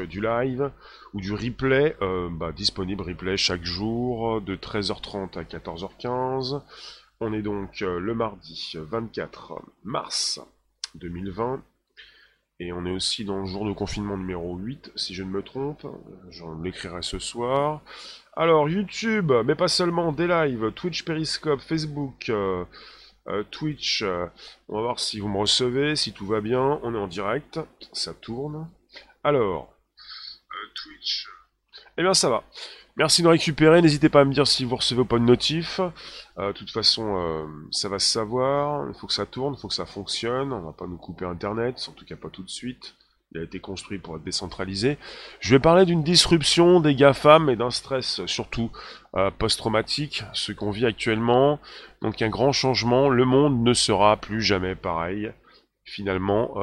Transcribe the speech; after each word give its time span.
du 0.00 0.20
live 0.20 0.70
ou 1.14 1.20
du 1.20 1.32
replay, 1.32 1.96
euh, 2.02 2.28
bah, 2.30 2.52
disponible 2.52 3.02
replay 3.02 3.36
chaque 3.36 3.64
jour 3.64 4.40
de 4.40 4.56
13h30 4.56 5.38
à 5.38 5.44
14h15. 5.44 6.62
On 7.20 7.32
est 7.32 7.42
donc 7.42 7.82
euh, 7.82 7.98
le 8.00 8.14
mardi 8.14 8.74
24 8.74 9.60
mars 9.84 10.40
2020 10.94 11.62
et 12.60 12.72
on 12.72 12.86
est 12.86 12.90
aussi 12.90 13.24
dans 13.24 13.40
le 13.40 13.46
jour 13.46 13.66
de 13.66 13.72
confinement 13.72 14.16
numéro 14.16 14.56
8 14.56 14.92
si 14.96 15.14
je 15.14 15.22
ne 15.22 15.30
me 15.30 15.42
trompe. 15.42 15.86
J'en 16.30 16.60
l'écrirai 16.60 17.02
ce 17.02 17.18
soir. 17.18 17.82
Alors 18.34 18.68
YouTube, 18.68 19.32
mais 19.44 19.54
pas 19.54 19.68
seulement 19.68 20.12
des 20.12 20.26
lives, 20.26 20.72
Twitch, 20.72 21.04
Periscope, 21.04 21.60
Facebook. 21.60 22.30
Euh, 23.28 23.44
Twitch, 23.52 24.02
on 24.68 24.74
va 24.74 24.80
voir 24.80 24.98
si 24.98 25.20
vous 25.20 25.28
me 25.28 25.38
recevez, 25.38 25.94
si 25.94 26.12
tout 26.12 26.26
va 26.26 26.40
bien, 26.40 26.80
on 26.82 26.92
est 26.92 26.98
en 26.98 27.06
direct, 27.06 27.60
ça 27.92 28.14
tourne. 28.14 28.68
Alors, 29.24 29.72
Twitch. 30.74 31.26
Eh 31.98 32.02
bien, 32.02 32.14
ça 32.14 32.30
va. 32.30 32.44
Merci 32.96 33.22
de 33.22 33.28
récupérer. 33.28 33.80
N'hésitez 33.80 34.10
pas 34.10 34.20
à 34.20 34.24
me 34.24 34.34
dire 34.34 34.46
si 34.46 34.64
vous 34.64 34.76
recevez 34.76 35.04
pas 35.04 35.18
de 35.18 35.24
notif. 35.24 35.80
Euh, 36.38 36.48
de 36.48 36.52
toute 36.52 36.70
façon, 36.70 37.16
euh, 37.16 37.46
ça 37.70 37.88
va 37.88 37.98
se 37.98 38.10
savoir. 38.10 38.86
Il 38.88 38.94
faut 38.94 39.06
que 39.06 39.14
ça 39.14 39.24
tourne, 39.24 39.54
il 39.56 39.60
faut 39.60 39.68
que 39.68 39.74
ça 39.74 39.86
fonctionne. 39.86 40.52
On 40.52 40.60
va 40.60 40.72
pas 40.72 40.86
nous 40.86 40.98
couper 40.98 41.24
Internet, 41.24 41.86
en 41.88 41.92
tout 41.92 42.04
cas 42.04 42.16
pas 42.16 42.28
tout 42.28 42.42
de 42.42 42.50
suite. 42.50 42.94
Il 43.34 43.40
a 43.40 43.44
été 43.44 43.60
construit 43.60 43.98
pour 43.98 44.16
être 44.16 44.24
décentralisé. 44.24 44.98
Je 45.40 45.54
vais 45.54 45.58
parler 45.58 45.86
d'une 45.86 46.02
disruption 46.02 46.80
des 46.80 46.94
GAFAM 46.94 47.48
et 47.48 47.56
d'un 47.56 47.70
stress 47.70 48.26
surtout 48.26 48.70
euh, 49.16 49.30
post-traumatique, 49.30 50.24
ce 50.34 50.52
qu'on 50.52 50.70
vit 50.70 50.84
actuellement. 50.84 51.60
Donc 52.02 52.20
un 52.20 52.28
grand 52.28 52.52
changement. 52.52 53.08
Le 53.08 53.24
monde 53.24 53.62
ne 53.62 53.72
sera 53.72 54.18
plus 54.18 54.42
jamais 54.42 54.74
pareil. 54.74 55.32
Finalement, 55.84 56.54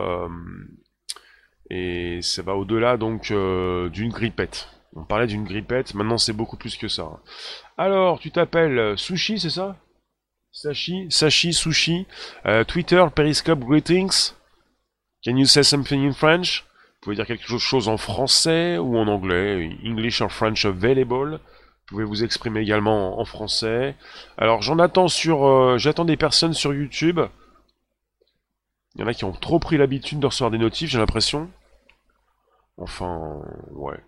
et 1.69 2.19
ça 2.21 2.41
va 2.41 2.55
au-delà 2.55 2.97
donc 2.97 3.31
euh, 3.31 3.89
d'une 3.89 4.09
grippette. 4.09 4.69
On 4.95 5.03
parlait 5.03 5.27
d'une 5.27 5.43
grippette, 5.43 5.93
maintenant 5.93 6.17
c'est 6.17 6.33
beaucoup 6.33 6.57
plus 6.57 6.77
que 6.77 6.87
ça. 6.87 7.19
Alors, 7.77 8.19
tu 8.19 8.31
t'appelles 8.31 8.79
euh, 8.79 8.97
Sushi, 8.97 9.39
c'est 9.39 9.51
ça? 9.51 9.77
Sashi, 10.51 11.05
Sashi, 11.09 11.53
Sushi. 11.53 12.07
Euh, 12.45 12.63
Twitter, 12.63 13.03
Periscope, 13.13 13.59
greetings. 13.59 14.33
Can 15.23 15.37
you 15.37 15.45
say 15.45 15.63
something 15.63 16.07
in 16.07 16.13
French? 16.13 16.65
Vous 16.65 17.03
pouvez 17.03 17.15
dire 17.15 17.27
quelque 17.27 17.57
chose 17.57 17.87
en 17.87 17.97
français 17.97 18.77
ou 18.77 18.97
en 18.97 19.07
anglais. 19.07 19.77
English 19.85 20.21
or 20.21 20.31
French 20.31 20.65
available. 20.65 21.33
Vous 21.33 21.95
pouvez 21.95 22.03
vous 22.03 22.23
exprimer 22.23 22.61
également 22.61 23.19
en 23.19 23.25
français. 23.25 23.95
Alors 24.37 24.61
j'en 24.61 24.79
attends 24.79 25.07
sur, 25.07 25.77
j'attends 25.77 26.05
des 26.05 26.17
personnes 26.17 26.53
sur 26.53 26.73
YouTube. 26.73 27.19
Il 28.95 29.01
y 29.01 29.03
en 29.03 29.07
a 29.07 29.13
qui 29.13 29.23
ont 29.23 29.31
trop 29.31 29.59
pris 29.59 29.77
l'habitude 29.77 30.19
de 30.19 30.25
recevoir 30.25 30.51
des 30.51 30.57
notifs, 30.57 30.89
j'ai 30.89 30.97
l'impression. 30.97 31.49
Enfin, 32.79 33.41
ouais. 33.73 33.99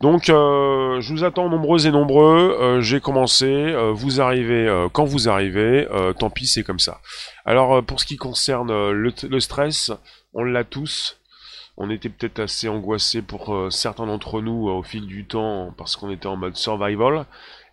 Donc, 0.00 0.28
euh, 0.28 1.00
je 1.00 1.12
vous 1.12 1.24
attends 1.24 1.48
nombreux 1.48 1.86
et 1.86 1.90
nombreux. 1.90 2.56
Euh, 2.60 2.80
j'ai 2.80 3.00
commencé. 3.00 3.46
Euh, 3.46 3.92
vous 3.92 4.20
arrivez 4.20 4.88
quand 4.92 5.04
vous 5.04 5.28
arrivez. 5.28 5.86
tant 6.18 6.30
pis, 6.30 6.46
c'est 6.46 6.64
comme 6.64 6.78
ça. 6.78 7.00
Alors, 7.44 7.82
pour 7.84 8.00
ce 8.00 8.06
qui 8.06 8.16
concerne 8.16 8.90
le, 8.90 9.40
stress, 9.40 9.92
on 10.32 10.44
l'a 10.44 10.64
tous. 10.64 11.18
On 11.76 11.90
était 11.90 12.08
peut-être 12.08 12.38
assez 12.38 12.68
angoissés 12.68 13.20
pour 13.20 13.56
certains 13.70 14.06
d'entre 14.06 14.40
nous 14.40 14.68
au 14.68 14.82
fil 14.82 15.06
du 15.06 15.26
temps 15.26 15.74
parce 15.76 15.96
qu'on 15.96 16.10
était 16.10 16.26
en 16.26 16.36
mode 16.36 16.56
survival. 16.56 17.26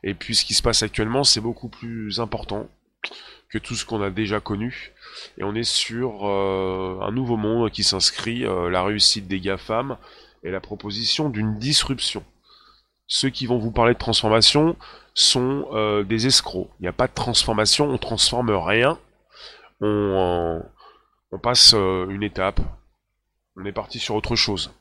Et 0.03 0.13
puis, 0.13 0.35
ce 0.35 0.43
qui 0.45 0.53
se 0.53 0.63
passe 0.63 0.83
actuellement, 0.83 1.23
c'est 1.23 1.41
beaucoup 1.41 1.69
plus 1.69 2.19
important 2.19 2.67
que 3.51 3.57
tout 3.57 3.75
ce 3.75 3.85
qu'on 3.85 4.01
a 4.01 4.09
déjà 4.09 4.39
connu. 4.39 4.93
Et 5.37 5.43
on 5.43 5.53
est 5.53 5.63
sur 5.63 6.27
euh, 6.27 6.99
un 7.01 7.11
nouveau 7.11 7.37
monde 7.37 7.69
qui 7.69 7.83
s'inscrit, 7.83 8.45
euh, 8.45 8.69
la 8.69 8.81
réussite 8.81 9.27
des 9.27 9.39
GAFAM 9.39 9.97
et 10.43 10.51
la 10.51 10.61
proposition 10.61 11.29
d'une 11.29 11.59
disruption. 11.59 12.23
Ceux 13.07 13.29
qui 13.29 13.45
vont 13.45 13.59
vous 13.59 13.71
parler 13.71 13.93
de 13.93 13.99
transformation 13.99 14.77
sont 15.13 15.67
euh, 15.73 16.03
des 16.03 16.27
escrocs. 16.27 16.69
Il 16.79 16.83
n'y 16.83 16.87
a 16.87 16.93
pas 16.93 17.07
de 17.07 17.13
transformation, 17.13 17.89
on 17.89 17.97
transforme 17.97 18.51
rien. 18.51 18.97
On, 19.81 20.63
on 21.31 21.39
passe 21.39 21.73
une 21.73 22.23
étape. 22.23 22.61
On 23.57 23.65
est 23.65 23.73
parti 23.73 23.99
sur 23.99 24.15
autre 24.15 24.37
chose. 24.37 24.71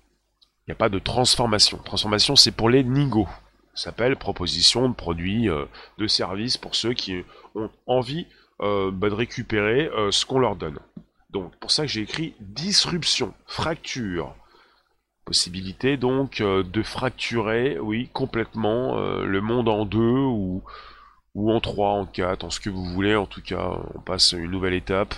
Il 0.61 0.71
n'y 0.71 0.73
a 0.73 0.77
pas 0.77 0.91
de 0.91 1.01
transformation. 1.01 1.79
Transformation, 1.79 2.37
c'est 2.37 2.53
pour 2.53 2.69
les 2.69 2.85
nigos. 2.85 3.29
Ça 3.75 3.85
s'appelle 3.85 4.15
proposition 4.15 4.89
de 4.89 4.95
produits, 4.95 5.49
de 5.99 6.07
services 6.07 6.59
pour 6.59 6.75
ceux 6.75 6.93
qui 6.93 7.25
ont 7.55 7.71
envie 7.87 8.27
euh, 8.63 8.91
bah, 8.91 9.09
de 9.09 9.15
récupérer 9.15 9.89
euh, 9.89 10.11
ce 10.11 10.27
qu'on 10.27 10.39
leur 10.39 10.55
donne. 10.55 10.79
Donc 11.31 11.57
pour 11.57 11.71
ça 11.71 11.83
que 11.83 11.89
j'ai 11.89 12.03
écrit 12.03 12.35
disruption, 12.41 13.33
fracture. 13.47 14.35
Possibilité 15.25 15.97
donc 15.97 16.41
euh, 16.41 16.63
de 16.63 16.83
fracturer, 16.83 17.79
oui, 17.79 18.11
complètement 18.13 18.99
le 18.99 19.41
monde 19.41 19.69
en 19.69 19.85
deux 19.87 19.99
ou, 19.99 20.63
ou 21.35 21.53
en 21.53 21.61
trois, 21.61 21.91
en 21.91 22.05
quatre, 22.05 22.45
en 22.45 22.51
ce 22.51 22.61
que 22.61 22.69
vous 22.69 22.85
voulez. 22.85 23.15
En 23.15 23.27
tout 23.27 23.43
cas, 23.43 23.79
on 23.95 24.01
passe 24.01 24.33
une 24.33 24.51
nouvelle 24.51 24.75
étape. 24.75 25.15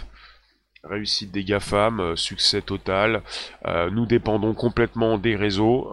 Réussite 0.84 1.32
des 1.32 1.44
GAFAM, 1.44 2.16
succès 2.16 2.60
total. 2.60 3.22
nous 3.92 4.06
dépendons 4.06 4.54
complètement 4.54 5.16
des 5.18 5.36
réseaux. 5.36 5.92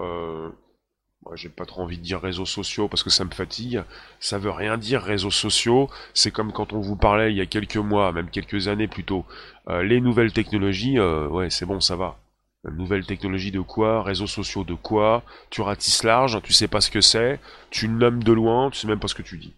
Moi, 1.25 1.35
j'ai 1.35 1.49
pas 1.49 1.65
trop 1.65 1.81
envie 1.81 1.97
de 1.97 2.03
dire 2.03 2.21
réseaux 2.21 2.45
sociaux 2.45 2.87
parce 2.87 3.03
que 3.03 3.09
ça 3.09 3.25
me 3.25 3.31
fatigue. 3.31 3.83
Ça 4.21 4.37
veut 4.37 4.51
rien 4.51 4.77
dire 4.77 5.01
réseaux 5.01 5.31
sociaux. 5.31 5.89
C'est 6.13 6.31
comme 6.31 6.53
quand 6.53 6.71
on 6.71 6.79
vous 6.79 6.95
parlait 6.95 7.31
il 7.31 7.37
y 7.37 7.41
a 7.41 7.45
quelques 7.45 7.75
mois, 7.77 8.11
même 8.13 8.29
quelques 8.29 8.69
années 8.69 8.87
plutôt. 8.87 9.25
Euh, 9.67 9.83
les 9.83 9.99
nouvelles 9.99 10.31
technologies, 10.31 10.97
euh, 10.97 11.27
ouais, 11.27 11.49
c'est 11.49 11.65
bon, 11.65 11.81
ça 11.81 11.97
va. 11.97 12.17
Nouvelles 12.63 13.05
technologies 13.05 13.51
de 13.51 13.59
quoi? 13.61 14.01
Réseaux 14.03 14.27
sociaux 14.27 14.63
de 14.63 14.73
quoi? 14.73 15.23
Tu 15.49 15.61
ratisses 15.61 16.03
large, 16.03 16.41
tu 16.41 16.53
sais 16.53 16.67
pas 16.67 16.81
ce 16.81 16.91
que 16.91 17.01
c'est, 17.01 17.39
tu 17.69 17.87
nommes 17.87 18.23
de 18.23 18.33
loin, 18.33 18.69
tu 18.69 18.79
sais 18.79 18.87
même 18.87 18.99
pas 18.99 19.07
ce 19.07 19.15
que 19.15 19.21
tu 19.21 19.37
dis. 19.37 19.53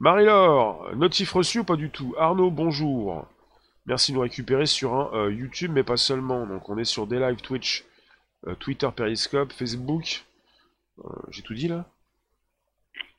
Marie-Laure, 0.00 0.94
notif 0.96 1.32
reçu 1.32 1.60
ou 1.60 1.64
pas 1.64 1.76
du 1.76 1.90
tout? 1.90 2.14
Arnaud, 2.18 2.50
bonjour. 2.50 3.26
Merci 3.86 4.12
de 4.12 4.16
nous 4.16 4.22
récupérer 4.22 4.66
sur 4.66 4.94
un 4.94 5.10
euh, 5.14 5.32
YouTube, 5.32 5.72
mais 5.74 5.82
pas 5.84 5.96
seulement. 5.96 6.46
Donc 6.46 6.68
on 6.68 6.78
est 6.78 6.84
sur 6.84 7.06
des 7.06 7.18
live 7.18 7.40
Twitch, 7.40 7.84
Twitter, 8.58 8.88
Periscope, 8.94 9.52
Facebook. 9.52 10.24
Euh, 11.04 11.08
j'ai 11.30 11.42
tout 11.42 11.54
dit 11.54 11.68
là? 11.68 11.86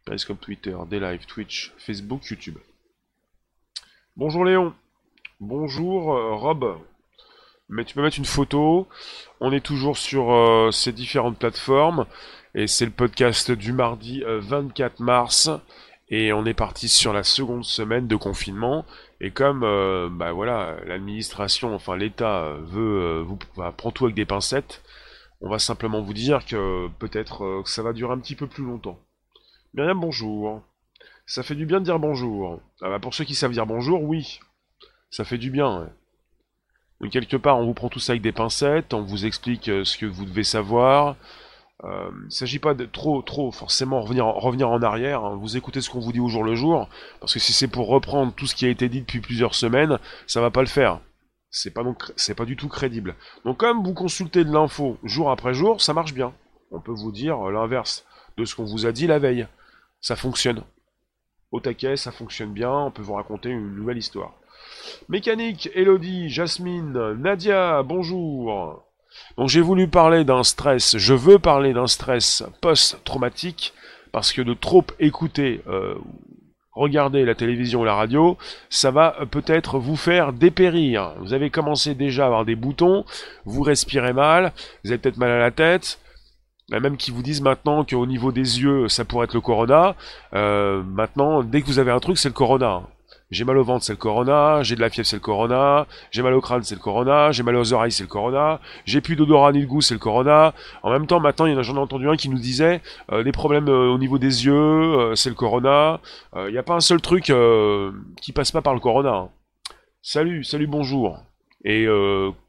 Periscope, 0.06 0.40
Twitter, 0.40 0.76
des 0.90 1.20
Twitch, 1.28 1.74
Facebook, 1.78 2.26
YouTube. 2.30 2.58
Bonjour 4.16 4.46
Léon. 4.46 4.74
Bonjour 5.40 6.14
euh, 6.14 6.36
Rob. 6.36 6.78
Mais 7.70 7.86
tu 7.86 7.96
peux 7.96 8.02
mettre 8.02 8.18
une 8.18 8.26
photo. 8.26 8.88
On 9.40 9.52
est 9.52 9.66
toujours 9.66 9.98
sur 9.98 10.32
euh, 10.32 10.72
ces 10.72 10.92
différentes 10.92 11.40
plateformes. 11.40 12.06
Et 12.56 12.68
c'est 12.68 12.86
le 12.86 12.92
podcast 12.92 13.52
du 13.52 13.74
mardi 13.74 14.24
24 14.26 15.00
mars. 15.00 15.50
Et 16.10 16.32
on 16.34 16.46
est 16.46 16.54
parti 16.54 16.88
sur 16.88 17.12
la 17.12 17.24
seconde 17.24 17.64
semaine 17.64 18.08
de 18.08 18.16
confinement. 18.16 18.86
Et 19.20 19.32
comme 19.32 19.62
bah 20.12 20.34
voilà, 20.34 20.76
l'administration, 20.86 21.74
enfin 21.74 21.96
l'État 21.96 22.54
veut 22.62 23.22
vous 23.22 23.40
prend 23.78 23.90
tout 23.90 24.04
avec 24.04 24.16
des 24.16 24.26
pincettes, 24.26 24.84
on 25.44 25.50
va 25.50 25.60
simplement 25.60 26.02
vous 26.02 26.14
dire 26.14 26.46
que 26.46 26.88
peut-être 27.00 27.44
euh, 27.44 27.64
que 27.64 27.70
ça 27.70 27.84
va 27.84 27.92
durer 27.92 28.14
un 28.14 28.20
petit 28.20 28.36
peu 28.36 28.48
plus 28.48 28.64
longtemps. 28.64 28.98
Myriam, 29.74 30.00
bonjour. 30.00 30.62
Ça 31.26 31.44
fait 31.44 31.56
du 31.56 31.66
bien 31.66 31.80
de 31.80 31.86
dire 31.86 32.00
bonjour. 32.00 32.62
Ah 32.82 32.90
bah 32.90 33.00
pour 33.00 33.14
ceux 33.14 33.26
qui 33.26 33.36
savent 33.36 33.52
dire 33.52 33.66
bonjour, 33.66 34.02
oui. 34.02 34.40
Ça 35.12 35.26
fait 35.26 35.38
du 35.38 35.52
bien. 35.52 35.90
Donc 37.02 37.12
quelque 37.12 37.36
part, 37.36 37.58
on 37.58 37.66
vous 37.66 37.74
prend 37.74 37.90
tout 37.90 38.00
ça 38.00 38.14
avec 38.14 38.22
des 38.22 38.32
pincettes, 38.32 38.94
on 38.94 39.04
vous 39.04 39.26
explique 39.26 39.68
euh, 39.68 39.84
ce 39.84 39.98
que 39.98 40.06
vous 40.06 40.24
devez 40.24 40.46
savoir. 40.46 41.18
Euh, 41.84 42.10
il 42.22 42.26
ne 42.26 42.30
s'agit 42.30 42.60
pas 42.60 42.74
de 42.74 42.86
trop, 42.86 43.22
trop 43.22 43.52
forcément 43.52 44.02
revenir, 44.02 44.26
revenir 44.26 44.70
en 44.70 44.82
arrière. 44.82 45.26
Hein. 45.26 45.36
Vous 45.36 45.58
écoutez 45.58 45.82
ce 45.82 45.90
qu'on 45.90 46.00
vous 46.00 46.14
dit 46.14 46.22
au 46.22 46.30
jour 46.30 46.46
le 46.46 46.56
jour, 46.56 46.88
parce 47.20 47.34
que 47.34 47.40
si 47.40 47.52
c'est 47.52 47.68
pour 47.68 47.90
reprendre 47.90 48.34
tout 48.34 48.48
ce 48.48 48.56
qui 48.56 48.66
a 48.66 48.70
été 48.70 48.88
dit 48.88 49.02
depuis 49.02 49.20
plusieurs 49.20 49.56
semaines, 49.56 50.00
ça 50.26 50.40
va 50.40 50.52
pas 50.52 50.62
le 50.62 50.68
faire 50.68 51.02
c'est 51.54 51.72
pas 51.72 51.84
pas 52.36 52.46
du 52.46 52.58
tout 52.58 52.68
crédible. 52.68 53.16
Donc 53.46 53.58
comme 53.60 53.84
vous 53.84 53.94
consultez 53.94 54.44
de 54.44 54.52
l'info 54.52 54.98
jour 55.04 55.32
après 55.32 55.54
jour, 55.54 55.82
ça 55.82 55.94
marche 55.94 56.14
bien. 56.14 56.34
On 56.72 56.82
peut 56.82 56.92
vous 56.92 57.12
dire 57.12 57.38
l'inverse 57.52 58.06
de 58.38 58.44
ce 58.44 58.56
qu'on 58.56 58.66
vous 58.66 58.88
a 58.88 58.92
dit 58.92 59.08
la 59.08 59.20
veille. 59.20 59.48
Ça 60.02 60.16
fonctionne. 60.16 60.64
Au 61.52 61.60
taquet, 61.60 61.96
ça 61.96 62.12
fonctionne 62.12 62.52
bien, 62.52 62.72
on 62.72 62.92
peut 62.92 63.04
vous 63.04 63.14
raconter 63.14 63.50
une 63.50 63.76
nouvelle 63.76 64.00
histoire. 64.00 64.34
Mécanique, 65.08 65.70
Elodie, 65.76 66.30
Jasmine, 66.30 67.14
Nadia, 67.14 67.84
bonjour. 67.84 68.84
Donc 69.38 69.50
j'ai 69.50 69.62
voulu 69.62 69.88
parler 69.88 70.24
d'un 70.24 70.44
stress, 70.44 70.98
je 70.98 71.14
veux 71.14 71.38
parler 71.38 71.72
d'un 71.74 71.86
stress 71.86 72.44
post-traumatique, 72.62 73.74
parce 74.12 74.34
que 74.34 74.42
de 74.42 74.56
trop 74.56 74.84
écouter 75.00 75.62
euh, 75.68 75.94
regardez 76.74 77.26
la 77.26 77.36
télévision 77.36 77.82
ou 77.82 77.86
la 77.86 77.96
radio, 77.96 78.38
ça 78.70 78.92
va 78.92 79.16
peut-être 79.30 79.80
vous 79.80 79.96
faire 79.96 80.34
dépérir. 80.34 81.14
Vous 81.20 81.34
avez 81.34 81.50
commencé 81.50 81.96
déjà 81.96 82.24
à 82.24 82.28
avoir 82.28 82.46
des 82.46 82.56
boutons, 82.56 83.06
vous 83.46 83.62
respirez 83.62 84.14
mal, 84.14 84.54
vous 84.84 84.92
avez 84.92 84.98
peut-être 84.98 85.18
mal 85.18 85.32
à 85.32 85.40
la 85.40 85.52
tête, 85.52 86.00
même 86.70 86.98
qui 86.98 87.12
vous 87.12 87.22
disent 87.22 87.42
maintenant 87.42 87.84
qu'au 87.84 88.06
niveau 88.06 88.32
des 88.32 88.62
yeux, 88.62 88.88
ça 88.88 89.06
pourrait 89.06 89.26
être 89.26 89.34
le 89.34 89.42
corona. 89.42 89.96
Euh, 90.34 90.82
maintenant, 90.84 91.44
dès 91.44 91.62
que 91.62 91.68
vous 91.68 91.80
avez 91.80 91.92
un 91.92 92.00
truc, 92.00 92.18
c'est 92.18 92.30
le 92.30 92.34
corona. 92.34 92.84
J'ai 93.34 93.46
mal 93.46 93.58
au 93.58 93.64
ventre, 93.64 93.84
c'est 93.84 93.94
le 93.94 93.98
corona. 93.98 94.62
J'ai 94.62 94.76
de 94.76 94.82
la 94.82 94.92
fièvre, 94.92 95.08
c'est 95.08 95.16
le 95.16 95.22
corona. 95.22 95.88
J'ai 96.12 96.22
mal 96.22 96.34
au 96.36 96.42
crâne, 96.42 96.62
c'est 96.62 96.76
le 96.76 96.82
corona. 96.82 97.32
J'ai 97.32 97.42
mal 97.42 97.56
aux 97.56 97.74
oreilles, 97.74 97.92
c'est 97.92 98.04
le 98.04 98.08
corona. 98.08 98.60
J'ai 98.86 99.02
plus 99.02 99.16
d'odorat 99.16 99.52
ni 99.52 99.62
de 99.62 99.66
goût, 99.66 99.82
c'est 99.82 99.96
le 99.96 100.00
corona. 100.00 100.54
En 100.84 100.92
même 100.92 101.08
temps, 101.08 101.20
maintenant, 101.20 101.48
il 101.48 101.54
y 101.54 101.56
en 101.56 101.58
a, 101.58 101.64
j'en 101.64 101.76
ai 101.76 101.80
entendu 101.80 102.08
un 102.08 102.16
qui 102.16 102.30
nous 102.30 102.38
disait 102.38 102.82
euh, 103.12 103.24
des 103.24 103.32
problèmes 103.32 103.70
euh, 103.70 103.90
au 103.90 103.98
niveau 103.98 104.20
des 104.20 104.46
yeux, 104.46 104.54
euh, 104.54 105.16
c'est 105.16 105.30
le 105.30 105.36
corona. 105.36 106.00
Il 106.36 106.52
n'y 106.52 106.60
a 106.60 106.64
pas 106.64 106.76
un 106.76 106.80
seul 106.80 107.02
truc 107.02 107.32
qui 108.22 108.32
passe 108.34 108.52
pas 108.52 108.62
par 108.62 108.76
le 108.76 108.80
corona. 108.80 109.14
Hein. 109.14 109.30
Salut, 110.04 110.44
salut, 110.44 110.68
bonjour. 110.68 111.18
Et 111.66 111.88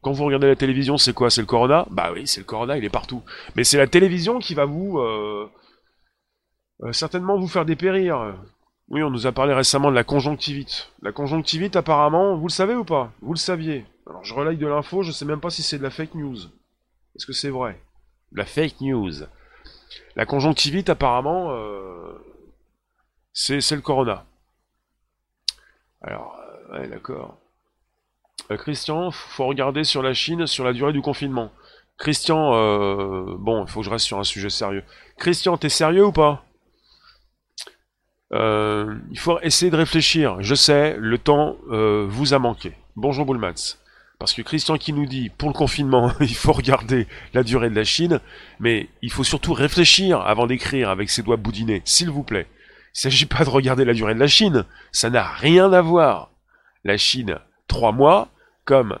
quand 0.01 0.11
vous 0.11 0.25
regardez 0.25 0.47
la 0.47 0.55
télévision, 0.55 0.97
c'est 0.97 1.13
quoi? 1.13 1.29
C'est 1.29 1.41
le 1.41 1.47
corona? 1.47 1.87
Bah 1.89 2.11
oui, 2.13 2.27
c'est 2.27 2.41
le 2.41 2.45
corona, 2.45 2.77
il 2.77 2.85
est 2.85 2.89
partout. 2.89 3.23
Mais 3.55 3.63
c'est 3.63 3.77
la 3.77 3.87
télévision 3.87 4.39
qui 4.39 4.53
va 4.53 4.65
vous 4.65 4.99
certainement 6.91 7.39
vous 7.39 7.47
faire 7.47 7.65
dépérir. 7.65 8.35
Oui, 8.89 9.01
on 9.01 9.09
nous 9.09 9.25
a 9.25 9.31
parlé 9.31 9.53
récemment 9.53 9.89
de 9.89 9.95
la 9.95 10.03
conjonctivite. 10.03 10.91
La 11.01 11.11
conjonctivite, 11.11 11.75
apparemment, 11.75 12.37
vous 12.37 12.47
le 12.47 12.51
savez 12.51 12.75
ou 12.75 12.85
pas? 12.85 13.11
Vous 13.21 13.33
le 13.33 13.39
saviez? 13.39 13.85
Alors, 14.07 14.23
je 14.23 14.33
relaye 14.33 14.57
de 14.57 14.67
l'info, 14.67 15.01
je 15.01 15.11
sais 15.11 15.25
même 15.25 15.39
pas 15.39 15.49
si 15.49 15.63
c'est 15.63 15.79
de 15.79 15.83
la 15.83 15.89
fake 15.89 16.13
news. 16.13 16.37
Est-ce 17.15 17.25
que 17.25 17.33
c'est 17.33 17.49
vrai? 17.49 17.81
La 18.31 18.45
fake 18.45 18.81
news. 18.81 19.11
La 20.15 20.25
conjonctivite, 20.25 20.89
apparemment, 20.89 21.51
euh, 21.51 22.13
c'est 23.33 23.71
le 23.71 23.81
corona. 23.81 24.25
Alors, 26.01 26.37
euh, 26.39 26.79
ouais, 26.79 26.87
d'accord. 26.87 27.39
Euh, 28.51 28.57
Christian, 28.57 29.09
faut 29.09 29.47
regarder 29.47 29.83
sur 29.83 30.03
la 30.03 30.13
Chine 30.13 30.45
sur 30.45 30.63
la 30.63 30.73
durée 30.73 30.93
du 30.93 31.01
confinement. 31.01 31.51
Christian, 31.97 32.51
bon, 33.37 33.65
il 33.65 33.71
faut 33.71 33.79
que 33.79 33.85
je 33.85 33.89
reste 33.89 34.05
sur 34.05 34.19
un 34.19 34.25
sujet 34.25 34.49
sérieux. 34.49 34.83
Christian, 35.17 35.57
t'es 35.57 35.69
sérieux 35.69 36.05
ou 36.05 36.11
pas? 36.11 36.43
Euh, 38.35 38.95
il 39.11 39.19
faut 39.19 39.39
essayer 39.41 39.71
de 39.71 39.77
réfléchir. 39.77 40.37
Je 40.41 40.55
sais, 40.55 40.97
le 40.99 41.17
temps 41.17 41.55
euh, 41.71 42.05
vous 42.09 42.33
a 42.33 42.39
manqué. 42.39 42.73
Bonjour 42.97 43.25
Boulmats. 43.25 43.77
Parce 44.19 44.33
que 44.33 44.41
Christian 44.41 44.77
qui 44.77 44.93
nous 44.93 45.05
dit, 45.05 45.29
pour 45.29 45.49
le 45.49 45.53
confinement, 45.53 46.11
il 46.19 46.35
faut 46.35 46.51
regarder 46.51 47.07
la 47.33 47.43
durée 47.43 47.69
de 47.69 47.75
la 47.75 47.83
Chine, 47.85 48.19
mais 48.59 48.89
il 49.01 49.11
faut 49.11 49.23
surtout 49.23 49.53
réfléchir 49.53 50.19
avant 50.19 50.47
d'écrire 50.47 50.89
avec 50.89 51.09
ses 51.09 51.21
doigts 51.21 51.37
boudinés, 51.37 51.81
s'il 51.85 52.09
vous 52.09 52.23
plaît. 52.23 52.47
Il 52.49 52.97
ne 52.97 53.11
s'agit 53.11 53.25
pas 53.25 53.43
de 53.45 53.49
regarder 53.49 53.85
la 53.85 53.93
durée 53.93 54.13
de 54.13 54.19
la 54.19 54.27
Chine, 54.27 54.65
ça 54.91 55.09
n'a 55.09 55.23
rien 55.23 55.71
à 55.71 55.81
voir. 55.81 56.31
La 56.83 56.97
Chine, 56.97 57.39
trois 57.67 57.91
mois, 57.91 58.29
comme 58.65 58.97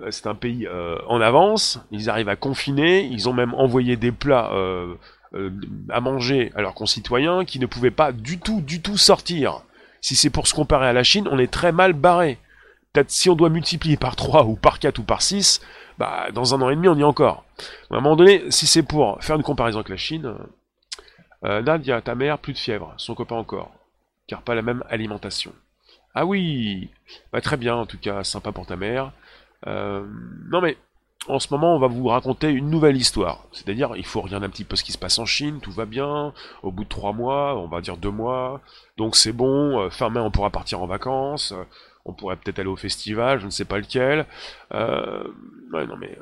euh, 0.00 0.10
c'est 0.10 0.26
un 0.26 0.34
pays 0.34 0.68
en 1.06 1.20
avance, 1.20 1.80
ils 1.92 2.10
arrivent 2.10 2.28
à 2.28 2.36
confiner, 2.36 3.04
ils 3.04 3.28
ont 3.28 3.32
même 3.32 3.54
envoyé 3.54 3.96
des 3.96 4.12
plats 4.12 4.52
euh, 5.34 5.50
à 5.88 6.00
manger 6.00 6.52
à 6.54 6.62
leurs 6.62 6.74
concitoyens 6.74 7.44
qui 7.44 7.58
ne 7.58 7.66
pouvaient 7.66 7.90
pas 7.90 8.12
du 8.12 8.38
tout, 8.38 8.60
du 8.60 8.82
tout 8.82 8.96
sortir. 8.96 9.62
Si 10.00 10.16
c'est 10.16 10.30
pour 10.30 10.46
se 10.46 10.54
comparer 10.54 10.88
à 10.88 10.92
la 10.92 11.04
Chine, 11.04 11.28
on 11.30 11.38
est 11.38 11.52
très 11.52 11.72
mal 11.72 11.92
barré. 11.92 12.38
Peut-être 12.92 13.10
si 13.10 13.30
on 13.30 13.36
doit 13.36 13.48
multiplier 13.48 13.96
par 13.96 14.16
3 14.16 14.44
ou 14.44 14.56
par 14.56 14.78
4 14.78 14.98
ou 14.98 15.02
par 15.04 15.22
6, 15.22 15.62
bah, 15.98 16.30
dans 16.32 16.54
un 16.54 16.60
an 16.60 16.70
et 16.70 16.76
demi, 16.76 16.88
on 16.88 16.96
y 16.96 17.00
est 17.00 17.04
encore. 17.04 17.44
À 17.90 17.96
un 17.96 18.00
moment 18.00 18.16
donné, 18.16 18.42
si 18.50 18.66
c'est 18.66 18.82
pour 18.82 19.22
faire 19.22 19.36
une 19.36 19.42
comparaison 19.42 19.78
avec 19.78 19.88
la 19.88 19.96
Chine, 19.96 20.34
euh, 21.44 21.62
Nadia, 21.62 22.00
ta 22.00 22.14
mère, 22.14 22.38
plus 22.38 22.52
de 22.52 22.58
fièvre, 22.58 22.92
son 22.98 23.14
copain 23.14 23.36
encore, 23.36 23.72
car 24.26 24.42
pas 24.42 24.54
la 24.54 24.62
même 24.62 24.84
alimentation. 24.90 25.52
Ah 26.14 26.26
oui, 26.26 26.90
bah, 27.32 27.40
très 27.40 27.56
bien, 27.56 27.76
en 27.76 27.86
tout 27.86 27.98
cas, 27.98 28.22
sympa 28.24 28.52
pour 28.52 28.66
ta 28.66 28.76
mère. 28.76 29.12
Euh, 29.66 30.04
non 30.50 30.60
mais, 30.60 30.76
en 31.28 31.38
ce 31.38 31.48
moment, 31.52 31.76
on 31.76 31.78
va 31.78 31.86
vous 31.86 32.06
raconter 32.08 32.50
une 32.50 32.68
nouvelle 32.68 32.96
histoire. 32.96 33.46
C'est-à-dire, 33.52 33.94
il 33.96 34.04
faut 34.04 34.20
regarder 34.20 34.46
un 34.46 34.50
petit 34.50 34.64
peu 34.64 34.74
ce 34.74 34.82
qui 34.82 34.92
se 34.92 34.98
passe 34.98 35.18
en 35.18 35.26
Chine, 35.26 35.60
tout 35.60 35.70
va 35.70 35.86
bien. 35.86 36.34
Au 36.62 36.72
bout 36.72 36.84
de 36.84 36.88
trois 36.88 37.12
mois, 37.12 37.56
on 37.56 37.68
va 37.68 37.80
dire 37.80 37.96
deux 37.96 38.10
mois, 38.10 38.60
donc 38.96 39.14
c'est 39.14 39.32
bon. 39.32 39.80
Euh, 39.80 39.90
fin 39.90 40.10
mai, 40.10 40.20
on 40.20 40.30
pourra 40.30 40.50
partir 40.50 40.82
en 40.82 40.86
vacances. 40.86 41.52
Euh, 41.52 41.64
on 42.04 42.12
pourrait 42.12 42.36
peut-être 42.36 42.58
aller 42.58 42.68
au 42.68 42.76
festival, 42.76 43.38
je 43.38 43.46
ne 43.46 43.50
sais 43.50 43.64
pas 43.64 43.78
lequel. 43.78 44.26
Euh... 44.72 45.22
Ouais, 45.72 45.86
non 45.86 45.96
mais... 45.96 46.18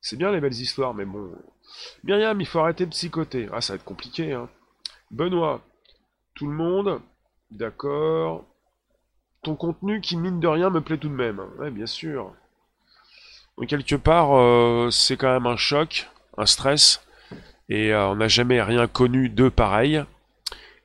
C'est 0.00 0.16
bien 0.16 0.32
les 0.32 0.40
belles 0.40 0.52
histoires, 0.52 0.94
mais 0.94 1.04
bon... 1.04 1.32
Myriam, 2.04 2.40
il 2.40 2.46
faut 2.46 2.60
arrêter 2.60 2.86
de 2.86 2.90
psychoter. 2.90 3.48
Ah, 3.52 3.60
ça 3.60 3.74
va 3.74 3.76
être 3.76 3.84
compliqué, 3.84 4.32
hein. 4.32 4.48
Benoît, 5.10 5.60
tout 6.34 6.46
le 6.46 6.54
monde, 6.54 7.00
d'accord. 7.50 8.44
Ton 9.42 9.56
contenu 9.56 10.00
qui, 10.00 10.16
mine 10.16 10.40
de 10.40 10.48
rien, 10.48 10.70
me 10.70 10.80
plaît 10.80 10.98
tout 10.98 11.08
de 11.10 11.14
même. 11.14 11.40
Ouais, 11.58 11.70
bien 11.70 11.86
sûr 11.86 12.32
quelque 13.62 13.94
part, 13.94 14.36
euh, 14.36 14.88
c'est 14.90 15.16
quand 15.16 15.32
même 15.32 15.46
un 15.46 15.56
choc, 15.56 16.08
un 16.36 16.46
stress, 16.46 17.04
et 17.68 17.92
euh, 17.92 18.08
on 18.08 18.16
n'a 18.16 18.28
jamais 18.28 18.60
rien 18.62 18.86
connu 18.86 19.28
de 19.28 19.48
pareil. 19.48 20.02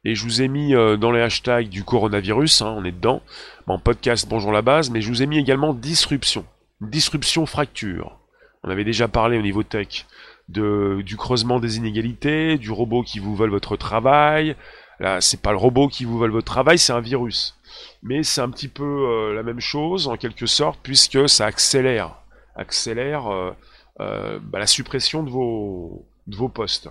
Et 0.06 0.16
je 0.16 0.24
vous 0.24 0.42
ai 0.42 0.48
mis 0.48 0.76
euh, 0.76 0.96
dans 0.96 1.12
les 1.12 1.22
hashtags 1.22 1.68
du 1.68 1.84
coronavirus, 1.84 2.62
hein, 2.62 2.74
on 2.78 2.86
est 2.86 2.92
dedans, 2.92 3.22
en 3.68 3.80
podcast 3.80 4.28
Bonjour 4.30 4.52
la 4.52 4.62
base, 4.62 4.90
mais 4.90 5.02
je 5.02 5.10
vous 5.10 5.22
ai 5.22 5.26
mis 5.26 5.38
également 5.38 5.74
disruption, 5.74 6.46
disruption 6.80 7.46
fracture. 7.46 8.18
On 8.64 8.70
avait 8.70 8.86
déjà 8.86 9.08
parlé 9.08 9.38
au 9.38 9.42
niveau 9.42 9.64
tech 9.64 10.06
de, 10.48 11.02
du 11.06 11.18
creusement 11.18 11.60
des 11.60 11.78
inégalités, 11.78 12.58
du 12.58 12.72
robot 12.72 13.04
qui 13.04 13.20
vous 13.20 13.36
vole 13.36 13.52
votre 13.52 13.78
travail. 13.78 14.56
Là, 15.00 15.22
c'est 15.22 15.42
pas 15.42 15.52
le 15.52 15.58
robot 15.58 15.88
qui 15.88 16.06
vous 16.06 16.18
vole 16.18 16.32
votre 16.32 16.46
travail, 16.46 16.78
c'est 16.78 16.94
un 16.94 17.00
virus. 17.00 17.58
Mais 18.04 18.24
c'est 18.24 18.42
un 18.42 18.50
petit 18.50 18.68
peu 18.68 19.34
la 19.34 19.44
même 19.44 19.62
chose 19.62 20.08
en 20.08 20.18
quelque 20.18 20.46
sorte, 20.46 20.80
puisque 20.82 21.30
ça 21.30 21.46
accélère 21.46 22.19
accélère 22.60 23.28
euh, 23.28 23.52
euh, 24.00 24.40
bah, 24.42 24.60
la 24.60 24.68
suppression 24.68 25.24
de 25.24 25.30
vos, 25.30 26.06
de 26.28 26.36
vos 26.36 26.50
postes. 26.50 26.90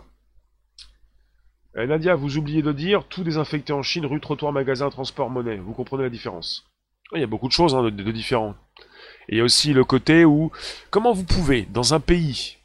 Euh, 1.77 1.87
Nadia, 1.87 2.15
vous 2.15 2.39
oubliez 2.39 2.63
de 2.63 2.73
dire 2.73 3.05
tout 3.05 3.23
désinfecté 3.23 3.73
en 3.73 3.83
Chine, 3.83 4.07
rue, 4.07 4.21
trottoir, 4.21 4.53
magasin, 4.53 4.91
transport, 4.91 5.31
monnaie. 5.31 5.57
Vous 5.57 5.75
comprenez 5.75 6.03
la 6.05 6.11
différence? 6.11 6.67
Il 7.15 7.21
y 7.21 7.25
a 7.25 7.29
beaucoup 7.29 7.49
de 7.49 7.53
choses 7.53 7.75
hein, 7.75 7.83
de, 7.85 7.91
de 7.91 8.13
différents. 8.13 8.55
Et 9.29 9.37
il 9.37 9.39
y 9.39 9.41
a 9.41 9.45
aussi 9.45 9.73
le 9.73 9.85
côté 9.85 10.25
où, 10.25 10.51
comment 10.91 11.13
vous 11.13 11.25
pouvez, 11.25 11.63
dans 11.63 11.95
un 11.95 12.01
pays 12.01 12.58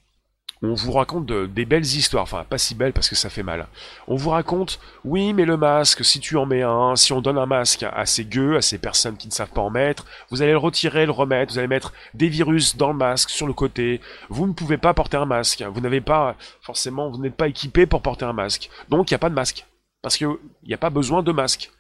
on 0.64 0.76
vous 0.76 0.94
raconte 0.94 1.26
des 1.26 1.66
belles 1.66 1.86
histoires, 1.86 2.24
enfin 2.24 2.46
pas 2.50 2.58
si 2.58 2.74
belles 2.74 2.94
parce 2.94 3.10
que 3.10 3.16
ça 3.16 3.30
fait 3.30 3.44
mal. 3.44 3.68
On 4.08 4.16
vous 4.16 4.30
raconte, 4.30 4.80
oui 5.04 5.34
mais 5.34 5.46
le 5.46 5.58
masque, 5.58 6.06
si 6.06 6.20
tu 6.20 6.38
en 6.38 6.46
mets 6.46 6.62
un, 6.62 6.96
si 6.96 7.12
on 7.12 7.22
donne 7.22 7.38
un 7.38 7.46
masque 7.46 7.84
à 7.84 8.06
ces 8.06 8.24
gueux, 8.24 8.56
à 8.56 8.62
ces 8.62 8.78
personnes 8.78 9.18
qui 9.18 9.28
ne 9.28 9.34
savent 9.34 9.50
pas 9.50 9.62
en 9.62 9.70
mettre, 9.70 10.06
vous 10.32 10.42
allez 10.42 10.52
le 10.52 10.58
retirer, 10.58 11.06
le 11.06 11.12
remettre, 11.12 11.52
vous 11.52 11.60
allez 11.60 11.68
mettre 11.68 11.94
des 12.14 12.30
virus 12.30 12.78
dans 12.78 12.94
le 12.94 12.98
masque, 12.98 13.30
sur 13.30 13.46
le 13.46 13.54
côté, 13.54 14.00
vous 14.30 14.48
ne 14.48 14.54
pouvez 14.54 14.78
pas 14.78 14.94
porter 14.94 15.18
un 15.18 15.26
masque, 15.26 15.64
vous 15.64 15.82
n'avez 15.82 16.02
pas, 16.02 16.36
forcément, 16.62 17.10
vous 17.10 17.22
n'êtes 17.22 17.36
pas 17.36 17.50
équipé 17.50 17.86
pour 17.86 18.02
porter 18.02 18.26
un 18.26 18.34
masque. 18.34 18.70
Donc 18.90 19.12
il 19.12 19.14
n'y 19.14 19.18
a 19.18 19.20
pas 19.20 19.30
de 19.30 19.36
masque. 19.36 19.66
Parce 20.02 20.18
qu'il 20.18 20.28
n'y 20.66 20.74
a 20.74 20.78
pas 20.78 20.90
besoin 20.90 21.24
de 21.24 21.32
masque. 21.32 21.72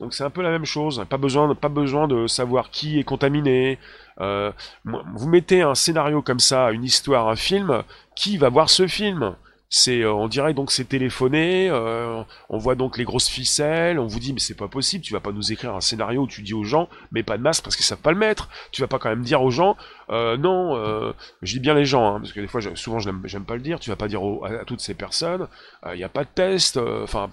Donc 0.00 0.14
c'est 0.14 0.24
un 0.24 0.30
peu 0.30 0.40
la 0.40 0.50
même 0.50 0.64
chose, 0.64 1.04
pas 1.08 1.18
besoin, 1.18 2.08
de 2.08 2.26
savoir 2.26 2.70
qui 2.70 2.98
est 2.98 3.04
contaminé. 3.04 3.78
Euh, 4.20 4.50
vous 4.84 5.28
mettez 5.28 5.60
un 5.60 5.74
scénario 5.74 6.22
comme 6.22 6.40
ça, 6.40 6.70
une 6.72 6.84
histoire, 6.84 7.28
un 7.28 7.36
film, 7.36 7.82
qui 8.20 8.36
va 8.36 8.50
voir 8.50 8.68
ce 8.68 8.86
film 8.86 9.34
c'est 9.72 10.02
euh, 10.02 10.12
on 10.12 10.26
dirait 10.26 10.52
donc 10.52 10.72
c'est 10.72 10.84
téléphoné, 10.84 11.70
euh, 11.70 12.22
on 12.48 12.58
voit 12.58 12.74
donc 12.74 12.98
les 12.98 13.04
grosses 13.04 13.28
ficelles, 13.28 14.00
on 14.00 14.06
vous 14.06 14.18
dit 14.18 14.32
mais 14.32 14.40
c'est 14.40 14.56
pas 14.56 14.66
possible, 14.66 15.04
tu 15.04 15.12
vas 15.12 15.20
pas 15.20 15.30
nous 15.30 15.52
écrire 15.52 15.74
un 15.76 15.80
scénario 15.80 16.22
où 16.22 16.26
tu 16.26 16.42
dis 16.42 16.52
aux 16.52 16.64
gens 16.64 16.88
mais 17.12 17.22
pas 17.22 17.38
de 17.38 17.42
masque 17.42 17.62
parce 17.62 17.76
qu'ils 17.76 17.84
savent 17.84 18.00
pas 18.00 18.10
le 18.10 18.18
mettre. 18.18 18.48
Tu 18.72 18.80
vas 18.82 18.88
pas 18.88 18.98
quand 18.98 19.08
même 19.08 19.22
dire 19.22 19.40
aux 19.42 19.52
gens 19.52 19.76
non, 20.10 21.14
je 21.42 21.52
dis 21.52 21.60
bien 21.60 21.74
les 21.74 21.84
gens 21.84 22.16
hein, 22.16 22.20
parce 22.20 22.32
que 22.32 22.40
des 22.40 22.48
fois 22.48 22.60
souvent 22.74 22.98
j'aime 22.98 23.44
pas 23.46 23.54
le 23.54 23.60
dire, 23.60 23.78
tu 23.78 23.90
vas 23.90 23.96
pas 23.96 24.08
dire 24.08 24.20
à, 24.44 24.64
toutes 24.64 24.80
ces 24.80 24.94
personnes 24.94 25.46
il 25.86 25.96
n'y 25.96 26.04
a 26.04 26.08
pas 26.08 26.24
de 26.24 26.30
test, 26.34 26.76
enfin 26.76 27.30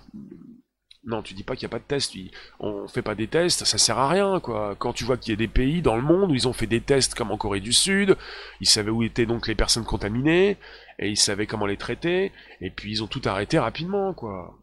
non, 1.07 1.21
tu 1.21 1.33
dis 1.33 1.43
pas 1.43 1.55
qu'il 1.55 1.65
n'y 1.65 1.71
a 1.71 1.77
pas 1.77 1.79
de 1.79 1.85
tests. 1.85 2.13
On 2.59 2.87
fait 2.89 3.01
pas 3.01 3.15
des 3.15 3.27
tests, 3.27 3.63
ça 3.63 3.77
sert 3.77 3.97
à 3.97 4.09
rien, 4.09 4.41
quoi. 4.41 4.75
Quand 4.77 4.91
tu 4.91 5.05
vois 5.05 5.15
qu'il 5.15 5.31
y 5.31 5.33
a 5.33 5.37
des 5.37 5.47
pays 5.47 5.81
dans 5.81 5.95
le 5.95 6.01
monde 6.01 6.31
où 6.31 6.35
ils 6.35 6.49
ont 6.49 6.53
fait 6.53 6.67
des 6.67 6.81
tests 6.81 7.15
comme 7.15 7.31
en 7.31 7.37
Corée 7.37 7.61
du 7.61 7.71
Sud, 7.71 8.17
ils 8.59 8.67
savaient 8.67 8.91
où 8.91 9.03
étaient 9.03 9.25
donc 9.25 9.47
les 9.47 9.55
personnes 9.55 9.85
contaminées, 9.85 10.57
et 10.99 11.09
ils 11.09 11.17
savaient 11.17 11.47
comment 11.47 11.65
les 11.65 11.77
traiter, 11.77 12.33
et 12.59 12.69
puis 12.69 12.91
ils 12.91 13.03
ont 13.03 13.07
tout 13.07 13.21
arrêté 13.23 13.57
rapidement, 13.57 14.13
quoi. 14.13 14.53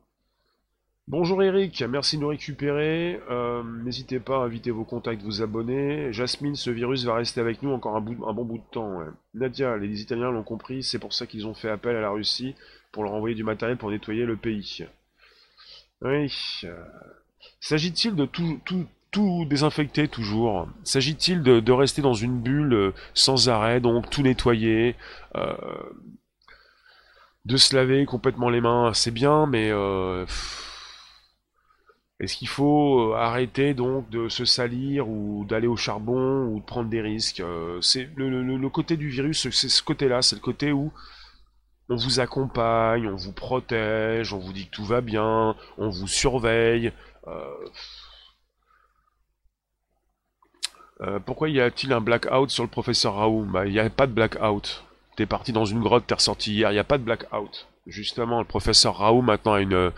Bonjour 1.09 1.43
Eric, 1.43 1.83
merci 1.89 2.17
de 2.17 2.23
nous 2.23 2.29
récupérer. 2.29 3.21
Euh, 3.31 3.63
n'hésitez 3.83 4.21
pas 4.21 4.37
à 4.37 4.45
inviter 4.45 4.71
vos 4.71 4.85
contacts, 4.85 5.23
vous 5.23 5.43
abonner. 5.43 6.13
Jasmine, 6.13 6.57
ce 6.57 6.71
virus 6.71 7.05
va 7.05 7.15
rester 7.15 7.41
avec 7.41 7.63
nous 7.63 7.71
encore 7.73 7.97
un, 7.97 8.01
bon 8.01 8.45
bout 8.45 8.59
de 8.59 8.71
temps. 8.71 9.01
Nadia, 9.35 9.79
les 9.79 10.03
Italiens 10.03 10.31
l'ont 10.31 10.43
compris, 10.43 10.83
c'est 10.83 10.99
pour 10.99 11.15
ça 11.15 11.27
qu'ils 11.27 11.47
ont 11.47 11.55
fait 11.55 11.71
appel 11.71 11.97
à 11.97 12.01
la 12.03 12.11
Russie 12.11 12.55
pour 12.93 13.05
leur 13.05 13.13
envoyer 13.15 13.35
du 13.35 13.45
matériel 13.45 13.79
pour 13.79 13.91
nettoyer 13.91 14.25
le 14.25 14.37
pays. 14.37 14.87
Oui. 16.03 16.33
Euh, 16.65 16.85
s'agit-il 17.61 18.15
de 18.15 18.27
tout, 18.27 19.45
désinfecter 19.47 20.09
toujours? 20.09 20.69
S'agit-il 20.85 21.43
de, 21.43 21.73
rester 21.73 22.03
dans 22.03 22.15
une 22.15 22.41
bulle 22.41 22.75
euh, 22.75 22.95
sans 23.15 23.49
arrêt, 23.49 23.81
donc 23.81 24.11
tout 24.11 24.23
nettoyer 24.23 24.97
euh, 25.37 25.55
De 27.45 27.57
se 27.57 27.75
laver 27.75 28.07
complètement 28.07 28.51
les 28.51 28.61
mains, 28.61 28.93
c'est 28.95 29.11
bien, 29.13 29.47
mais 29.47 29.71
est-ce 32.21 32.37
qu'il 32.37 32.49
faut 32.49 33.13
arrêter 33.15 33.75
donc 33.75 34.09
de 34.11 34.29
se 34.29 34.45
salir 34.45 35.09
ou 35.09 35.45
d'aller 35.45 35.67
au 35.67 35.77
charbon 35.77 36.47
ou 36.47 36.61
de 36.61 36.65
prendre 36.65 36.89
des 36.89 37.01
risques? 37.01 37.43
C'est 37.81 38.09
le, 38.17 38.69
côté 38.69 38.97
du 38.97 39.09
virus, 39.09 39.49
c'est 39.51 39.69
ce 39.69 39.83
côté-là, 39.83 40.23
c'est 40.23 40.37
le 40.37 40.41
côté 40.41 40.73
où 40.73 40.93
on 41.89 41.97
vous 41.97 42.21
accompagne, 42.21 43.09
on 43.09 43.17
vous 43.17 43.33
protège, 43.33 44.33
on 44.33 44.39
vous 44.39 44.53
dit 44.53 44.67
que 44.67 44.75
tout 44.75 44.85
va 44.85 45.01
bien, 45.01 45.55
on 45.79 45.89
vous 45.91 46.09
surveille. 46.09 46.93
Euh, 47.27 47.55
Euh, 51.01 51.19
pourquoi 51.19 51.49
y 51.49 51.61
a-t-il 51.61 51.93
un 51.93 52.01
blackout 52.01 52.51
sur 52.51 52.63
le 52.63 52.69
professeur 52.69 53.17
Raoult? 53.17 53.45
Bah, 53.45 53.67
il 53.67 53.73
n'y 53.73 53.79
a 53.81 53.91
pas 53.91 54.07
de 54.07 54.13
blackout. 54.13 54.85
T'es 55.17 55.27
parti 55.27 55.53
dans 55.53 55.65
une 55.65 55.81
grotte, 55.81 56.07
t'es 56.07 56.15
ressorti 56.15 56.53
hier, 56.55 56.71
il 56.71 56.75
n'y 56.75 56.81
a 56.81 56.85
pas 56.85 56.99
de 56.99 57.05
blackout. 57.05 57.69
Justement, 57.87 58.39
le 58.41 58.47
professeur 58.47 58.97
Raoult 58.97 59.23
maintenant 59.23 59.55
a 59.55 59.61
une, 59.61 59.93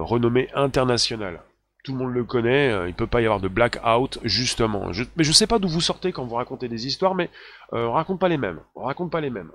renommée 0.00 0.48
internationale. 0.54 1.42
Tout 1.84 1.92
le 1.92 1.98
monde 1.98 2.12
le 2.12 2.24
connaît, 2.24 2.70
euh, 2.70 2.88
il 2.88 2.94
peut 2.94 3.08
pas 3.08 3.20
y 3.22 3.24
avoir 3.24 3.40
de 3.40 3.48
blackout, 3.48 4.18
justement. 4.22 4.90
mais 5.16 5.24
je 5.24 5.32
sais 5.32 5.48
pas 5.48 5.58
d'où 5.58 5.68
vous 5.68 5.80
sortez 5.80 6.12
quand 6.12 6.24
vous 6.24 6.36
racontez 6.36 6.68
des 6.68 6.86
histoires, 6.86 7.14
mais 7.14 7.28
euh, 7.72 7.86
on 7.86 7.92
raconte 7.92 8.20
pas 8.20 8.28
les 8.28 8.36
mêmes. 8.36 8.60
On 8.76 8.84
raconte 8.84 9.10
pas 9.10 9.20
les 9.20 9.30
mêmes. 9.30 9.50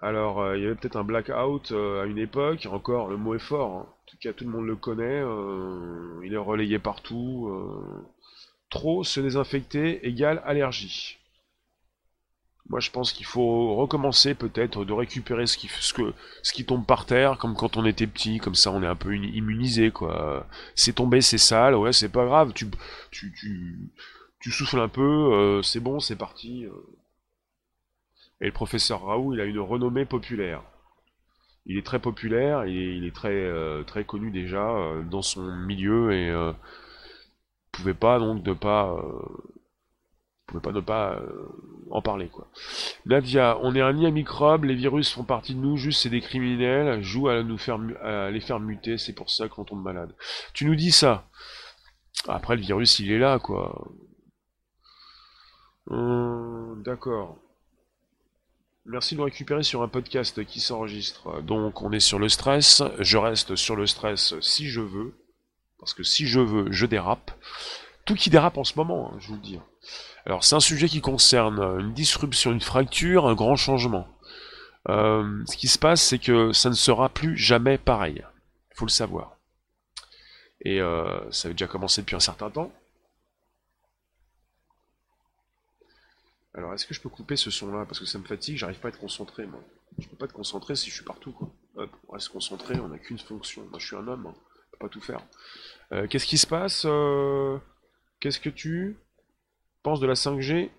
Alors, 0.00 0.40
euh, 0.40 0.56
il 0.56 0.62
y 0.62 0.66
avait 0.66 0.74
peut-être 0.74 0.96
un 0.96 1.04
blackout 1.04 1.72
à 1.72 2.04
une 2.04 2.18
époque, 2.18 2.66
encore, 2.70 3.08
le 3.08 3.16
mot 3.16 3.34
est 3.34 3.40
fort. 3.40 3.76
Hein. 3.76 3.86
En 3.88 4.10
tout 4.10 4.16
cas, 4.20 4.32
tout 4.32 4.44
le 4.44 4.50
monde 4.50 4.66
le 4.66 4.76
connaît, 4.76 5.22
il 6.24 6.32
est 6.32 6.36
relayé 6.38 6.78
partout. 6.78 7.50
Trop 8.70 9.04
se 9.04 9.20
désinfecter 9.20 10.06
égale 10.06 10.42
allergie. 10.46 11.18
Moi, 12.68 12.80
je 12.80 12.90
pense 12.90 13.12
qu'il 13.12 13.24
faut 13.24 13.76
recommencer 13.76 14.34
peut-être 14.34 14.84
de 14.84 14.92
récupérer 14.92 15.46
ce 15.46 15.56
qui, 15.56 15.68
ce, 15.68 16.52
qui 16.52 16.64
tombe 16.66 16.84
par 16.84 17.06
terre, 17.06 17.38
comme 17.38 17.54
quand 17.54 17.78
on 17.78 17.86
était 17.86 18.06
petit, 18.06 18.38
comme 18.38 18.54
ça 18.54 18.70
on 18.70 18.82
est 18.82 18.86
un 18.86 18.94
peu 18.94 19.16
immunisé, 19.16 19.90
quoi. 19.90 20.46
C'est 20.74 20.94
tombé, 20.94 21.22
c'est 21.22 21.38
sale, 21.38 21.74
ouais, 21.76 21.94
c'est 21.94 22.10
pas 22.10 22.26
grave, 22.26 22.52
tu, 22.52 22.66
tu, 23.10 23.32
tu, 23.32 23.90
tu 24.40 24.50
souffles 24.50 24.80
un 24.80 24.88
peu, 24.88 25.00
euh, 25.02 25.62
c'est 25.62 25.80
bon, 25.80 25.98
c'est 25.98 26.16
parti. 26.16 26.66
Euh. 28.40 28.44
Et 28.44 28.46
le 28.46 28.52
professeur 28.52 29.02
Raoult, 29.02 29.34
il 29.34 29.40
a 29.40 29.44
une 29.44 29.58
renommée 29.58 30.04
populaire. 30.04 30.62
Il 31.66 31.76
est 31.76 31.84
très 31.84 31.98
populaire, 31.98 32.64
il 32.66 33.04
est 33.04 33.14
très, 33.14 33.34
euh, 33.34 33.82
très 33.84 34.04
connu 34.04 34.30
déjà 34.30 34.74
dans 35.10 35.22
son 35.22 35.42
milieu, 35.66 36.12
et 36.12 36.30
euh, 36.30 36.52
pouvait 37.72 37.94
pas 37.94 38.18
donc 38.18 38.42
de 38.42 38.54
pas 38.54 38.96
pouvez 40.48 40.60
pas 40.60 40.72
ne 40.72 40.80
pas 40.80 41.12
euh, 41.14 41.48
en 41.90 42.02
parler 42.02 42.28
quoi. 42.28 42.48
Nadia, 43.06 43.58
on 43.62 43.74
est 43.74 43.80
un 43.82 43.92
nid 43.92 44.06
à 44.06 44.10
microbes, 44.10 44.64
les 44.64 44.74
virus 44.74 45.12
font 45.12 45.24
partie 45.24 45.54
de 45.54 45.60
nous, 45.60 45.76
juste 45.76 46.02
c'est 46.02 46.10
des 46.10 46.20
criminels, 46.20 47.02
jouent 47.02 47.28
à 47.28 47.42
nous 47.42 47.58
faire 47.58 47.78
à 48.02 48.30
les 48.30 48.40
faire 48.40 48.58
muter, 48.58 48.98
c'est 48.98 49.14
pour 49.14 49.30
ça 49.30 49.48
qu'on 49.48 49.64
tombe 49.64 49.82
malade. 49.82 50.14
Tu 50.54 50.64
nous 50.64 50.74
dis 50.74 50.90
ça. 50.90 51.28
Après 52.26 52.56
le 52.56 52.62
virus 52.62 52.98
il 52.98 53.12
est 53.12 53.18
là 53.18 53.38
quoi. 53.38 53.88
Hum, 55.90 56.82
d'accord. 56.84 57.38
Merci 58.90 59.14
de 59.14 59.18
nous 59.18 59.26
récupérer 59.26 59.62
sur 59.62 59.82
un 59.82 59.88
podcast 59.88 60.42
qui 60.46 60.60
s'enregistre. 60.60 61.42
Donc 61.42 61.82
on 61.82 61.92
est 61.92 62.00
sur 62.00 62.18
le 62.18 62.30
stress, 62.30 62.82
je 63.00 63.18
reste 63.18 63.54
sur 63.54 63.76
le 63.76 63.86
stress 63.86 64.34
si 64.40 64.70
je 64.70 64.80
veux, 64.80 65.12
parce 65.78 65.92
que 65.92 66.02
si 66.02 66.26
je 66.26 66.40
veux, 66.40 66.72
je 66.72 66.86
dérape. 66.86 67.30
Tout 68.06 68.14
qui 68.14 68.30
dérape 68.30 68.56
en 68.56 68.64
ce 68.64 68.72
moment, 68.76 69.12
hein, 69.12 69.18
je 69.20 69.28
vous 69.28 69.34
le 69.34 69.42
dis. 69.42 69.58
Alors 70.24 70.42
c'est 70.42 70.54
un 70.54 70.60
sujet 70.60 70.88
qui 70.88 71.02
concerne 71.02 71.60
une 71.78 71.92
disruption, 71.92 72.50
une 72.50 72.62
fracture, 72.62 73.26
un 73.26 73.34
grand 73.34 73.56
changement. 73.56 74.08
Euh, 74.88 75.44
ce 75.46 75.58
qui 75.58 75.68
se 75.68 75.78
passe, 75.78 76.00
c'est 76.00 76.18
que 76.18 76.54
ça 76.54 76.70
ne 76.70 76.74
sera 76.74 77.10
plus 77.10 77.36
jamais 77.36 77.76
pareil. 77.76 78.24
Il 78.72 78.74
faut 78.74 78.86
le 78.86 78.90
savoir. 78.90 79.36
Et 80.62 80.80
euh, 80.80 81.30
ça 81.30 81.48
a 81.48 81.50
déjà 81.50 81.66
commencé 81.66 82.00
depuis 82.00 82.16
un 82.16 82.20
certain 82.20 82.48
temps. 82.48 82.72
Alors 86.58 86.74
est-ce 86.74 86.86
que 86.86 86.92
je 86.92 87.00
peux 87.00 87.08
couper 87.08 87.36
ce 87.36 87.52
son-là? 87.52 87.84
Parce 87.84 88.00
que 88.00 88.04
ça 88.04 88.18
me 88.18 88.24
fatigue, 88.24 88.56
j'arrive 88.56 88.80
pas 88.80 88.88
à 88.88 88.90
être 88.90 88.98
concentré 88.98 89.46
moi. 89.46 89.60
Je 89.96 90.08
peux 90.08 90.16
pas 90.16 90.24
être 90.24 90.32
concentré 90.32 90.74
si 90.74 90.90
je 90.90 90.96
suis 90.96 91.04
partout 91.04 91.30
quoi. 91.30 91.48
Hop, 91.76 91.90
on 92.08 92.12
reste 92.12 92.30
concentré, 92.30 92.74
on 92.80 92.88
n'a 92.88 92.98
qu'une 92.98 93.18
fonction. 93.18 93.62
Moi 93.70 93.78
je 93.78 93.86
suis 93.86 93.96
un 93.96 94.08
homme, 94.08 94.26
hein. 94.26 94.34
peut 94.72 94.78
pas 94.78 94.88
tout 94.88 95.00
faire. 95.00 95.20
Euh, 95.92 96.08
qu'est-ce 96.08 96.26
qui 96.26 96.36
se 96.36 96.48
passe 96.48 96.82
Qu'est-ce 98.18 98.40
que 98.40 98.50
tu 98.50 98.96
pense 99.84 100.00
de 100.00 100.06
la 100.08 100.14
5G 100.14 100.70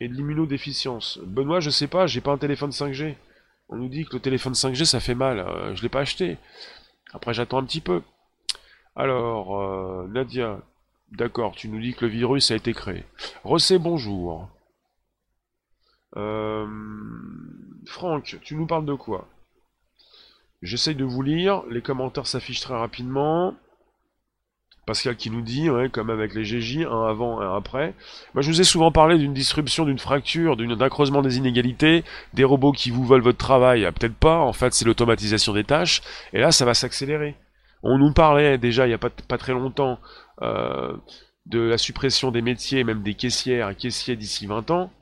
et 0.00 0.08
de 0.08 0.14
l'immunodéficience? 0.14 1.18
Benoît, 1.22 1.60
je 1.60 1.68
sais 1.68 1.86
pas, 1.86 2.06
j'ai 2.06 2.22
pas 2.22 2.32
un 2.32 2.38
téléphone 2.38 2.70
5G. 2.70 3.14
On 3.68 3.76
nous 3.76 3.88
dit 3.90 4.06
que 4.06 4.14
le 4.14 4.20
téléphone 4.20 4.54
5G 4.54 4.86
ça 4.86 5.00
fait 5.00 5.14
mal, 5.14 5.40
euh, 5.40 5.74
je 5.74 5.82
l'ai 5.82 5.90
pas 5.90 6.00
acheté. 6.00 6.38
Après 7.12 7.34
j'attends 7.34 7.58
un 7.58 7.64
petit 7.64 7.82
peu. 7.82 8.00
Alors, 8.94 9.60
euh, 9.60 10.08
Nadia, 10.08 10.62
d'accord, 11.12 11.54
tu 11.54 11.68
nous 11.68 11.78
dis 11.78 11.92
que 11.92 12.06
le 12.06 12.10
virus 12.10 12.50
a 12.50 12.56
été 12.56 12.72
créé. 12.72 13.04
Rossé, 13.44 13.78
bonjour. 13.78 14.48
Euh, 16.16 16.66
Franck, 17.86 18.38
tu 18.42 18.56
nous 18.56 18.66
parles 18.66 18.86
de 18.86 18.94
quoi? 18.94 19.28
J'essaye 20.62 20.94
de 20.94 21.04
vous 21.04 21.22
lire, 21.22 21.62
les 21.70 21.82
commentaires 21.82 22.26
s'affichent 22.26 22.60
très 22.60 22.74
rapidement. 22.74 23.54
Pascal 24.86 25.16
qui 25.16 25.30
nous 25.30 25.42
dit, 25.42 25.68
comme 25.92 26.10
avec 26.10 26.32
les 26.32 26.44
GJ, 26.44 26.86
un 26.88 27.08
avant, 27.08 27.40
un 27.40 27.56
après. 27.56 27.92
Moi, 28.34 28.42
je 28.42 28.48
vous 28.48 28.60
ai 28.60 28.64
souvent 28.64 28.92
parlé 28.92 29.18
d'une 29.18 29.34
disruption, 29.34 29.84
d'une 29.84 29.98
fracture, 29.98 30.56
d'un 30.56 30.88
creusement 30.88 31.22
des 31.22 31.38
inégalités, 31.38 32.04
des 32.34 32.44
robots 32.44 32.70
qui 32.70 32.90
vous 32.92 33.04
volent 33.04 33.24
votre 33.24 33.36
travail. 33.36 33.84
Ah, 33.84 33.90
peut-être 33.90 34.14
pas, 34.14 34.38
en 34.38 34.52
fait, 34.52 34.72
c'est 34.74 34.84
l'automatisation 34.84 35.52
des 35.52 35.64
tâches. 35.64 36.02
Et 36.32 36.38
là, 36.38 36.52
ça 36.52 36.64
va 36.64 36.72
s'accélérer. 36.72 37.34
On 37.82 37.98
nous 37.98 38.12
parlait 38.12 38.58
déjà, 38.58 38.86
il 38.86 38.90
n'y 38.90 38.94
a 38.94 38.98
pas, 38.98 39.10
pas, 39.10 39.38
très 39.38 39.52
longtemps, 39.52 39.98
euh, 40.42 40.96
de 41.46 41.58
la 41.60 41.78
suppression 41.78 42.30
des 42.30 42.42
métiers, 42.42 42.84
même 42.84 43.02
des 43.02 43.14
caissières 43.14 43.70
et 43.70 43.74
caissiers 43.74 44.14
d'ici 44.14 44.46
20 44.46 44.70
ans. 44.70 44.92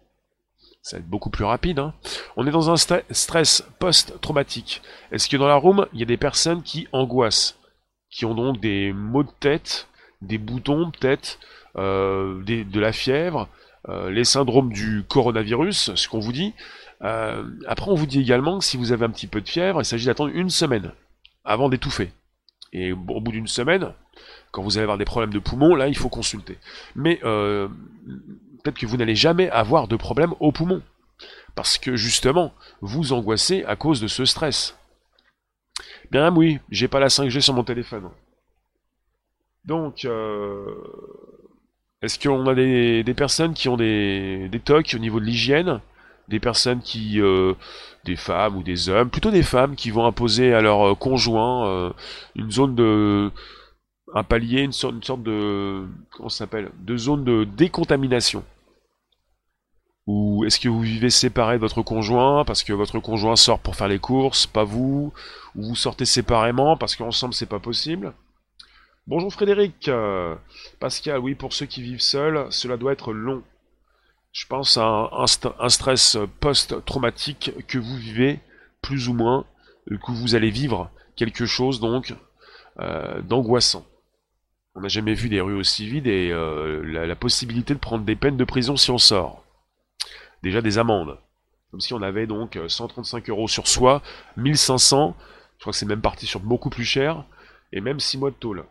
Ça 0.84 0.96
va 0.96 1.00
être 1.00 1.08
beaucoup 1.08 1.30
plus 1.30 1.44
rapide. 1.44 1.78
Hein. 1.78 1.94
On 2.36 2.46
est 2.46 2.50
dans 2.50 2.70
un 2.70 2.76
stress 2.76 3.64
post-traumatique. 3.78 4.82
Est-ce 5.10 5.30
que 5.30 5.38
dans 5.38 5.48
la 5.48 5.54
room, 5.54 5.86
il 5.94 6.00
y 6.00 6.02
a 6.02 6.06
des 6.06 6.18
personnes 6.18 6.62
qui 6.62 6.86
angoissent? 6.92 7.58
Qui 8.10 8.26
ont 8.26 8.34
donc 8.34 8.60
des 8.60 8.92
maux 8.92 9.22
de 9.22 9.30
tête, 9.40 9.88
des 10.20 10.36
boutons 10.36 10.90
peut-être, 10.90 11.38
euh, 11.76 12.44
de 12.44 12.80
la 12.80 12.92
fièvre, 12.92 13.48
euh, 13.88 14.10
les 14.10 14.24
syndromes 14.24 14.74
du 14.74 15.04
coronavirus, 15.08 15.94
ce 15.94 16.06
qu'on 16.06 16.20
vous 16.20 16.32
dit. 16.32 16.52
Euh, 17.00 17.44
après, 17.66 17.90
on 17.90 17.94
vous 17.94 18.06
dit 18.06 18.20
également 18.20 18.58
que 18.58 18.64
si 18.66 18.76
vous 18.76 18.92
avez 18.92 19.06
un 19.06 19.10
petit 19.10 19.26
peu 19.26 19.40
de 19.40 19.48
fièvre, 19.48 19.80
il 19.80 19.86
s'agit 19.86 20.06
d'attendre 20.06 20.32
une 20.34 20.50
semaine 20.50 20.92
avant 21.44 21.70
d'étouffer. 21.70 22.12
Et 22.74 22.92
au 22.92 23.20
bout 23.20 23.32
d'une 23.32 23.48
semaine, 23.48 23.94
quand 24.52 24.62
vous 24.62 24.76
allez 24.76 24.82
avoir 24.82 24.98
des 24.98 25.06
problèmes 25.06 25.32
de 25.32 25.38
poumons, 25.38 25.76
là, 25.76 25.88
il 25.88 25.96
faut 25.96 26.10
consulter. 26.10 26.58
Mais 26.94 27.20
peut-être 28.64 28.78
que 28.78 28.86
vous 28.86 28.96
n'allez 28.96 29.14
jamais 29.14 29.48
avoir 29.50 29.86
de 29.86 29.96
problème 29.96 30.34
au 30.40 30.50
poumon. 30.50 30.82
Parce 31.54 31.78
que 31.78 31.94
justement, 31.94 32.52
vous 32.80 33.12
angoissez 33.12 33.62
à 33.64 33.76
cause 33.76 34.00
de 34.00 34.08
ce 34.08 34.24
stress. 34.24 34.76
Bien 36.10 36.34
oui, 36.34 36.58
j'ai 36.70 36.88
pas 36.88 36.98
la 36.98 37.08
5G 37.08 37.40
sur 37.40 37.54
mon 37.54 37.62
téléphone. 37.62 38.08
Donc, 39.64 40.04
euh, 40.04 40.74
est-ce 42.02 42.18
qu'on 42.18 42.46
a 42.46 42.54
des, 42.54 43.14
personnes 43.16 43.54
qui 43.54 43.68
ont 43.68 43.76
des, 43.76 44.50
tocs 44.64 44.94
au 44.94 44.98
niveau 44.98 45.20
de 45.20 45.24
l'hygiène? 45.24 45.80
Des 46.28 46.40
personnes 46.40 46.80
qui... 46.80 47.20
Euh, 47.20 47.54
des 48.04 48.16
femmes 48.16 48.56
ou 48.56 48.62
des 48.62 48.90
hommes, 48.90 49.08
plutôt 49.08 49.30
des 49.30 49.42
femmes 49.42 49.76
qui 49.76 49.90
vont 49.90 50.04
imposer 50.04 50.52
à 50.52 50.60
leur 50.60 50.92
euh, 50.92 50.94
conjoint 50.94 51.94
une 52.36 52.50
zone 52.50 52.74
de... 52.74 53.30
un 54.14 54.22
palier, 54.22 54.60
une 54.60 54.72
sorte, 54.72 54.94
une 54.94 55.02
sorte 55.02 55.22
de... 55.22 55.86
comment 56.10 56.28
s'appelle? 56.28 56.70
De 56.80 56.96
zone 56.98 57.24
de 57.24 57.44
décontamination. 57.44 58.44
Ou 60.06 60.44
est-ce 60.44 60.60
que 60.60 60.68
vous 60.68 60.82
vivez 60.82 61.08
séparé 61.08 61.56
de 61.56 61.60
votre 61.60 61.82
conjoint 61.82 62.44
parce 62.44 62.62
que 62.62 62.72
votre 62.72 62.98
conjoint 62.98 63.36
sort 63.36 63.58
pour 63.58 63.76
faire 63.76 63.88
les 63.88 63.98
courses, 63.98 64.46
pas 64.46 64.64
vous? 64.64 65.12
Ou 65.56 65.62
vous 65.68 65.76
sortez 65.76 66.04
séparément 66.04 66.76
parce 66.76 66.94
qu'ensemble 66.94 67.32
c'est 67.32 67.46
pas 67.46 67.58
possible? 67.58 68.12
Bonjour 69.06 69.32
Frédéric 69.32 69.90
Pascal, 70.80 71.18
oui, 71.20 71.34
pour 71.34 71.52
ceux 71.52 71.66
qui 71.66 71.82
vivent 71.82 72.00
seuls, 72.00 72.46
cela 72.50 72.76
doit 72.76 72.92
être 72.92 73.12
long. 73.12 73.42
Je 74.32 74.46
pense 74.46 74.76
à 74.78 75.10
un, 75.12 75.68
stress 75.68 76.18
post-traumatique 76.40 77.52
que 77.68 77.78
vous 77.78 77.96
vivez, 77.96 78.40
plus 78.82 79.08
ou 79.08 79.14
moins, 79.14 79.46
que 79.86 80.10
vous 80.10 80.34
allez 80.34 80.50
vivre 80.50 80.90
quelque 81.16 81.46
chose 81.46 81.80
donc 81.80 82.14
euh, 82.80 83.22
d'angoissant. 83.22 83.86
On 84.74 84.80
n'a 84.80 84.88
jamais 84.88 85.14
vu 85.14 85.28
des 85.28 85.40
rues 85.40 85.54
aussi 85.54 85.88
vides 85.88 86.08
et 86.08 86.30
euh, 86.32 86.82
la 86.82 87.14
possibilité 87.14 87.74
de 87.74 87.78
prendre 87.78 88.04
des 88.04 88.16
peines 88.16 88.36
de 88.36 88.44
prison 88.44 88.76
si 88.76 88.90
on 88.90 88.98
sort 88.98 89.43
déjà 90.44 90.60
des 90.60 90.78
amendes. 90.78 91.18
Comme 91.70 91.80
si 91.80 91.92
on 91.92 92.02
avait 92.02 92.28
donc 92.28 92.56
135 92.68 93.28
euh, 93.28 93.32
euros 93.32 93.48
sur 93.48 93.66
soi, 93.66 94.00
1500, 94.36 95.16
je 95.56 95.60
crois 95.60 95.72
que 95.72 95.76
c'est 95.76 95.86
même 95.86 96.00
parti 96.00 96.26
sur 96.26 96.38
beaucoup 96.38 96.70
plus 96.70 96.84
cher, 96.84 97.24
et 97.72 97.80
même 97.80 97.98
6 97.98 98.18
mois 98.18 98.30
de 98.30 98.36
tôle. 98.36 98.64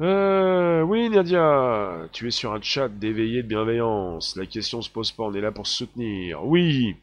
Euh, 0.00 0.80
oui, 0.80 1.10
Nadia, 1.10 2.08
tu 2.12 2.26
es 2.26 2.30
sur 2.30 2.54
un 2.54 2.62
chat 2.62 2.88
d'éveillé 2.88 3.42
de 3.42 3.48
bienveillance. 3.48 4.34
La 4.36 4.46
question 4.46 4.80
se 4.80 4.88
pose 4.88 5.12
pas, 5.12 5.24
on 5.24 5.34
est 5.34 5.42
là 5.42 5.52
pour 5.52 5.66
se 5.66 5.76
soutenir. 5.76 6.42
Oui. 6.46 6.96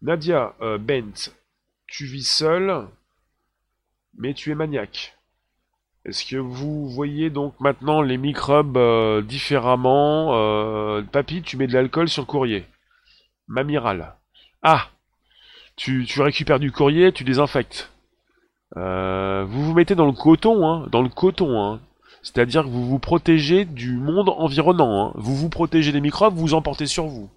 Nadia, 0.00 0.54
euh, 0.62 0.78
Bent, 0.78 1.34
tu 1.86 2.06
vis 2.06 2.26
seul, 2.26 2.88
mais 4.16 4.32
tu 4.32 4.50
es 4.50 4.54
maniaque. 4.54 5.17
Est-ce 6.08 6.24
que 6.24 6.36
vous 6.36 6.88
voyez 6.88 7.28
donc 7.28 7.52
maintenant 7.60 8.00
les 8.00 8.16
microbes 8.16 8.78
euh, 8.78 9.20
différemment 9.20 10.30
euh, 10.32 11.02
Papy, 11.02 11.42
tu 11.42 11.58
mets 11.58 11.66
de 11.66 11.74
l'alcool 11.74 12.08
sur 12.08 12.22
le 12.22 12.26
courrier. 12.26 12.64
Mamiral. 13.46 14.14
Ah 14.62 14.88
tu, 15.76 16.06
récupères 16.16 16.60
du 16.60 16.72
courrier, 16.72 17.12
tu 17.12 17.24
désinfectes. 17.24 17.92
Euh, 18.78 19.44
vous 19.46 19.62
vous 19.62 19.74
mettez 19.74 19.94
dans 19.94 20.06
le 20.06 20.12
coton, 20.12 20.66
hein, 20.66 20.86
dans 20.90 21.02
le 21.02 21.10
coton, 21.10 21.62
hein. 21.62 21.80
C'est-à-dire 22.22 22.62
que 22.64 22.68
vous 22.68 22.86
vous 22.86 22.98
protégez 22.98 23.66
du 23.66 23.92
monde 23.92 24.30
environnant. 24.30 25.08
Hein. 25.08 25.12
Vous 25.14 25.36
vous 25.36 25.50
protégez 25.50 25.92
des 25.92 26.00
microbes, 26.00 26.34
vous 26.34 26.54
en 26.54 26.62
portez 26.62 26.86
sur 26.86 27.06
vous. 27.06 27.30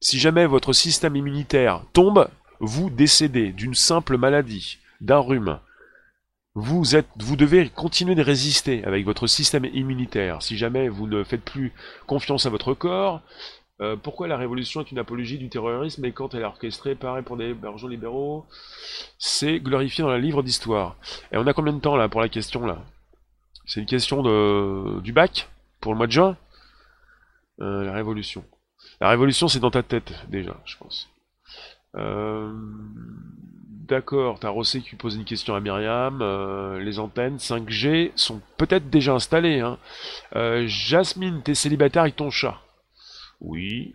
Si 0.00 0.18
jamais 0.18 0.44
votre 0.44 0.74
système 0.74 1.16
immunitaire 1.16 1.80
tombe, 1.94 2.28
vous 2.60 2.90
décédez 2.90 3.50
d'une 3.52 3.74
simple 3.74 4.18
maladie, 4.18 4.78
d'un 5.00 5.18
rhume. 5.18 5.58
Vous, 6.54 6.94
êtes, 6.94 7.08
vous 7.18 7.34
devez 7.36 7.68
continuer 7.68 8.14
de 8.14 8.22
résister 8.22 8.84
avec 8.84 9.04
votre 9.04 9.26
système 9.26 9.64
immunitaire. 9.64 10.40
Si 10.40 10.56
jamais 10.56 10.88
vous 10.88 11.08
ne 11.08 11.24
faites 11.24 11.44
plus 11.44 11.72
confiance 12.06 12.46
à 12.46 12.50
votre 12.50 12.74
corps, 12.74 13.22
euh, 13.80 13.96
pourquoi 13.96 14.28
la 14.28 14.36
révolution 14.36 14.80
est 14.80 14.92
une 14.92 15.00
apologie 15.00 15.36
du 15.36 15.48
terrorisme 15.48 16.04
et 16.04 16.12
quand 16.12 16.32
elle 16.32 16.42
est 16.42 16.44
orchestrée 16.44 16.94
par 16.94 17.18
et 17.18 17.22
pour 17.22 17.36
des 17.36 17.54
bergers 17.54 17.88
libéraux 17.88 18.46
C'est 19.18 19.58
glorifié 19.58 20.02
dans 20.04 20.10
le 20.12 20.18
livre 20.18 20.44
d'histoire. 20.44 20.96
Et 21.32 21.38
on 21.38 21.46
a 21.48 21.52
combien 21.52 21.72
de 21.72 21.80
temps 21.80 21.96
là 21.96 22.08
pour 22.08 22.20
la 22.20 22.28
question 22.28 22.66
là? 22.66 22.78
C'est 23.66 23.80
une 23.80 23.86
question 23.86 24.22
de 24.22 25.00
du 25.00 25.12
bac 25.12 25.48
pour 25.80 25.92
le 25.92 25.98
mois 25.98 26.06
de 26.06 26.12
juin? 26.12 26.36
Euh, 27.60 27.84
La 27.84 27.94
révolution. 27.94 28.44
La 29.00 29.08
révolution 29.08 29.48
c'est 29.48 29.58
dans 29.58 29.72
ta 29.72 29.82
tête 29.82 30.12
déjà, 30.28 30.56
je 30.66 30.76
pense. 30.76 31.08
Euh, 31.96 32.52
D'accord, 33.88 34.38
t'as 34.40 34.48
Rossé 34.48 34.80
qui 34.80 34.96
pose 34.96 35.16
une 35.16 35.24
question 35.24 35.54
à 35.54 35.60
Myriam. 35.60 36.20
Euh, 36.22 36.80
les 36.80 36.98
antennes 36.98 37.36
5G 37.36 38.12
sont 38.16 38.40
peut-être 38.56 38.88
déjà 38.88 39.12
installées. 39.12 39.60
Hein. 39.60 39.76
Euh, 40.36 40.64
Jasmine, 40.66 41.42
t'es 41.42 41.54
célibataire 41.54 42.02
avec 42.02 42.16
ton 42.16 42.30
chat? 42.30 42.62
Oui. 43.42 43.94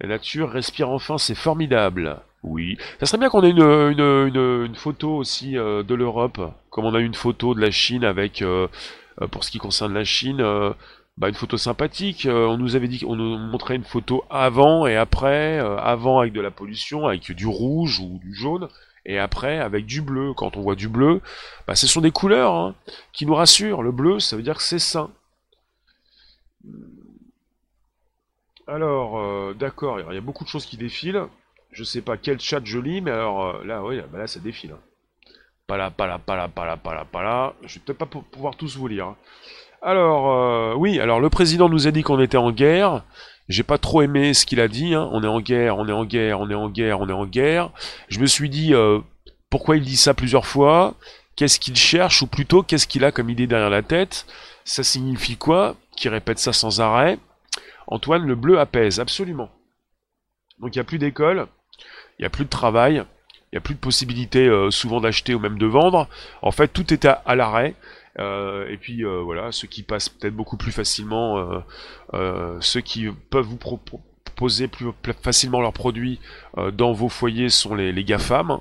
La 0.00 0.08
nature 0.08 0.50
respire 0.50 0.88
enfin, 0.88 1.18
c'est 1.18 1.34
formidable. 1.34 2.18
Oui. 2.42 2.78
Ça 2.98 3.04
serait 3.04 3.18
bien 3.18 3.28
qu'on 3.28 3.44
ait 3.44 3.50
une, 3.50 4.74
photo 4.74 5.16
aussi 5.16 5.58
euh, 5.58 5.82
de 5.82 5.94
l'Europe, 5.94 6.40
comme 6.70 6.86
on 6.86 6.94
a 6.94 7.00
une 7.00 7.12
photo 7.12 7.54
de 7.54 7.60
la 7.60 7.70
Chine 7.70 8.04
avec, 8.04 8.42
pour 9.32 9.44
ce 9.44 9.50
qui 9.50 9.58
concerne 9.58 9.92
la 9.92 10.04
Chine, 10.04 10.42
bah, 11.18 11.28
une 11.28 11.34
photo 11.34 11.58
sympathique. 11.58 12.26
on 12.26 12.56
nous 12.56 12.74
avait 12.74 12.88
dit 12.88 13.00
qu'on 13.00 13.16
nous 13.16 13.36
montrait 13.36 13.76
une 13.76 13.84
photo 13.84 14.24
avant 14.30 14.86
et 14.86 14.96
après, 14.96 15.58
avant 15.58 16.20
avec 16.20 16.32
de 16.32 16.40
la 16.40 16.50
pollution, 16.50 17.06
avec 17.06 17.32
du 17.32 17.46
rouge 17.46 18.00
ou 18.00 18.18
du 18.24 18.34
jaune, 18.34 18.66
et 19.06 19.18
après 19.18 19.58
avec 19.58 19.86
du 19.86 20.02
bleu. 20.02 20.34
Quand 20.34 20.56
on 20.56 20.62
voit 20.62 20.76
du 20.76 20.88
bleu, 20.88 21.20
bah, 21.66 21.74
ce 21.74 21.86
sont 21.86 22.00
des 22.00 22.10
couleurs 22.10 22.54
hein, 22.54 22.74
qui 23.12 23.26
nous 23.26 23.34
rassurent. 23.34 23.82
Le 23.82 23.92
bleu, 23.92 24.20
ça 24.20 24.36
veut 24.36 24.42
dire 24.42 24.56
que 24.56 24.62
c'est 24.62 24.78
sain. 24.78 25.10
Alors, 28.66 29.18
euh, 29.18 29.54
d'accord, 29.58 29.98
il 30.00 30.14
y 30.14 30.18
a 30.18 30.20
beaucoup 30.20 30.44
de 30.44 30.48
choses 30.48 30.64
qui 30.64 30.76
défilent. 30.76 31.24
Je 31.72 31.84
sais 31.84 32.02
pas 32.02 32.16
quel 32.16 32.40
chat 32.40 32.60
je 32.64 32.78
lis, 32.78 33.00
mais 33.00 33.10
alors 33.10 33.44
euh, 33.44 33.64
là, 33.64 33.82
oui, 33.82 34.00
bah 34.12 34.18
là, 34.18 34.26
ça 34.26 34.40
défile. 34.40 34.74
Pas 35.66 35.76
là, 35.76 35.90
pas 35.90 36.06
là, 36.06 36.18
pas 36.18 36.36
là, 36.36 36.48
pas 36.48 36.66
là, 36.66 36.76
pas 36.76 36.94
là, 36.94 37.04
pas 37.04 37.22
là. 37.22 37.54
Je 37.62 37.74
vais 37.74 37.80
peut-être 37.84 37.98
pas 37.98 38.06
pouvoir 38.06 38.56
tous 38.56 38.76
vous 38.76 38.88
lire. 38.88 39.06
Hein. 39.06 39.16
Alors, 39.82 40.30
euh, 40.30 40.74
oui, 40.74 41.00
alors 41.00 41.20
le 41.20 41.30
président 41.30 41.68
nous 41.68 41.86
a 41.86 41.90
dit 41.90 42.02
qu'on 42.02 42.20
était 42.20 42.36
en 42.36 42.52
guerre. 42.52 43.02
J'ai 43.50 43.64
pas 43.64 43.78
trop 43.78 44.00
aimé 44.00 44.32
ce 44.32 44.46
qu'il 44.46 44.60
a 44.60 44.68
dit. 44.68 44.94
Hein. 44.94 45.08
On 45.12 45.24
est 45.24 45.26
en 45.26 45.40
guerre, 45.40 45.76
on 45.76 45.88
est 45.88 45.92
en 45.92 46.04
guerre, 46.04 46.38
on 46.38 46.48
est 46.48 46.54
en 46.54 46.68
guerre, 46.68 47.00
on 47.00 47.08
est 47.08 47.12
en 47.12 47.26
guerre. 47.26 47.70
Je 48.08 48.20
me 48.20 48.26
suis 48.26 48.48
dit 48.48 48.72
euh, 48.74 49.00
pourquoi 49.50 49.76
il 49.76 49.82
dit 49.82 49.96
ça 49.96 50.14
plusieurs 50.14 50.46
fois? 50.46 50.94
Qu'est-ce 51.34 51.58
qu'il 51.58 51.74
cherche? 51.74 52.22
Ou 52.22 52.28
plutôt 52.28 52.62
qu'est-ce 52.62 52.86
qu'il 52.86 53.04
a 53.04 53.10
comme 53.10 53.28
idée 53.28 53.48
derrière 53.48 53.68
la 53.68 53.82
tête? 53.82 54.24
Ça 54.64 54.84
signifie 54.84 55.36
quoi? 55.36 55.74
Qu'il 55.96 56.12
répète 56.12 56.38
ça 56.38 56.52
sans 56.52 56.80
arrêt. 56.80 57.18
Antoine, 57.88 58.24
le 58.24 58.36
bleu 58.36 58.60
apaise, 58.60 59.00
absolument. 59.00 59.50
Donc 60.60 60.76
il 60.76 60.78
n'y 60.78 60.82
a 60.82 60.84
plus 60.84 60.98
d'école, 60.98 61.48
il 62.18 62.22
n'y 62.22 62.26
a 62.26 62.30
plus 62.30 62.44
de 62.44 62.50
travail, 62.50 63.02
il 63.50 63.54
n'y 63.54 63.58
a 63.58 63.60
plus 63.60 63.74
de 63.74 63.80
possibilité 63.80 64.46
euh, 64.46 64.70
souvent 64.70 65.00
d'acheter 65.00 65.34
ou 65.34 65.40
même 65.40 65.58
de 65.58 65.66
vendre. 65.66 66.06
En 66.40 66.52
fait, 66.52 66.68
tout 66.68 66.94
est 66.94 67.04
à 67.04 67.34
l'arrêt. 67.34 67.74
Euh, 68.18 68.68
et 68.68 68.76
puis 68.76 69.04
euh, 69.04 69.20
voilà, 69.22 69.52
ceux 69.52 69.68
qui 69.68 69.82
passent 69.82 70.08
peut-être 70.08 70.34
beaucoup 70.34 70.56
plus 70.56 70.72
facilement, 70.72 71.62
euh, 72.14 72.56
ceux 72.60 72.80
qui 72.80 73.06
peuvent 73.30 73.46
vous 73.46 73.56
proposer 73.56 74.68
plus, 74.68 74.86
facilement 75.22 75.60
leurs 75.60 75.72
produits 75.72 76.18
dans 76.72 76.92
vos 76.92 77.08
foyers 77.08 77.48
sont 77.48 77.74
les, 77.74 78.04
GAFAM. 78.04 78.58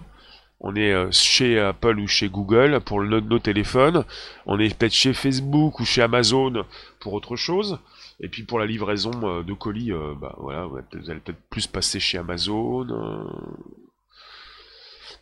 On 0.61 0.75
est 0.75 1.11
chez 1.11 1.57
Apple 1.57 1.99
ou 1.99 2.07
chez 2.07 2.27
Google 2.27 2.81
pour 2.81 3.01
nos, 3.01 3.39
téléphones. 3.39 4.03
On 4.45 4.59
est 4.59 4.77
peut-être 4.77 4.93
chez 4.93 5.13
Facebook 5.13 5.79
ou 5.79 5.85
chez 5.85 6.01
Amazon 6.01 6.65
pour 6.99 7.13
autre 7.13 7.37
chose. 7.37 7.79
Et 8.21 8.27
puis 8.27 8.43
pour 8.43 8.59
la 8.59 8.65
livraison 8.65 9.11
de 9.41 9.53
colis, 9.53 9.91
bah 10.19 10.35
voilà, 10.37 10.65
vous 10.65 11.09
allez 11.09 11.21
peut-être 11.21 11.41
plus 11.49 11.67
passer 11.67 12.01
chez 12.01 12.17
Amazon. 12.17 12.85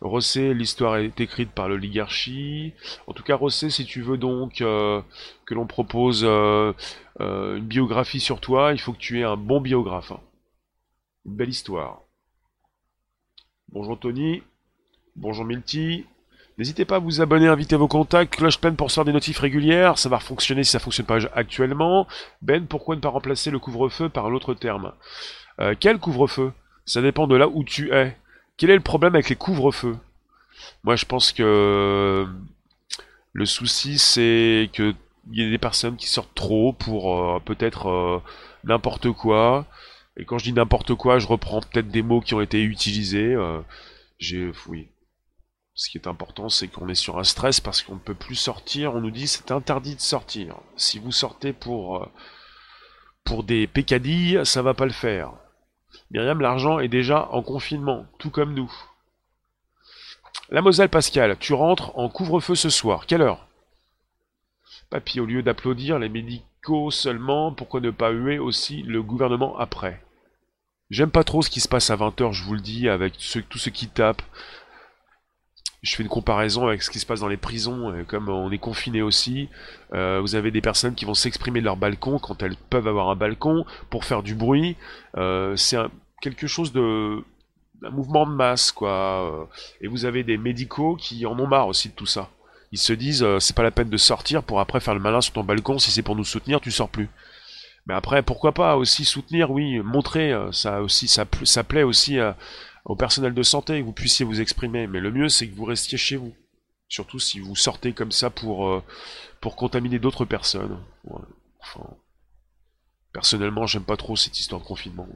Rossé, 0.00 0.54
l'histoire 0.54 0.96
est 0.96 1.20
écrite 1.20 1.50
par 1.50 1.68
l'oligarchie. 1.68 2.72
En 3.06 3.12
tout 3.12 3.22
cas, 3.22 3.36
Rossé, 3.36 3.70
si 3.70 3.84
tu 3.84 4.02
veux 4.02 4.16
donc 4.16 4.60
euh, 4.60 5.02
que 5.46 5.54
l'on 5.54 5.66
propose 5.66 6.22
euh, 6.24 6.72
euh, 7.20 7.56
une 7.56 7.66
biographie 7.66 8.20
sur 8.20 8.40
toi, 8.40 8.72
il 8.72 8.80
faut 8.80 8.92
que 8.92 8.98
tu 8.98 9.20
aies 9.20 9.24
un 9.24 9.36
bon 9.36 9.60
biographe. 9.60 10.12
Hein. 10.12 10.20
Une 11.26 11.36
belle 11.36 11.48
histoire. 11.48 12.02
Bonjour 13.70 13.98
Tony. 13.98 14.42
Bonjour 15.16 15.44
Milty. 15.44 16.06
N'hésitez 16.58 16.84
pas 16.84 16.96
à 16.96 17.00
vous 17.00 17.20
abonner, 17.20 17.46
inviter 17.46 17.76
vos 17.76 17.86
contacts, 17.86 18.34
cloche 18.34 18.58
pleine 18.58 18.74
pour 18.74 18.86
recevoir 18.88 19.04
des 19.04 19.12
notifs 19.12 19.38
régulières, 19.38 19.96
ça 19.96 20.08
va 20.08 20.18
fonctionner 20.18 20.64
si 20.64 20.72
ça 20.72 20.80
fonctionne 20.80 21.06
pas 21.06 21.18
actuellement. 21.34 22.08
Ben, 22.42 22.66
pourquoi 22.66 22.96
ne 22.96 23.00
pas 23.00 23.10
remplacer 23.10 23.52
le 23.52 23.60
couvre-feu 23.60 24.08
par 24.08 24.28
l'autre 24.28 24.54
terme? 24.54 24.92
Quel 25.78 25.98
couvre-feu? 25.98 26.52
Ça 26.84 27.02
dépend 27.02 27.26
de 27.26 27.36
là 27.36 27.48
où 27.48 27.62
tu 27.62 27.92
es. 27.92 28.16
Quel 28.58 28.70
est 28.70 28.74
le 28.74 28.80
problème 28.80 29.14
avec 29.14 29.28
les 29.30 29.36
couvre-feux? 29.36 29.96
Moi, 30.82 30.96
je 30.96 31.04
pense 31.06 31.32
que 31.32 32.26
le 33.32 33.46
souci, 33.46 33.98
c'est 33.98 34.68
qu'il 34.72 34.94
y 35.32 35.44
a 35.44 35.48
des 35.48 35.58
personnes 35.58 35.96
qui 35.96 36.08
sortent 36.08 36.34
trop 36.34 36.72
pour 36.72 37.16
euh, 37.16 37.38
peut-être 37.38 37.88
euh, 37.88 38.20
n'importe 38.64 39.12
quoi. 39.12 39.66
Et 40.16 40.24
quand 40.24 40.38
je 40.38 40.44
dis 40.44 40.52
n'importe 40.52 40.94
quoi, 40.96 41.20
je 41.20 41.28
reprends 41.28 41.60
peut-être 41.60 41.88
des 41.88 42.02
mots 42.02 42.20
qui 42.20 42.34
ont 42.34 42.40
été 42.40 42.60
utilisés. 42.62 43.32
Euh, 43.34 43.60
j'ai. 44.18 44.52
Ce 45.74 45.88
qui 45.88 45.98
est 45.98 46.08
important, 46.08 46.48
c'est 46.48 46.66
qu'on 46.66 46.88
est 46.88 46.96
sur 46.96 47.18
un 47.20 47.24
stress 47.24 47.60
parce 47.60 47.82
qu'on 47.82 47.94
ne 47.94 48.00
peut 48.00 48.14
plus 48.14 48.34
sortir. 48.34 48.96
On 48.96 49.00
nous 49.00 49.12
dit 49.12 49.28
c'est 49.28 49.52
interdit 49.52 49.94
de 49.94 50.00
sortir. 50.00 50.56
Si 50.76 50.98
vous 50.98 51.12
sortez 51.12 51.52
pour 51.52 52.08
pour 53.22 53.44
des 53.44 53.68
pécadilles, 53.68 54.40
ça 54.44 54.62
va 54.62 54.74
pas 54.74 54.86
le 54.86 54.92
faire. 54.92 55.32
Myriam, 56.10 56.40
l'argent 56.40 56.78
est 56.78 56.88
déjà 56.88 57.28
en 57.30 57.42
confinement, 57.42 58.06
tout 58.18 58.30
comme 58.30 58.54
nous. 58.54 58.72
La 60.50 60.62
Moselle 60.62 60.88
Pascal, 60.88 61.36
tu 61.38 61.52
rentres 61.52 61.96
en 61.98 62.08
couvre-feu 62.08 62.54
ce 62.54 62.70
soir. 62.70 63.06
Quelle 63.06 63.22
heure? 63.22 63.46
Papy, 64.90 65.20
au 65.20 65.26
lieu 65.26 65.42
d'applaudir 65.42 65.98
les 65.98 66.08
médicaux 66.08 66.90
seulement, 66.90 67.52
pourquoi 67.52 67.80
ne 67.80 67.90
pas 67.90 68.10
huer 68.10 68.38
aussi 68.38 68.82
le 68.82 69.02
gouvernement 69.02 69.58
après? 69.58 70.02
J'aime 70.88 71.10
pas 71.10 71.24
trop 71.24 71.42
ce 71.42 71.50
qui 71.50 71.60
se 71.60 71.68
passe 71.68 71.90
à 71.90 71.96
20h, 71.96 72.32
je 72.32 72.44
vous 72.44 72.54
le 72.54 72.60
dis, 72.60 72.88
avec 72.88 73.18
tous 73.50 73.58
ceux 73.58 73.70
qui 73.70 73.88
tapent, 73.88 74.22
je 75.82 75.94
fais 75.94 76.02
une 76.02 76.08
comparaison 76.08 76.66
avec 76.66 76.82
ce 76.82 76.90
qui 76.90 76.98
se 76.98 77.06
passe 77.06 77.20
dans 77.20 77.28
les 77.28 77.36
prisons, 77.36 77.90
euh, 77.92 78.04
comme 78.04 78.28
on 78.28 78.50
est 78.50 78.58
confiné 78.58 79.02
aussi, 79.02 79.48
euh, 79.94 80.20
vous 80.20 80.34
avez 80.34 80.50
des 80.50 80.60
personnes 80.60 80.94
qui 80.94 81.04
vont 81.04 81.14
s'exprimer 81.14 81.60
de 81.60 81.64
leur 81.64 81.76
balcon 81.76 82.18
quand 82.18 82.42
elles 82.42 82.56
peuvent 82.56 82.88
avoir 82.88 83.10
un 83.10 83.16
balcon 83.16 83.64
pour 83.90 84.04
faire 84.04 84.22
du 84.22 84.34
bruit. 84.34 84.76
Euh, 85.16 85.54
c'est 85.56 85.78
quelque 86.20 86.46
chose 86.46 86.72
de 86.72 87.22
un 87.84 87.90
mouvement 87.90 88.26
de 88.26 88.32
masse 88.32 88.72
quoi. 88.72 89.48
Et 89.80 89.86
vous 89.86 90.04
avez 90.04 90.24
des 90.24 90.36
médicaux 90.36 90.96
qui 90.96 91.24
en 91.26 91.38
ont 91.38 91.46
marre 91.46 91.68
aussi 91.68 91.90
de 91.90 91.94
tout 91.94 92.06
ça. 92.06 92.28
Ils 92.72 92.78
se 92.78 92.92
disent 92.92 93.24
c'est 93.38 93.54
pas 93.54 93.62
la 93.62 93.70
peine 93.70 93.88
de 93.88 93.96
sortir 93.96 94.42
pour 94.42 94.58
après 94.58 94.80
faire 94.80 94.94
le 94.94 95.00
malin 95.00 95.20
sur 95.20 95.32
ton 95.32 95.44
balcon 95.44 95.78
si 95.78 95.92
c'est 95.92 96.02
pour 96.02 96.16
nous 96.16 96.24
soutenir 96.24 96.60
tu 96.60 96.72
sors 96.72 96.88
plus. 96.88 97.08
Mais 97.86 97.94
après 97.94 98.24
pourquoi 98.24 98.50
pas 98.50 98.76
aussi 98.76 99.04
soutenir? 99.04 99.52
Oui 99.52 99.78
montrer 99.78 100.34
ça 100.50 100.82
aussi 100.82 101.06
ça, 101.06 101.24
ça 101.44 101.62
plaît 101.62 101.84
aussi 101.84 102.18
à 102.18 102.36
au 102.88 102.96
personnel 102.96 103.34
de 103.34 103.42
santé, 103.42 103.80
que 103.80 103.84
vous 103.84 103.92
puissiez 103.92 104.24
vous 104.24 104.40
exprimer. 104.40 104.86
Mais 104.86 104.98
le 104.98 105.12
mieux, 105.12 105.28
c'est 105.28 105.46
que 105.46 105.54
vous 105.54 105.66
restiez 105.66 105.98
chez 105.98 106.16
vous. 106.16 106.34
Surtout 106.88 107.18
si 107.18 107.38
vous 107.38 107.54
sortez 107.54 107.92
comme 107.92 108.12
ça 108.12 108.30
pour, 108.30 108.66
euh, 108.66 108.82
pour 109.42 109.56
contaminer 109.56 109.98
d'autres 109.98 110.24
personnes. 110.24 110.82
Enfin, 111.60 111.86
personnellement, 113.12 113.66
j'aime 113.66 113.84
pas 113.84 113.98
trop 113.98 114.16
cette 114.16 114.40
histoire 114.40 114.62
de 114.62 114.66
confinement. 114.66 115.06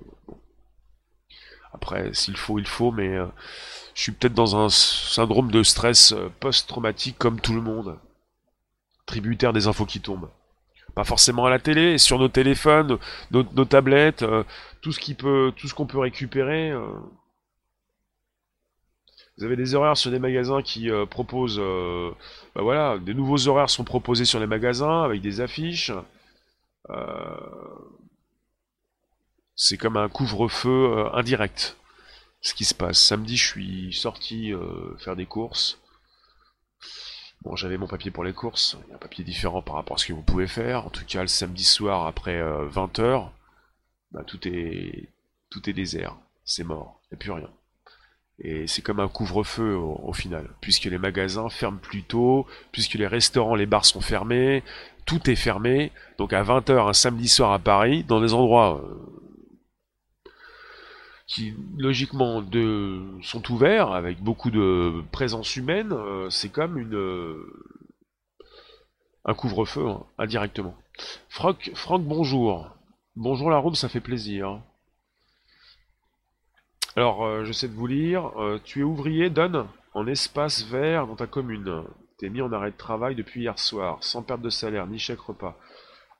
Après, 1.72 2.12
s'il 2.12 2.36
faut, 2.36 2.58
il 2.58 2.66
faut, 2.66 2.92
mais 2.92 3.08
euh, 3.08 3.26
je 3.94 4.02
suis 4.02 4.12
peut-être 4.12 4.34
dans 4.34 4.54
un 4.54 4.68
syndrome 4.68 5.50
de 5.50 5.62
stress 5.62 6.12
euh, 6.12 6.28
post-traumatique 6.40 7.16
comme 7.16 7.40
tout 7.40 7.54
le 7.54 7.62
monde. 7.62 7.98
Tributaire 9.06 9.54
des 9.54 9.66
infos 9.66 9.86
qui 9.86 10.00
tombent. 10.00 10.30
Pas 10.94 11.04
forcément 11.04 11.46
à 11.46 11.50
la 11.50 11.58
télé, 11.58 11.96
sur 11.96 12.18
nos 12.18 12.28
téléphones, 12.28 12.98
nos, 13.30 13.44
nos 13.54 13.64
tablettes, 13.64 14.26
tout 14.82 14.92
ce 14.92 15.00
qui 15.00 15.14
peut, 15.14 15.50
tout 15.56 15.66
ce 15.66 15.72
qu'on 15.72 15.86
peut 15.86 15.98
récupérer. 15.98 16.70
Vous 19.38 19.44
avez 19.44 19.56
des 19.56 19.74
horaires 19.74 19.96
sur 19.96 20.10
des 20.10 20.18
magasins 20.18 20.62
qui 20.62 20.90
euh, 20.90 21.06
proposent, 21.06 21.58
euh, 21.58 22.10
bah 22.54 22.62
voilà, 22.62 22.98
des 22.98 23.14
nouveaux 23.14 23.48
horaires 23.48 23.70
sont 23.70 23.84
proposés 23.84 24.24
sur 24.24 24.40
les 24.40 24.46
magasins 24.46 25.02
avec 25.02 25.20
des 25.22 25.40
affiches. 25.40 25.92
Euh, 26.90 27.36
c'est 29.56 29.78
comme 29.78 29.96
un 29.96 30.08
couvre-feu 30.08 31.06
indirect. 31.14 31.76
Ce 32.40 32.54
qui 32.54 32.64
se 32.64 32.74
passe. 32.74 32.98
Samedi, 32.98 33.36
je 33.36 33.46
suis 33.46 33.92
sorti 33.92 34.52
faire 34.98 35.14
des 35.14 35.26
courses. 35.26 35.78
Bon, 37.42 37.56
j'avais 37.56 37.76
mon 37.76 37.88
papier 37.88 38.12
pour 38.12 38.22
les 38.22 38.32
courses, 38.32 38.76
il 38.84 38.90
y 38.90 38.92
a 38.92 38.94
un 38.94 38.98
papier 38.98 39.24
différent 39.24 39.62
par 39.62 39.74
rapport 39.74 39.96
à 39.96 39.98
ce 39.98 40.06
que 40.06 40.12
vous 40.12 40.22
pouvez 40.22 40.46
faire. 40.46 40.86
En 40.86 40.90
tout 40.90 41.04
cas, 41.04 41.22
le 41.22 41.28
samedi 41.28 41.64
soir 41.64 42.06
après 42.06 42.40
20h, 42.40 43.00
euh, 43.00 43.20
bah, 44.12 44.22
tout 44.24 44.46
est 44.46 45.08
tout 45.50 45.68
est 45.68 45.72
désert, 45.72 46.16
c'est 46.44 46.62
mort, 46.64 47.00
il 47.04 47.14
n'y 47.14 47.16
a 47.16 47.18
plus 47.18 47.32
rien. 47.32 47.50
Et 48.44 48.66
c'est 48.66 48.82
comme 48.82 48.98
un 48.98 49.06
couvre-feu 49.06 49.76
au, 49.76 50.12
final, 50.12 50.48
puisque 50.60 50.84
les 50.84 50.98
magasins 50.98 51.48
ferment 51.48 51.78
plus 51.78 52.02
tôt, 52.02 52.44
puisque 52.72 52.94
les 52.94 53.06
restaurants, 53.06 53.54
les 53.54 53.66
bars 53.66 53.84
sont 53.84 54.00
fermés, 54.00 54.64
tout 55.06 55.30
est 55.30 55.36
fermé. 55.36 55.92
Donc 56.18 56.32
à 56.32 56.42
20h 56.42 56.88
un 56.88 56.92
samedi 56.92 57.28
soir 57.28 57.52
à 57.52 57.60
Paris, 57.60 58.02
dans 58.02 58.20
des 58.20 58.34
endroits 58.34 58.82
euh, 58.84 60.30
qui 61.28 61.54
logiquement 61.78 62.42
de, 62.42 63.00
sont 63.22 63.48
ouverts, 63.52 63.92
avec 63.92 64.20
beaucoup 64.20 64.50
de 64.50 65.04
présence 65.12 65.54
humaine, 65.54 65.92
euh, 65.92 66.28
c'est 66.28 66.50
comme 66.50 66.78
une 66.78 66.96
euh, 66.96 67.46
un 69.24 69.34
couvre-feu, 69.34 69.86
hein, 69.86 70.04
indirectement. 70.18 70.74
Franck, 71.28 71.70
bonjour. 72.00 72.76
Bonjour 73.14 73.50
la 73.50 73.58
room, 73.58 73.76
ça 73.76 73.88
fait 73.88 74.00
plaisir. 74.00 74.60
Alors, 76.94 77.24
euh, 77.24 77.44
j'essaie 77.44 77.68
de 77.68 77.74
vous 77.74 77.86
lire. 77.86 78.32
Euh, 78.38 78.60
tu 78.62 78.80
es 78.80 78.82
ouvrier, 78.82 79.30
donne 79.30 79.66
en 79.94 80.06
espace 80.06 80.64
vert 80.64 81.06
dans 81.06 81.16
ta 81.16 81.26
commune. 81.26 81.84
T'es 82.18 82.28
mis 82.28 82.42
en 82.42 82.52
arrêt 82.52 82.70
de 82.70 82.76
travail 82.76 83.14
depuis 83.14 83.40
hier 83.40 83.58
soir, 83.58 83.98
sans 84.02 84.22
perte 84.22 84.42
de 84.42 84.50
salaire, 84.50 84.86
ni 84.86 84.98
chèque 84.98 85.20
repas. 85.20 85.56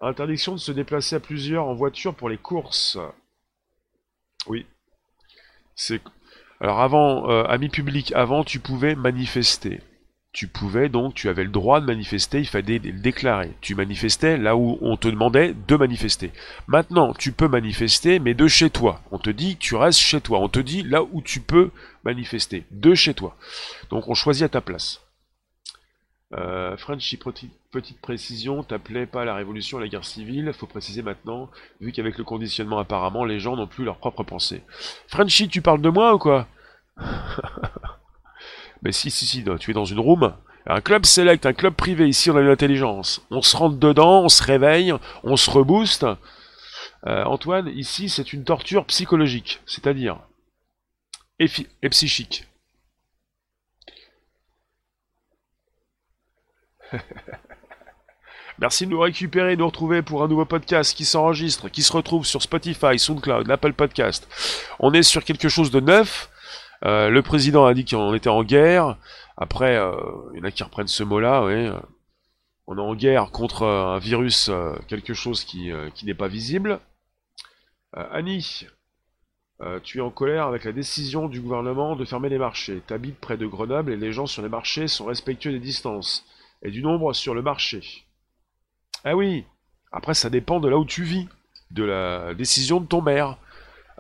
Interdiction 0.01 0.53
de 0.53 0.59
se 0.59 0.73
déplacer 0.73 1.17
à 1.17 1.21
plusieurs 1.21 1.67
en 1.67 1.75
voiture 1.75 2.15
pour 2.15 2.29
les 2.29 2.39
courses. 2.39 2.99
Oui. 4.47 4.67
C'est. 5.75 6.01
Alors 6.61 6.81
avant, 6.81 7.31
euh, 7.31 7.45
amis 7.45 7.69
publics, 7.69 8.13
avant 8.13 8.43
tu 8.43 8.59
pouvais 8.59 8.95
manifester 8.95 9.81
tu 10.33 10.49
pouvais 10.49 10.89
donc, 10.89 11.15
tu 11.15 11.29
avais 11.29 11.45
le 11.45 11.51
droit 11.51 11.81
de 11.81 11.87
manifester, 11.87 12.41
il 12.41 12.47
fallait 12.47 12.79
le 12.79 12.93
déclarer. 12.93 13.53
Tu 13.61 13.75
manifestais 13.75 14.39
là 14.39 14.57
où 14.57 14.79
on 14.81 14.97
te 14.97 15.09
demandait 15.09 15.55
de 15.69 15.77
manifester. 15.77 16.33
Maintenant, 16.67 17.13
tu 17.13 17.33
peux 17.33 17.49
manifester, 17.49 18.19
mais 18.19 18.33
de 18.33 18.49
chez 18.49 18.71
toi. 18.71 19.03
On 19.11 19.19
te 19.19 19.29
dit, 19.29 19.57
tu 19.59 19.75
restes 19.77 20.01
chez 20.01 20.23
toi. 20.23 20.39
On 20.39 20.49
te 20.49 20.59
dit 20.59 20.83
là 20.85 21.03
où 21.03 21.21
tu 21.21 21.41
peux 21.41 21.71
manifester, 22.05 22.65
de 22.71 22.95
chez 22.95 23.13
toi. 23.13 23.37
Donc 23.91 24.09
on 24.09 24.15
choisit 24.15 24.45
à 24.45 24.49
ta 24.49 24.63
place. 24.63 25.03
Euh, 26.35 26.79
Frenchy, 26.79 27.19
petite, 27.19 28.01
précision, 28.01 28.63
t'appelais 28.63 29.05
pas 29.05 29.27
la 29.27 29.35
révolution 29.35 29.79
la 29.79 29.89
guerre 29.89 30.07
civile, 30.07 30.51
faut 30.55 30.67
préciser 30.67 31.03
maintenant, 31.03 31.51
vu 31.83 31.93
qu'avec 31.93 32.17
le 32.17 32.25
conditionnement 32.25 32.79
apparemment, 32.79 33.27
les 33.27 33.39
gens 33.39 33.55
n'ont 33.55 33.67
plus 33.67 33.85
leur 33.85 33.99
propre 33.99 34.23
pensée. 34.23 34.63
Frenchy, 35.09 35.49
tu 35.49 35.61
parles 35.61 35.83
de 35.83 35.91
moi 35.91 36.15
ou 36.15 36.19
quoi? 36.19 36.49
Mais 38.83 38.93
si, 38.93 39.11
si, 39.11 39.27
si, 39.27 39.45
tu 39.61 39.71
es 39.71 39.75
dans 39.75 39.85
une 39.85 40.01
room, 40.01 40.35
un 40.67 40.81
club 40.81 41.07
select, 41.07 41.47
un 41.47 41.53
club 41.53 41.75
privé, 41.75 42.09
ici 42.09 42.31
on 42.31 42.37
a 42.37 42.41
une 42.41 42.49
intelligence. 42.49 43.25
On 43.31 43.43
se 43.43 43.57
rentre 43.57 43.77
dedans, 43.77 44.23
on 44.23 44.29
se 44.29 44.43
réveille, 44.43 44.93
on 45.25 45.37
se 45.37 45.51
rebooste. 45.51 46.07
Euh, 47.07 47.25
Antoine, 47.25 47.69
ici 47.69 48.09
c'est 48.09 48.33
une 48.33 48.45
torture 48.45 48.87
psychologique, 48.87 49.61
c'est-à-dire 49.67 50.19
et, 51.39 51.47
et 51.83 51.89
psychique. 51.89 52.47
Merci 58.59 58.87
de 58.87 58.91
nous 58.91 59.01
récupérer, 59.01 59.57
de 59.57 59.61
nous 59.61 59.67
retrouver 59.67 60.03
pour 60.03 60.23
un 60.23 60.29
nouveau 60.29 60.45
podcast 60.45 60.97
qui 60.97 61.05
s'enregistre, 61.05 61.69
qui 61.69 61.83
se 61.83 61.93
retrouve 61.93 62.25
sur 62.25 62.43
Spotify, 62.43 62.99
SoundCloud, 62.99 63.51
Apple 63.51 63.73
Podcast. 63.73 64.29
On 64.79 64.93
est 64.93 65.03
sur 65.03 65.25
quelque 65.25 65.49
chose 65.49 65.73
de 65.73 65.81
neuf, 65.81 66.31
euh, 66.85 67.11
le 67.11 67.23
président 67.23 67.65
a 67.65 67.75
dit 67.75 67.85
qu'on 67.85 68.15
était 68.15 68.29
en 68.29 68.43
guerre. 68.43 68.97
Après, 69.37 69.77
euh, 69.77 69.95
il 70.33 70.39
y 70.39 70.41
en 70.41 70.45
a 70.45 70.51
qui 70.51 70.63
reprennent 70.63 70.89
ce 70.89 71.03
mot-là. 71.03 71.45
Oui. 71.45 71.69
On 72.67 72.79
est 72.79 72.81
en 72.81 72.95
guerre 72.95 73.31
contre 73.31 73.67
un 73.67 73.99
virus, 73.99 74.49
euh, 74.49 74.75
quelque 74.89 75.15
chose 75.15 75.45
qui, 75.45 75.71
qui 75.95 76.07
n'est 76.07 76.15
pas 76.15 76.29
visible. 76.29 76.81
Annie, 77.95 78.67
tu 79.83 79.99
es 79.99 80.01
en 80.01 80.11
colère 80.11 80.47
avec 80.47 80.65
la 80.65 80.73
décision 80.73 81.29
du 81.29 81.41
gouvernement 81.41 81.95
de 81.95 82.07
fermer 82.07 82.31
les 82.31 82.39
marchés. 82.39 82.83
Tu 82.87 82.95
habites 82.95 83.19
près 83.19 83.37
de 83.37 83.47
Grenoble 83.47 83.93
et 83.93 83.97
les 83.97 84.13
gens 84.13 84.27
sur 84.27 84.43
les 84.43 84.49
marchés 84.49 84.89
sont 84.89 85.05
respectueux 85.05 85.53
des 85.53 85.59
distances 85.59 86.25
et 86.63 86.71
du 86.71 86.83
nombre 86.83 87.13
sur 87.13 87.35
le 87.35 87.43
marché. 87.43 88.07
Ah 89.05 89.15
oui, 89.15 89.45
après 89.91 90.15
ça 90.15 90.31
dépend 90.31 90.59
de 90.59 90.69
là 90.69 90.79
où 90.79 90.87
tu 90.87 91.03
vis, 91.03 91.29
de 91.71 91.85
la 91.85 92.35
décision 92.35 92.81
de 92.81 92.87
ton 92.87 93.03
maire. 93.03 93.37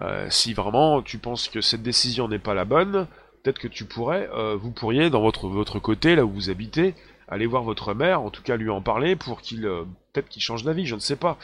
Euh, 0.00 0.26
si 0.31 0.55
vraiment 0.55 1.02
tu 1.02 1.18
penses 1.18 1.48
que 1.48 1.61
cette 1.61 1.83
décision 1.83 2.28
n'est 2.28 2.38
pas 2.38 2.55
la 2.55 2.64
bonne, 2.64 3.07
peut-être 3.42 3.59
que 3.59 3.68
tu 3.68 3.85
pourrais, 3.85 4.28
euh, 4.33 4.57
vous 4.57 4.70
pourriez 4.70 5.11
dans 5.11 5.20
votre, 5.20 5.78
côté, 5.78 6.16
là 6.16 6.24
où 6.24 6.31
vous 6.31 6.50
habitez, 6.50 6.94
aller 7.28 7.46
voir 7.46 7.62
votre 7.62 7.94
mère, 7.94 8.22
en 8.22 8.31
tout 8.31 8.42
cas 8.42 8.57
lui 8.57 8.70
en 8.70 8.81
parler 8.81 9.16
pour 9.16 9.40
qu'il, 9.40 9.66
euh, 9.66 9.85
peut-être 10.12 10.28
qu'il 10.28 10.42
change 10.42 10.64
d'avis, 10.64 10.87
je 10.87 10.94
ne 10.94 11.00
sais 11.00 11.16
pas. 11.16 11.38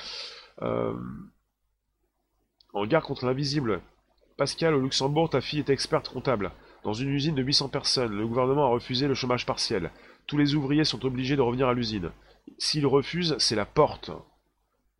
en 2.75 2.87
guerre 2.87 3.03
contre 3.03 3.27
l'invisible. 3.27 3.81
Pascal, 4.37 4.75
au 4.75 4.81
Luxembourg, 4.81 5.31
ta 5.31 5.41
fille 5.41 5.59
est 5.61 5.71
experte 5.71 6.09
comptable. 6.09 6.53
Dans 6.85 6.93
une 6.93 7.11
usine 7.11 7.35
de 7.35 7.43
800 7.43 7.69
personnes, 7.69 8.17
le 8.17 8.27
gouvernement 8.27 8.67
a 8.67 8.69
refusé 8.69 9.09
le 9.09 9.15
chômage 9.15 9.47
partiel. 9.47 9.91
Tous 10.27 10.37
les 10.37 10.55
ouvriers 10.55 10.85
sont 10.85 11.05
obligés 11.05 11.37
de 11.37 11.43
revenir 11.43 11.69
à 11.69 11.75
l'usine. 11.75 12.11
S'ils 12.59 12.87
refusent, 12.87 13.37
c'est 13.39 13.57
la 13.57 13.67
porte. 13.67 14.11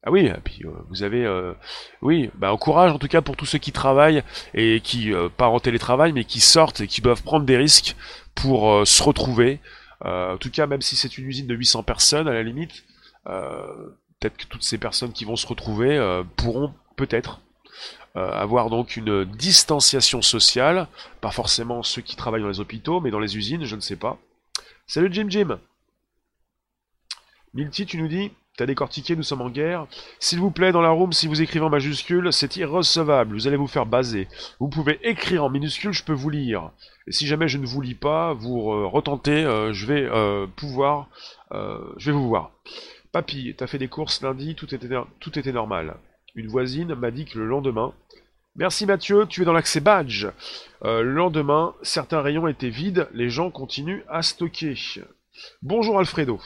Ah 0.05 0.13
oui, 0.13 0.31
puis 0.45 0.65
euh, 0.65 0.71
vous 0.89 1.03
avez, 1.03 1.25
euh, 1.27 1.55
oui, 2.03 2.31
bah, 2.35 2.57
courage 2.59 2.93
en 2.93 2.99
tout 2.99 3.09
cas 3.09 3.21
pour 3.21 3.37
tous 3.37 3.47
ceux 3.47 3.59
qui 3.59 3.73
travaillent 3.73 4.23
et 4.55 4.81
qui, 4.81 5.13
euh, 5.13 5.29
en 5.39 5.59
télétravail, 5.61 6.13
mais 6.13 6.25
qui 6.25 6.41
sortent 6.41 6.81
et 6.81 6.87
qui 6.87 7.01
doivent 7.01 7.23
prendre 7.23 7.45
des 7.45 7.57
risques 7.57 7.97
pour 8.35 8.87
se 8.87 9.03
retrouver. 9.03 9.61
en 10.05 10.39
tout 10.39 10.51
cas, 10.51 10.67
même 10.67 10.83
si 10.83 10.97
c'est 10.97 11.19
une 11.19 11.27
usine 11.27 11.49
de 11.49 11.55
800 11.57 11.83
personnes, 11.83 12.29
à 12.29 12.33
la 12.33 12.45
limite, 12.45 12.85
peut-être 13.25 14.37
que 14.37 14.47
toutes 14.47 14.63
ces 14.63 14.79
personnes 14.79 15.13
qui 15.13 15.25
vont 15.25 15.37
se 15.37 15.47
retrouver 15.47 16.23
pourront 16.37 16.73
peut-être 16.97 17.41
avoir 18.15 18.71
donc 18.71 18.97
une 18.97 19.25
distanciation 19.25 20.23
sociale, 20.23 20.87
pas 21.21 21.33
forcément 21.33 21.83
ceux 21.83 22.03
qui 22.03 22.15
travaillent 22.15 22.43
dans 22.43 22.49
les 22.49 22.61
hôpitaux, 22.61 23.01
mais 23.01 23.11
dans 23.11 23.19
les 23.19 23.37
usines, 23.37 23.65
je 23.65 23.75
ne 23.75 23.81
sais 23.81 23.97
pas. 23.97 24.19
Salut 24.87 25.09
Jim 25.11 25.27
Jim 25.29 25.59
Milty, 27.55 27.87
tu 27.87 27.99
nous 27.99 28.09
dis 28.09 28.31
T'as 28.59 28.67
décortiqué, 28.67 29.15
nous 29.15 29.23
sommes 29.23 29.43
en 29.43 29.51
guerre. 29.51 29.87
S'il 30.19 30.41
vous 30.41 30.51
plaît, 30.51 30.73
dans 30.73 30.81
la 30.81 30.91
room, 30.91 31.13
si 31.13 31.29
vous 31.29 31.41
écrivez 31.41 31.65
en 31.65 31.71
majuscule, 31.71 32.33
c'est 32.33 32.57
irrecevable, 32.57 33.37
vous 33.37 33.47
allez 33.47 33.57
vous 33.57 33.69
faire 33.69 33.87
baser. 33.87 34.27
Vous 34.59 34.67
pouvez 34.67 34.99
écrire 35.09 35.45
en 35.45 35.49
minuscule, 35.49 35.93
je 35.93 36.03
peux 36.03 36.13
vous 36.13 36.29
lire. 36.29 36.73
Et 37.07 37.13
si 37.13 37.29
jamais 37.29 37.47
je 37.47 37.59
ne 37.59 37.67
vous 37.67 37.81
lis 37.81 37.95
pas, 37.95 38.33
vous 38.33 38.73
euh, 38.73 38.85
retentez, 38.85 39.45
euh, 39.45 39.73
je 39.73 39.87
vais 39.87 40.03
euh, 40.03 40.49
pouvoir... 40.57 41.09
je 41.53 42.07
vais 42.07 42.13
vous 42.17 42.27
voir. 42.27 42.51
Papy, 43.13 43.55
t'as 43.57 43.69
fait 43.69 43.79
des 43.79 43.87
courses 43.87 44.23
lundi, 44.23 44.57
tout 44.57 44.75
était, 44.75 44.89
tout 45.21 45.39
était 45.39 45.53
normal. 45.53 45.95
Une 46.35 46.49
voisine 46.49 46.97
m'a 46.97 47.13
dit 47.13 47.27
que 47.27 47.39
le 47.39 47.47
lendemain... 47.47 47.95
Merci 48.57 48.87
Mathieu, 48.87 49.27
tu 49.29 49.43
es 49.43 49.45
dans 49.45 49.53
l'accès 49.53 49.79
badge. 49.79 50.27
le 50.83 51.03
lendemain, 51.13 51.77
certains 51.83 52.23
rayons 52.23 52.49
étaient 52.49 52.71
vides, 52.71 53.07
les 53.13 53.31
gens 53.31 53.53
continuent 53.53 54.03
à 54.09 54.23
stocker. 54.23 54.75
Bonjour 55.63 56.01
Alfredo. 56.01 56.41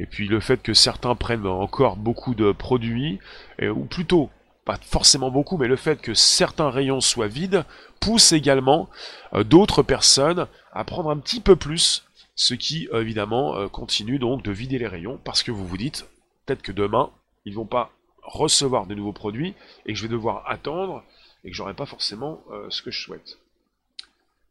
Et 0.00 0.06
puis 0.06 0.26
le 0.26 0.40
fait 0.40 0.62
que 0.62 0.72
certains 0.72 1.14
prennent 1.14 1.46
encore 1.46 1.96
beaucoup 1.96 2.34
de 2.34 2.52
produits, 2.52 3.18
ou 3.62 3.84
plutôt, 3.84 4.30
pas 4.64 4.78
forcément 4.82 5.30
beaucoup, 5.30 5.58
mais 5.58 5.68
le 5.68 5.76
fait 5.76 6.00
que 6.00 6.14
certains 6.14 6.70
rayons 6.70 7.02
soient 7.02 7.28
vides, 7.28 7.64
pousse 8.00 8.32
également 8.32 8.88
euh, 9.34 9.44
d'autres 9.44 9.82
personnes 9.82 10.46
à 10.72 10.84
prendre 10.84 11.10
un 11.10 11.18
petit 11.18 11.40
peu 11.40 11.54
plus, 11.54 12.06
ce 12.34 12.54
qui 12.54 12.88
évidemment 12.92 13.56
euh, 13.56 13.68
continue 13.68 14.18
donc 14.18 14.42
de 14.42 14.50
vider 14.50 14.78
les 14.78 14.86
rayons, 14.86 15.20
parce 15.22 15.42
que 15.42 15.50
vous 15.50 15.66
vous 15.66 15.76
dites, 15.76 16.06
peut-être 16.46 16.62
que 16.62 16.72
demain, 16.72 17.10
ils 17.44 17.54
vont 17.54 17.66
pas 17.66 17.92
recevoir 18.22 18.86
de 18.86 18.94
nouveaux 18.94 19.12
produits, 19.12 19.54
et 19.84 19.92
que 19.92 19.98
je 19.98 20.04
vais 20.04 20.12
devoir 20.12 20.44
attendre, 20.48 21.04
et 21.44 21.50
que 21.50 21.56
j'aurai 21.56 21.74
pas 21.74 21.86
forcément 21.86 22.40
euh, 22.50 22.66
ce 22.70 22.80
que 22.80 22.90
je 22.90 23.02
souhaite. 23.02 23.38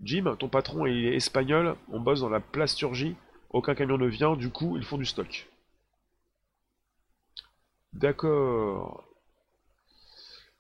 Jim, 0.03 0.35
ton 0.38 0.47
patron 0.47 0.85
est 0.85 1.15
espagnol, 1.15 1.75
on 1.91 1.99
bosse 1.99 2.21
dans 2.21 2.29
la 2.29 2.39
plasturgie, 2.39 3.15
aucun 3.51 3.75
camion 3.75 3.97
ne 3.97 4.07
vient, 4.07 4.35
du 4.35 4.49
coup, 4.49 4.77
ils 4.77 4.83
font 4.83 4.97
du 4.97 5.05
stock. 5.05 5.47
D'accord. 7.93 9.08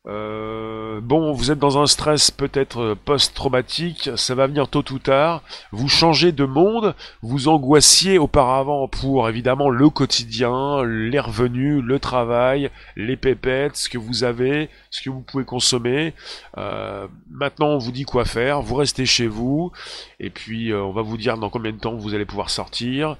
Euh, 0.09 1.01
bon, 1.01 1.33
vous 1.33 1.51
êtes 1.51 1.59
dans 1.59 1.77
un 1.77 1.85
stress 1.85 2.31
peut-être 2.31 2.95
post-traumatique, 3.05 4.09
ça 4.15 4.33
va 4.33 4.47
venir 4.47 4.67
tôt 4.67 4.83
ou 4.91 4.97
tard. 4.97 5.43
Vous 5.71 5.87
changez 5.87 6.31
de 6.31 6.45
monde, 6.45 6.95
vous 7.21 7.47
angoissiez 7.47 8.17
auparavant 8.17 8.87
pour 8.87 9.29
évidemment 9.29 9.69
le 9.69 9.89
quotidien, 9.89 10.83
les 10.83 11.19
revenus, 11.19 11.83
le 11.83 11.99
travail, 11.99 12.71
les 12.95 13.17
pépettes, 13.17 13.75
ce 13.75 13.89
que 13.89 13.99
vous 13.99 14.23
avez, 14.23 14.69
ce 14.89 15.01
que 15.01 15.11
vous 15.11 15.21
pouvez 15.21 15.45
consommer. 15.45 16.13
Euh, 16.57 17.07
maintenant, 17.29 17.67
on 17.67 17.77
vous 17.77 17.91
dit 17.91 18.05
quoi 18.05 18.25
faire, 18.25 18.61
vous 18.61 18.75
restez 18.75 19.05
chez 19.05 19.27
vous, 19.27 19.71
et 20.19 20.31
puis 20.31 20.71
euh, 20.71 20.81
on 20.81 20.91
va 20.91 21.03
vous 21.03 21.17
dire 21.17 21.37
dans 21.37 21.49
combien 21.51 21.71
de 21.71 21.77
temps 21.77 21.95
vous 21.95 22.15
allez 22.15 22.25
pouvoir 22.25 22.49
sortir. 22.49 23.15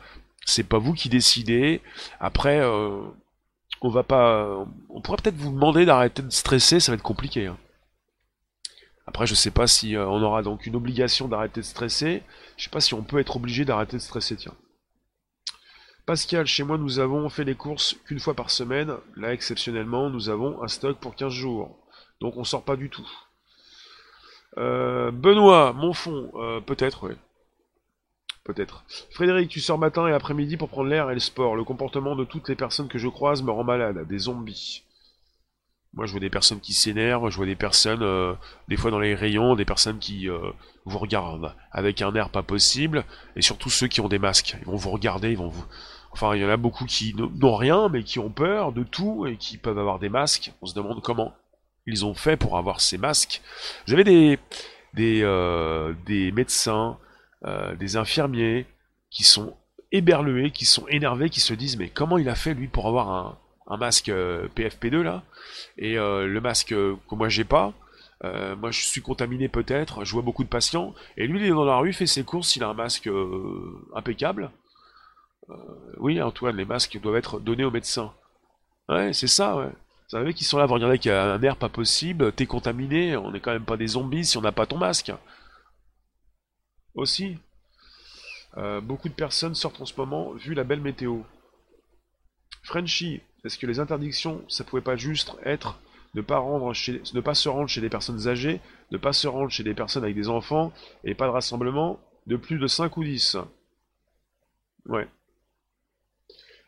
C'est 0.46 0.64
pas 0.64 0.80
vous 0.80 0.94
qui 0.94 1.10
décidez. 1.10 1.82
Après, 2.20 2.60
on 3.82 3.90
va 3.90 4.04
pas. 4.04 4.66
On 4.90 5.02
pourrait 5.02 5.18
peut-être 5.24 5.36
vous 5.36 5.52
demander 5.52 5.86
d'arrêter 5.86 6.22
de 6.22 6.30
stresser, 6.30 6.80
ça 6.80 6.92
va 6.92 6.96
être 6.96 7.02
compliqué. 7.04 7.48
Hein. 7.48 7.58
Après, 9.10 9.26
je 9.26 9.34
sais 9.34 9.50
pas 9.50 9.66
si 9.66 9.96
euh, 9.96 10.08
on 10.08 10.22
aura 10.22 10.44
donc 10.44 10.68
une 10.68 10.76
obligation 10.76 11.28
d'arrêter 11.28 11.62
de 11.62 11.66
stresser. 11.66 12.22
Je 12.58 12.66
sais 12.66 12.70
pas 12.70 12.80
si 12.80 12.94
on 12.94 13.04
peut 13.04 13.18
être 13.18 13.38
obligé 13.38 13.66
d'arrêter 13.66 13.98
de 13.98 14.02
stresser, 14.02 14.36
tiens. 14.36 14.54
Pascal, 16.06 16.46
chez 16.46 16.64
moi, 16.64 16.78
nous 16.78 17.00
avons 17.00 17.28
fait 17.30 17.44
les 17.44 17.56
courses 17.56 17.96
qu'une 18.06 18.20
fois 18.20 18.36
par 18.36 18.52
semaine. 18.52 18.94
Là, 19.16 19.34
exceptionnellement, 19.34 20.12
nous 20.12 20.30
avons 20.30 20.62
un 20.62 20.68
stock 20.68 20.98
pour 21.00 21.16
15 21.16 21.34
jours. 21.34 21.80
Donc, 22.22 22.38
on 22.38 22.44
sort 22.44 22.64
pas 22.64 22.76
du 22.76 22.92
tout. 22.92 23.10
Euh, 24.58 25.10
Benoît, 25.12 25.74
mon 25.74 25.94
fond, 25.94 26.32
euh, 26.36 26.60
peut-être, 26.62 27.08
oui. 27.08 27.16
Peut-être. 28.50 28.84
Frédéric, 29.12 29.48
tu 29.48 29.60
sors 29.60 29.78
matin 29.78 30.08
et 30.08 30.12
après-midi 30.12 30.58
pour 30.58 30.70
prendre 30.70 30.90
l'air 30.90 31.12
et 31.12 31.14
le 31.14 31.20
sport. 31.20 31.56
Le 31.56 31.64
comportement 31.64 32.16
de 32.16 32.24
toutes 32.24 32.50
les 32.50 32.56
personnes 32.56 32.88
que 32.88 32.98
je 32.98 33.08
croise 33.08 33.44
me 33.44 33.52
rend 33.52 33.64
malade. 33.64 34.08
Des 34.08 34.18
zombies. 34.18 34.82
Moi, 35.94 36.08
je 36.08 36.12
vois 36.14 36.20
des 36.20 36.32
personnes 36.32 36.60
qui 36.60 36.74
s'énervent, 36.74 37.30
je 37.30 37.38
vois 37.38 37.46
des 37.46 37.56
personnes, 37.56 38.02
euh, 38.02 38.34
des 38.68 38.76
fois 38.76 38.90
dans 38.90 38.98
les 38.98 39.14
rayons, 39.14 39.56
des 39.56 39.66
personnes 39.66 40.00
qui 40.00 40.28
euh, 40.28 40.40
vous 40.86 40.98
regardent 40.98 41.54
avec 41.72 42.02
un 42.02 42.12
air 42.16 42.32
pas 42.32 42.42
possible, 42.42 43.06
et 43.36 43.44
surtout 43.44 43.70
ceux 43.70 43.88
qui 43.88 44.02
ont 44.02 44.10
des 44.10 44.18
masques. 44.18 44.56
Ils 44.60 44.66
vont 44.66 44.78
vous 44.78 44.90
regarder, 44.90 45.30
ils 45.30 45.38
vont 45.38 45.50
vous... 45.50 45.66
Enfin, 46.12 46.36
il 46.36 46.42
y 46.42 46.46
en 46.46 46.50
a 46.50 46.58
beaucoup 46.58 46.86
qui 46.86 47.14
n'ont 47.16 47.56
rien, 47.56 47.88
mais 47.88 48.02
qui 48.02 48.18
ont 48.18 48.32
peur 48.32 48.72
de 48.72 48.82
tout, 48.82 49.28
et 49.28 49.38
qui 49.38 49.60
peuvent 49.60 49.78
avoir 49.78 50.00
des 50.00 50.10
masques. 50.10 50.54
On 50.64 50.66
se 50.66 50.74
demande 50.74 51.04
comment 51.04 51.36
ils 51.86 52.04
ont 52.04 52.16
fait 52.16 52.36
pour 52.36 52.58
avoir 52.58 52.82
ces 52.82 52.98
masques. 52.98 53.44
Vous 53.86 53.94
avez 53.94 54.04
des, 54.04 54.40
des, 54.96 55.22
euh, 55.22 55.94
des 56.08 56.32
médecins, 56.32 56.98
des 57.44 57.96
infirmiers, 57.96 58.66
qui 59.10 59.24
sont 59.24 59.56
éberlués, 59.92 60.52
qui 60.52 60.66
sont 60.66 60.88
énervés, 60.88 61.30
qui 61.30 61.40
se 61.40 61.54
disent, 61.54 61.78
mais 61.78 61.90
comment 61.90 62.18
il 62.18 62.30
a 62.30 62.36
fait, 62.36 62.54
lui, 62.54 62.68
pour 62.68 62.88
avoir 62.88 63.38
un 63.70 63.78
masque 63.78 64.10
euh, 64.10 64.48
PFP2 64.56 65.02
là, 65.02 65.24
et 65.78 65.98
euh, 65.98 66.28
le 66.28 66.42
masque 66.42 66.70
que 66.70 66.98
moi 67.12 67.30
j'ai 67.30 67.46
pas. 67.46 67.74
Euh, 68.26 68.56
moi 68.58 68.72
je 68.72 68.82
suis 68.82 69.02
contaminé 69.02 69.48
peut-être, 69.48 70.04
je 70.04 70.12
vois 70.12 70.24
beaucoup 70.24 70.44
de 70.44 70.50
patients, 70.50 70.94
et 71.16 71.26
lui 71.26 71.40
il 71.40 71.46
est 71.46 71.50
dans 71.50 71.64
la 71.64 71.78
rue, 71.78 71.94
fait 71.94 72.08
ses 72.08 72.24
courses, 72.24 72.56
il 72.58 72.64
a 72.64 72.68
un 72.68 72.74
masque 72.74 73.10
impeccable. 73.96 74.52
oui 75.98 76.22
Antoine, 76.22 76.58
les 76.58 76.66
masques 76.66 77.00
doivent 77.00 77.16
être 77.16 77.40
donnés 77.40 77.64
aux 77.64 77.72
médecins. 77.72 78.12
Ouais, 78.90 79.14
c'est 79.14 79.28
ça, 79.28 79.56
ouais. 79.56 79.68
Vous 79.68 80.18
savez 80.18 80.34
qu'ils 80.34 80.48
sont 80.48 80.58
là, 80.58 80.66
vous 80.66 80.74
regardez 80.74 80.98
qu'il 80.98 81.12
y 81.12 81.14
a 81.14 81.34
un 81.34 81.42
air 81.44 81.56
pas 81.56 81.70
possible, 81.70 82.32
t'es 82.34 82.48
contaminé, 82.48 83.16
on 83.16 83.32
n'est 83.32 83.40
quand 83.40 83.52
même 83.52 83.64
pas 83.64 83.78
des 83.78 83.88
zombies 83.88 84.26
si 84.26 84.38
on 84.38 84.42
n'a 84.42 84.52
pas 84.52 84.66
ton 84.66 84.78
masque. 84.78 85.14
Aussi. 86.96 87.38
beaucoup 88.56 89.10
de 89.10 89.14
personnes 89.14 89.56
sortent 89.56 89.82
en 89.82 89.86
ce 89.86 89.96
moment, 89.96 90.34
vu 90.34 90.54
la 90.54 90.64
belle 90.64 90.82
météo. 90.82 91.22
Frenchy, 92.64 93.22
est-ce 93.46 93.58
que 93.58 93.68
les 93.68 93.80
interdictions, 93.80 94.44
ça 94.48 94.64
pouvait 94.64 94.82
pas 94.82 94.98
juste 94.98 95.36
être 95.44 95.80
ne 96.16 96.22
pas, 96.22 96.40
rendre 96.40 96.74
chez, 96.74 97.02
ne 97.14 97.22
pas 97.22 97.36
se 97.36 97.50
rendre 97.50 97.68
chez 97.68 97.82
des 97.82 97.90
personnes 97.90 98.28
âgées, 98.28 98.62
ne 98.92 98.98
pas 98.98 99.14
se 99.14 99.28
rendre 99.28 99.50
chez 99.50 99.64
des 99.64 99.74
personnes 99.74 100.04
avec 100.04 100.16
des 100.16 100.30
enfants, 100.30 100.74
et 101.04 101.14
pas 101.14 101.28
de 101.28 101.32
rassemblement 101.32 102.00
de 102.28 102.36
plus 102.36 102.58
de 102.58 102.68
5 102.68 102.96
ou 102.98 103.04
10 103.04 103.38
Ouais. 104.86 105.08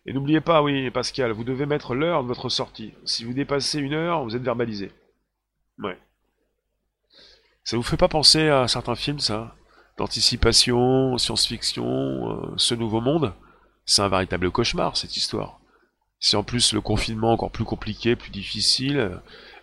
Et 0.05 0.13
n'oubliez 0.13 0.41
pas, 0.41 0.61
oui, 0.61 0.89
Pascal, 0.91 1.31
vous 1.31 1.43
devez 1.43 1.65
mettre 1.65 1.95
l'heure 1.95 2.23
de 2.23 2.27
votre 2.27 2.49
sortie. 2.49 2.93
Si 3.05 3.23
vous 3.23 3.33
dépassez 3.33 3.79
une 3.79 3.93
heure, 3.93 4.23
vous 4.23 4.35
êtes 4.35 4.41
verbalisé. 4.41 4.91
Ouais. 5.79 5.97
Ça 7.63 7.77
vous 7.77 7.83
fait 7.83 7.97
pas 7.97 8.07
penser 8.07 8.49
à 8.49 8.67
certains 8.67 8.95
films, 8.95 9.19
ça? 9.19 9.55
D'anticipation, 10.01 11.19
science-fiction, 11.19 11.85
euh, 11.85 12.53
ce 12.57 12.73
nouveau 12.73 13.01
monde 13.01 13.33
C'est 13.85 14.01
un 14.01 14.07
véritable 14.07 14.49
cauchemar, 14.49 14.97
cette 14.97 15.15
histoire. 15.15 15.59
C'est 16.19 16.35
en 16.37 16.41
plus 16.41 16.73
le 16.73 16.81
confinement 16.81 17.31
encore 17.31 17.51
plus 17.51 17.65
compliqué, 17.65 18.15
plus 18.15 18.31
difficile. 18.31 19.11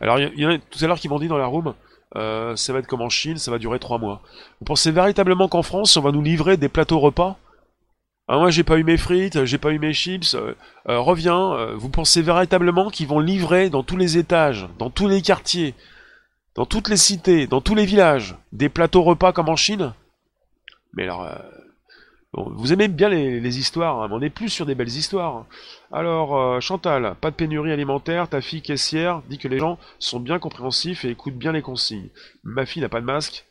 Alors 0.00 0.20
il 0.20 0.38
y, 0.38 0.46
en 0.46 0.50
a 0.50 0.58
tout 0.58 0.78
à 0.80 0.86
l'heure 0.86 1.00
qui 1.00 1.08
m'ont 1.08 1.18
dit 1.18 1.26
dans 1.26 1.38
la 1.38 1.46
room, 1.46 1.74
euh, 2.14 2.54
ça 2.54 2.72
va 2.72 2.78
être 2.78 2.86
comme 2.86 3.00
en 3.00 3.08
Chine, 3.08 3.36
ça 3.36 3.50
va 3.50 3.58
durer 3.58 3.80
trois 3.80 3.98
mois. 3.98 4.22
Vous 4.60 4.64
pensez 4.64 4.92
véritablement 4.92 5.48
qu'en 5.48 5.64
France, 5.64 5.96
on 5.96 6.02
va 6.02 6.12
nous 6.12 6.22
livrer 6.22 6.56
des 6.56 6.68
plateaux 6.68 7.00
repas? 7.00 7.36
Ah, 8.28 8.38
Moi 8.38 8.50
j'ai 8.50 8.62
pas 8.62 8.78
eu 8.78 8.84
mes 8.84 8.96
frites, 8.96 9.44
j'ai 9.44 9.58
pas 9.58 9.72
eu 9.72 9.80
mes 9.80 9.92
chips, 9.92 10.36
euh, 10.36 10.54
reviens. 10.86 11.74
vous 11.74 11.88
pensez 11.88 12.22
véritablement 12.22 12.90
qu'ils 12.90 13.08
vont 13.08 13.18
livrer 13.18 13.70
dans 13.70 13.82
tous 13.82 13.96
les 13.96 14.18
étages, 14.18 14.68
dans 14.78 14.90
tous 14.90 15.08
les 15.08 15.20
quartiers, 15.20 15.74
dans 16.54 16.64
toutes 16.64 16.88
les 16.88 16.96
cités, 16.96 17.48
dans 17.48 17.60
tous 17.60 17.74
les 17.74 17.86
villages, 17.86 18.36
des 18.52 18.68
plateaux 18.68 19.02
repas 19.02 19.32
comme 19.32 19.48
en 19.48 19.56
Chine? 19.56 19.94
Mais 20.98 21.04
alors, 21.04 21.30
vous 22.32 22.72
aimez 22.72 22.88
bien 22.88 23.08
les, 23.08 23.58
histoires, 23.60 24.02
hein, 24.02 24.08
mais 24.08 24.14
on 24.16 24.18
n'est 24.18 24.30
plus 24.30 24.48
sur 24.48 24.66
des 24.66 24.74
belles 24.74 24.88
histoires. 24.88 25.46
Alors, 25.92 26.36
euh, 26.36 26.58
Chantal, 26.58 27.14
pas 27.20 27.30
de 27.30 27.36
pénurie 27.36 27.70
alimentaire, 27.70 28.28
ta 28.28 28.40
fille 28.40 28.62
caissière 28.62 29.22
dit 29.28 29.38
que 29.38 29.46
les 29.46 29.60
gens 29.60 29.78
sont 30.00 30.18
bien 30.18 30.40
compréhensifs 30.40 31.04
et 31.04 31.10
écoutent 31.10 31.38
bien 31.38 31.52
les 31.52 31.62
consignes. 31.62 32.08
Ma 32.42 32.66
fille 32.66 32.82
n'a 32.82 32.88
pas 32.88 33.00
de 33.00 33.06
masque. 33.06 33.46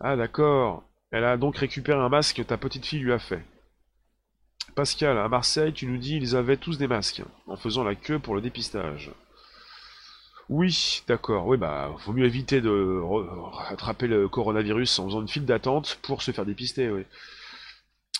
Ah 0.00 0.16
d'accord. 0.16 0.84
Elle 1.12 1.24
a 1.24 1.38
donc 1.38 1.56
récupéré 1.56 1.98
un 1.98 2.10
masque 2.10 2.36
que 2.36 2.42
ta 2.42 2.58
petite 2.58 2.84
fille 2.84 3.00
lui 3.00 3.14
a 3.14 3.18
fait. 3.18 3.42
Pascal, 4.74 5.16
à 5.16 5.28
Marseille, 5.30 5.72
tu 5.72 5.86
nous 5.86 5.96
dis 5.96 6.16
ils 6.16 6.36
avaient 6.36 6.58
tous 6.58 6.76
des 6.76 6.88
masques, 6.88 7.22
en 7.46 7.56
faisant 7.56 7.84
la 7.84 7.94
queue 7.94 8.18
pour 8.18 8.34
le 8.34 8.42
dépistage. 8.42 9.12
Oui, 10.48 11.02
d'accord. 11.08 11.46
Oui, 11.46 11.56
bah, 11.56 11.90
vaut 12.04 12.12
mieux 12.12 12.26
éviter 12.26 12.60
de 12.60 13.00
rattraper 13.52 14.06
le 14.06 14.28
coronavirus 14.28 14.98
en 14.98 15.06
faisant 15.06 15.22
une 15.22 15.28
file 15.28 15.46
d'attente 15.46 15.98
pour 16.02 16.22
se 16.22 16.32
faire 16.32 16.44
dépister, 16.44 16.90
oui. 16.90 17.04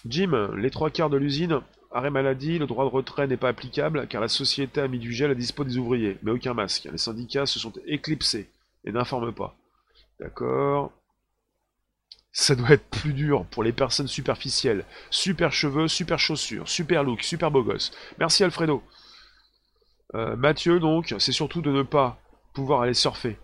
Jim, 0.06 0.50
les 0.56 0.70
trois 0.70 0.90
quarts 0.90 1.10
de 1.10 1.16
l'usine, 1.16 1.60
arrêt 1.90 2.10
maladie, 2.10 2.58
le 2.58 2.66
droit 2.66 2.84
de 2.84 2.90
retrait 2.90 3.26
n'est 3.26 3.38
pas 3.38 3.48
applicable 3.48 4.06
car 4.08 4.20
la 4.20 4.28
société 4.28 4.80
a 4.80 4.88
mis 4.88 4.98
du 4.98 5.12
gel 5.12 5.30
à 5.30 5.34
dispo 5.34 5.64
des 5.64 5.78
ouvriers, 5.78 6.18
mais 6.22 6.30
aucun 6.30 6.54
masque. 6.54 6.88
Les 6.90 6.98
syndicats 6.98 7.46
se 7.46 7.58
sont 7.58 7.72
éclipsés 7.86 8.48
et 8.84 8.92
n'informent 8.92 9.32
pas. 9.32 9.56
D'accord. 10.20 10.92
Ça 12.32 12.54
doit 12.54 12.72
être 12.72 12.84
plus 12.84 13.12
dur 13.12 13.46
pour 13.46 13.62
les 13.62 13.72
personnes 13.72 14.08
superficielles. 14.08 14.84
Super 15.08 15.52
cheveux, 15.52 15.88
super 15.88 16.18
chaussures, 16.18 16.68
super 16.68 17.04
look, 17.04 17.22
super 17.22 17.50
beau 17.50 17.62
gosse. 17.62 17.92
Merci 18.18 18.44
Alfredo. 18.44 18.82
Euh, 20.14 20.36
Mathieu, 20.36 20.80
donc, 20.80 21.14
c'est 21.18 21.32
surtout 21.32 21.60
de 21.60 21.70
ne 21.70 21.82
pas 21.82 22.18
pouvoir 22.52 22.82
aller 22.82 22.94
surfer. 22.94 23.36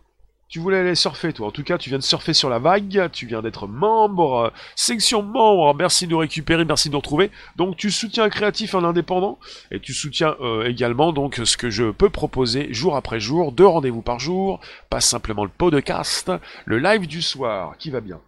Tu 0.49 0.59
voulais 0.59 0.79
aller 0.79 0.97
surfer, 0.97 1.33
toi. 1.33 1.47
En 1.47 1.51
tout 1.53 1.63
cas, 1.63 1.79
tu 1.79 1.91
viens 1.91 1.99
de 1.99 2.03
surfer 2.03 2.33
sur 2.33 2.51
la 2.51 2.59
vague. 2.59 3.09
Tu 3.13 3.25
viens 3.25 3.41
d'être 3.41 3.69
membre. 3.69 4.53
section 4.75 5.23
membre. 5.23 5.75
Merci 5.77 6.07
de 6.07 6.11
nous 6.11 6.19
récupérer. 6.19 6.65
Merci 6.65 6.89
de 6.89 6.95
nous 6.95 6.99
retrouver. 6.99 7.31
Donc, 7.55 7.77
tu 7.77 7.93
soutiens 7.93 8.25
un 8.25 8.31
créatif, 8.31 8.75
un 8.75 8.83
indépendant. 8.83 9.39
Et 9.71 9.79
tu 9.79 9.95
soutiens 9.95 10.35
euh, 10.41 10.67
également 10.67 11.13
donc 11.13 11.41
ce 11.45 11.57
que 11.57 11.71
je 11.71 11.93
peux 11.93 12.11
proposer 12.11 12.73
jour 12.75 12.97
après 12.97 13.21
jour. 13.21 13.53
Deux 13.53 13.67
rendez-vous 13.67 14.03
par 14.03 14.19
jour. 14.19 14.59
Pas 14.91 15.01
simplement 15.01 15.45
le 15.45 15.51
podcast. 15.57 16.33
Le 16.65 16.81
live 16.81 17.07
du 17.07 17.23
soir 17.23 17.77
qui 17.79 17.91
va 17.91 18.01
bien? 18.01 18.21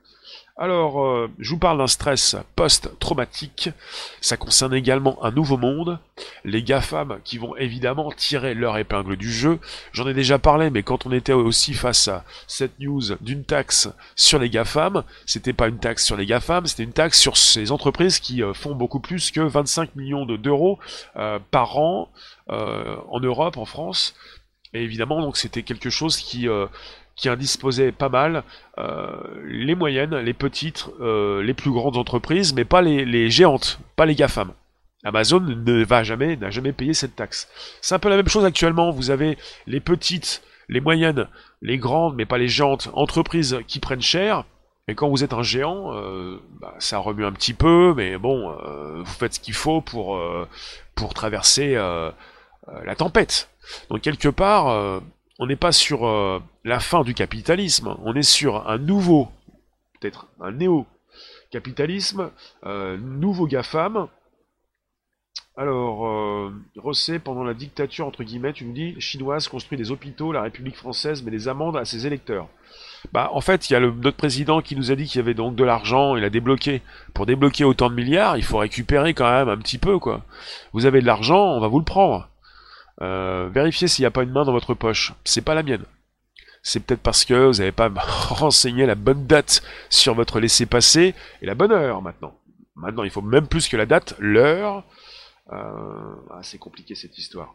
Alors, 0.58 1.02
euh, 1.02 1.30
je 1.38 1.48
vous 1.50 1.58
parle 1.58 1.78
d'un 1.78 1.86
stress 1.86 2.36
post-traumatique. 2.56 3.70
Ça 4.20 4.36
concerne 4.36 4.74
également 4.74 5.22
un 5.24 5.30
nouveau 5.30 5.56
monde. 5.56 5.98
Les 6.44 6.62
GAFAM 6.62 7.20
qui 7.24 7.38
vont 7.38 7.56
évidemment 7.56 8.12
tirer 8.12 8.52
leur 8.52 8.76
épingle 8.76 9.16
du 9.16 9.32
jeu. 9.32 9.58
J'en 9.92 10.06
ai 10.06 10.12
déjà 10.12 10.38
parlé, 10.38 10.68
mais 10.68 10.82
quand 10.82 11.06
on 11.06 11.12
était 11.12 11.32
aussi 11.32 11.72
face 11.72 12.06
à 12.08 12.24
cette 12.46 12.78
news 12.78 13.16
d'une 13.22 13.44
taxe 13.44 13.88
sur 14.14 14.38
les 14.38 14.50
GAFAM, 14.50 15.04
c'était 15.24 15.54
pas 15.54 15.68
une 15.68 15.78
taxe 15.78 16.04
sur 16.04 16.16
les 16.16 16.26
GAFAM, 16.26 16.66
c'était 16.66 16.84
une 16.84 16.92
taxe 16.92 17.18
sur 17.18 17.38
ces 17.38 17.72
entreprises 17.72 18.20
qui 18.20 18.42
euh, 18.42 18.52
font 18.52 18.74
beaucoup 18.74 19.00
plus 19.00 19.30
que 19.30 19.40
25 19.40 19.96
millions 19.96 20.26
d'euros 20.26 20.78
euh, 21.16 21.38
par 21.50 21.78
an 21.78 22.10
en 22.48 23.20
Europe, 23.20 23.56
en 23.56 23.64
France. 23.64 24.14
Et 24.74 24.82
évidemment, 24.82 25.22
donc 25.22 25.38
c'était 25.38 25.62
quelque 25.62 25.88
chose 25.88 26.18
qui 26.18 26.46
qui 27.16 27.28
indisposaient 27.28 27.92
pas 27.92 28.08
mal 28.08 28.42
euh, 28.78 29.16
les 29.44 29.74
moyennes, 29.74 30.16
les 30.16 30.32
petites, 30.32 30.86
euh, 31.00 31.42
les 31.42 31.54
plus 31.54 31.70
grandes 31.70 31.96
entreprises, 31.96 32.54
mais 32.54 32.64
pas 32.64 32.82
les, 32.82 33.30
géantes, 33.30 33.80
pas 33.96 34.06
les 34.06 34.14
GAFAM. 34.14 34.52
Amazon 35.04 35.40
ne 35.40 35.84
va 35.84 36.04
jamais, 36.04 36.36
n'a 36.36 36.50
jamais 36.50 36.72
payé 36.72 36.94
cette 36.94 37.16
taxe. 37.16 37.48
C'est 37.80 37.94
un 37.94 37.98
peu 37.98 38.08
la 38.08 38.16
même 38.16 38.28
chose 38.28 38.44
actuellement. 38.44 38.92
Vous 38.92 39.10
avez 39.10 39.36
les 39.66 39.80
petites, 39.80 40.42
les 40.68 40.80
moyennes, 40.80 41.28
les 41.60 41.76
grandes, 41.76 42.14
mais 42.14 42.24
pas 42.24 42.38
les 42.38 42.48
géantes 42.48 42.88
entreprises 42.94 43.58
qui 43.66 43.80
prennent 43.80 44.02
cher. 44.02 44.44
Et 44.88 44.94
quand 44.94 45.08
vous 45.08 45.24
êtes 45.24 45.32
un 45.32 45.42
géant, 45.42 45.94
euh, 45.94 46.40
bah, 46.60 46.74
ça 46.78 46.98
remue 46.98 47.24
un 47.24 47.32
petit 47.32 47.54
peu, 47.54 47.94
mais 47.96 48.16
bon, 48.16 48.56
vous 48.98 49.04
faites 49.04 49.34
ce 49.34 49.40
qu'il 49.40 49.54
faut 49.54 49.80
pour, 49.80 50.20
pour 50.94 51.14
traverser 51.14 51.74
la 51.74 52.94
tempête. 52.96 53.50
Donc 53.90 54.02
quelque 54.02 54.28
part, 54.28 55.00
on 55.42 55.46
n'est 55.46 55.56
pas 55.56 55.72
sur 55.72 56.06
euh, 56.06 56.38
la 56.62 56.78
fin 56.78 57.02
du 57.02 57.14
capitalisme, 57.14 57.96
on 58.04 58.14
est 58.14 58.22
sur 58.22 58.68
un 58.70 58.78
nouveau, 58.78 59.28
peut-être 59.98 60.28
un 60.40 60.52
néo-capitalisme, 60.52 62.30
euh, 62.64 62.96
nouveau 62.96 63.48
GAFAM. 63.48 64.06
Alors, 65.56 66.06
euh, 66.06 66.54
Rosset, 66.76 67.18
pendant 67.18 67.42
la 67.42 67.54
dictature, 67.54 68.06
entre 68.06 68.22
guillemets, 68.22 68.52
tu 68.52 68.64
nous 68.64 68.72
dis, 68.72 68.94
chinoise 69.00 69.48
construit 69.48 69.76
des 69.76 69.90
hôpitaux, 69.90 70.30
la 70.30 70.42
République 70.42 70.76
française 70.76 71.24
met 71.24 71.32
des 71.32 71.48
amendes 71.48 71.76
à 71.76 71.84
ses 71.84 72.06
électeurs. 72.06 72.46
Bah, 73.12 73.28
en 73.32 73.40
fait, 73.40 73.68
il 73.68 73.72
y 73.72 73.76
a 73.76 73.80
notre 73.80 74.16
président 74.16 74.62
qui 74.62 74.76
nous 74.76 74.92
a 74.92 74.94
dit 74.94 75.06
qu'il 75.06 75.16
y 75.16 75.24
avait 75.24 75.34
donc 75.34 75.56
de 75.56 75.64
l'argent, 75.64 76.14
il 76.14 76.22
a 76.22 76.30
débloqué. 76.30 76.82
Pour 77.14 77.26
débloquer 77.26 77.64
autant 77.64 77.90
de 77.90 77.96
milliards, 77.96 78.36
il 78.36 78.44
faut 78.44 78.58
récupérer 78.58 79.12
quand 79.12 79.28
même 79.28 79.48
un 79.48 79.58
petit 79.58 79.78
peu, 79.78 79.98
quoi. 79.98 80.22
Vous 80.72 80.86
avez 80.86 81.00
de 81.00 81.06
l'argent, 81.06 81.48
on 81.48 81.58
va 81.58 81.66
vous 81.66 81.80
le 81.80 81.84
prendre. 81.84 82.28
Euh, 83.02 83.48
vérifiez 83.52 83.88
s'il 83.88 84.02
n'y 84.02 84.06
a 84.06 84.10
pas 84.10 84.22
une 84.22 84.30
main 84.30 84.44
dans 84.44 84.52
votre 84.52 84.74
poche. 84.74 85.12
C'est 85.24 85.42
pas 85.42 85.54
la 85.54 85.62
mienne. 85.62 85.84
c'est 86.62 86.80
peut-être 86.80 87.02
parce 87.02 87.24
que 87.24 87.46
vous 87.46 87.58
n'avez 87.58 87.72
pas 87.72 87.90
renseigné 87.96 88.86
la 88.86 88.94
bonne 88.94 89.26
date 89.26 89.62
sur 89.90 90.14
votre 90.14 90.38
laissez-passer 90.38 91.14
et 91.40 91.46
la 91.46 91.54
bonne 91.54 91.72
heure 91.72 92.02
maintenant. 92.02 92.34
Maintenant, 92.76 93.02
il 93.02 93.10
faut 93.10 93.22
même 93.22 93.48
plus 93.48 93.68
que 93.68 93.76
la 93.76 93.86
date, 93.86 94.14
l'heure. 94.18 94.84
Euh, 95.52 96.14
ah, 96.30 96.40
c'est 96.42 96.58
compliqué 96.58 96.94
cette 96.94 97.18
histoire. 97.18 97.54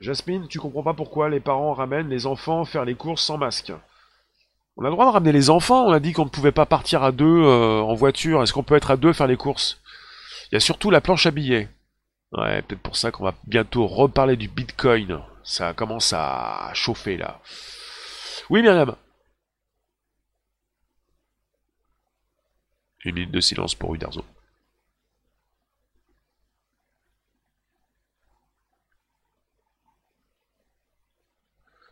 Jasmine, 0.00 0.48
tu 0.48 0.58
comprends 0.58 0.82
pas 0.82 0.94
pourquoi 0.94 1.28
les 1.28 1.40
parents 1.40 1.72
ramènent 1.72 2.08
les 2.08 2.26
enfants 2.26 2.64
faire 2.64 2.84
les 2.84 2.94
courses 2.94 3.22
sans 3.22 3.38
masque. 3.38 3.72
On 4.76 4.84
a 4.84 4.88
le 4.88 4.92
droit 4.92 5.06
de 5.06 5.12
ramener 5.12 5.32
les 5.32 5.48
enfants, 5.48 5.86
on 5.86 5.92
a 5.92 6.00
dit 6.00 6.12
qu'on 6.12 6.24
ne 6.24 6.30
pouvait 6.30 6.52
pas 6.52 6.66
partir 6.66 7.02
à 7.02 7.12
deux 7.12 7.24
euh, 7.24 7.80
en 7.80 7.94
voiture. 7.94 8.42
Est-ce 8.42 8.52
qu'on 8.52 8.62
peut 8.62 8.76
être 8.76 8.90
à 8.90 8.96
deux 8.96 9.12
faire 9.12 9.26
les 9.26 9.38
courses? 9.38 9.80
Il 10.50 10.54
y 10.54 10.56
a 10.56 10.60
surtout 10.60 10.90
la 10.90 11.00
planche 11.00 11.24
à 11.26 11.30
billets. 11.30 11.68
Ouais, 12.36 12.60
peut-être 12.62 12.82
pour 12.82 12.96
ça 12.96 13.10
qu'on 13.10 13.24
va 13.24 13.34
bientôt 13.46 13.86
reparler 13.86 14.36
du 14.36 14.48
Bitcoin. 14.48 15.20
Ça 15.42 15.72
commence 15.74 16.12
à 16.12 16.70
chauffer 16.74 17.16
là. 17.16 17.40
Oui, 18.50 18.62
Myriam. 18.62 18.94
Une 23.04 23.14
minute 23.14 23.30
de 23.30 23.40
silence 23.40 23.74
pour 23.74 23.94
Uderzo. 23.94 24.24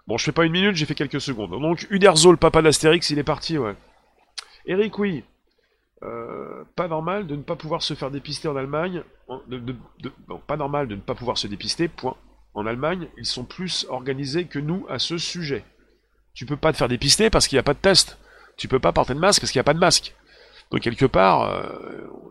Bon, 0.07 0.18
je 0.18 0.24
fais 0.24 0.33
pas 0.33 0.44
une 0.44 0.52
minute, 0.52 0.76
j'ai 0.76 0.85
fait 0.87 0.94
quelques 0.94 1.20
secondes. 1.20 1.50
Donc, 1.50 1.87
Uderzo, 1.90 2.30
le 2.30 2.37
papa 2.37 2.61
d'Astérix, 2.61 3.09
il 3.11 3.18
est 3.18 3.24
parti, 3.24 3.57
ouais. 3.57 3.74
Eric, 4.66 4.98
oui. 4.98 5.24
Euh, 6.05 6.64
pas 6.77 6.88
normal 6.88 7.27
de 7.27 7.37
ne 7.37 7.43
pas 7.43 7.57
pouvoir 7.57 7.83
se 7.83 7.95
faire 7.95 8.11
dépister 8.11 8.49
en 8.49 8.57
Allemagne. 8.57 9.03
pas 10.47 10.57
normal 10.57 10.88
de 10.88 10.97
ne 10.97 11.01
pas 11.01 11.14
pouvoir 11.14 11.38
se 11.38 11.47
dépister, 11.47 11.88
point. 11.88 12.17
En 12.55 12.67
Allemagne, 12.67 13.09
ils 13.19 13.27
sont 13.27 13.45
plus 13.45 13.87
organisés 13.88 14.45
que 14.45 14.59
nous 14.59 14.87
à 14.88 14.99
ce 14.99 15.19
sujet. 15.19 15.64
Tu 16.35 16.47
peux 16.47 16.57
pas 16.57 16.73
te 16.73 16.77
faire 16.77 16.88
dépister 16.88 17.31
parce 17.31 17.49
qu'il 17.49 17.57
n'y 17.57 17.61
a 17.61 17.64
pas 17.64 17.75
de 17.75 17.79
test. 17.79 18.19
Tu 18.57 18.69
peux 18.69 18.79
pas 18.79 18.93
porter 18.93 19.14
de 19.14 19.19
masque 19.19 19.40
parce 19.40 19.51
qu'il 19.51 19.59
n'y 19.59 19.64
a 19.64 19.64
pas 19.64 19.75
de 19.75 19.79
masque. 19.79 20.14
Donc 20.71 20.81
quelque 20.81 21.07
part, 21.07 21.43
euh, 21.43 21.62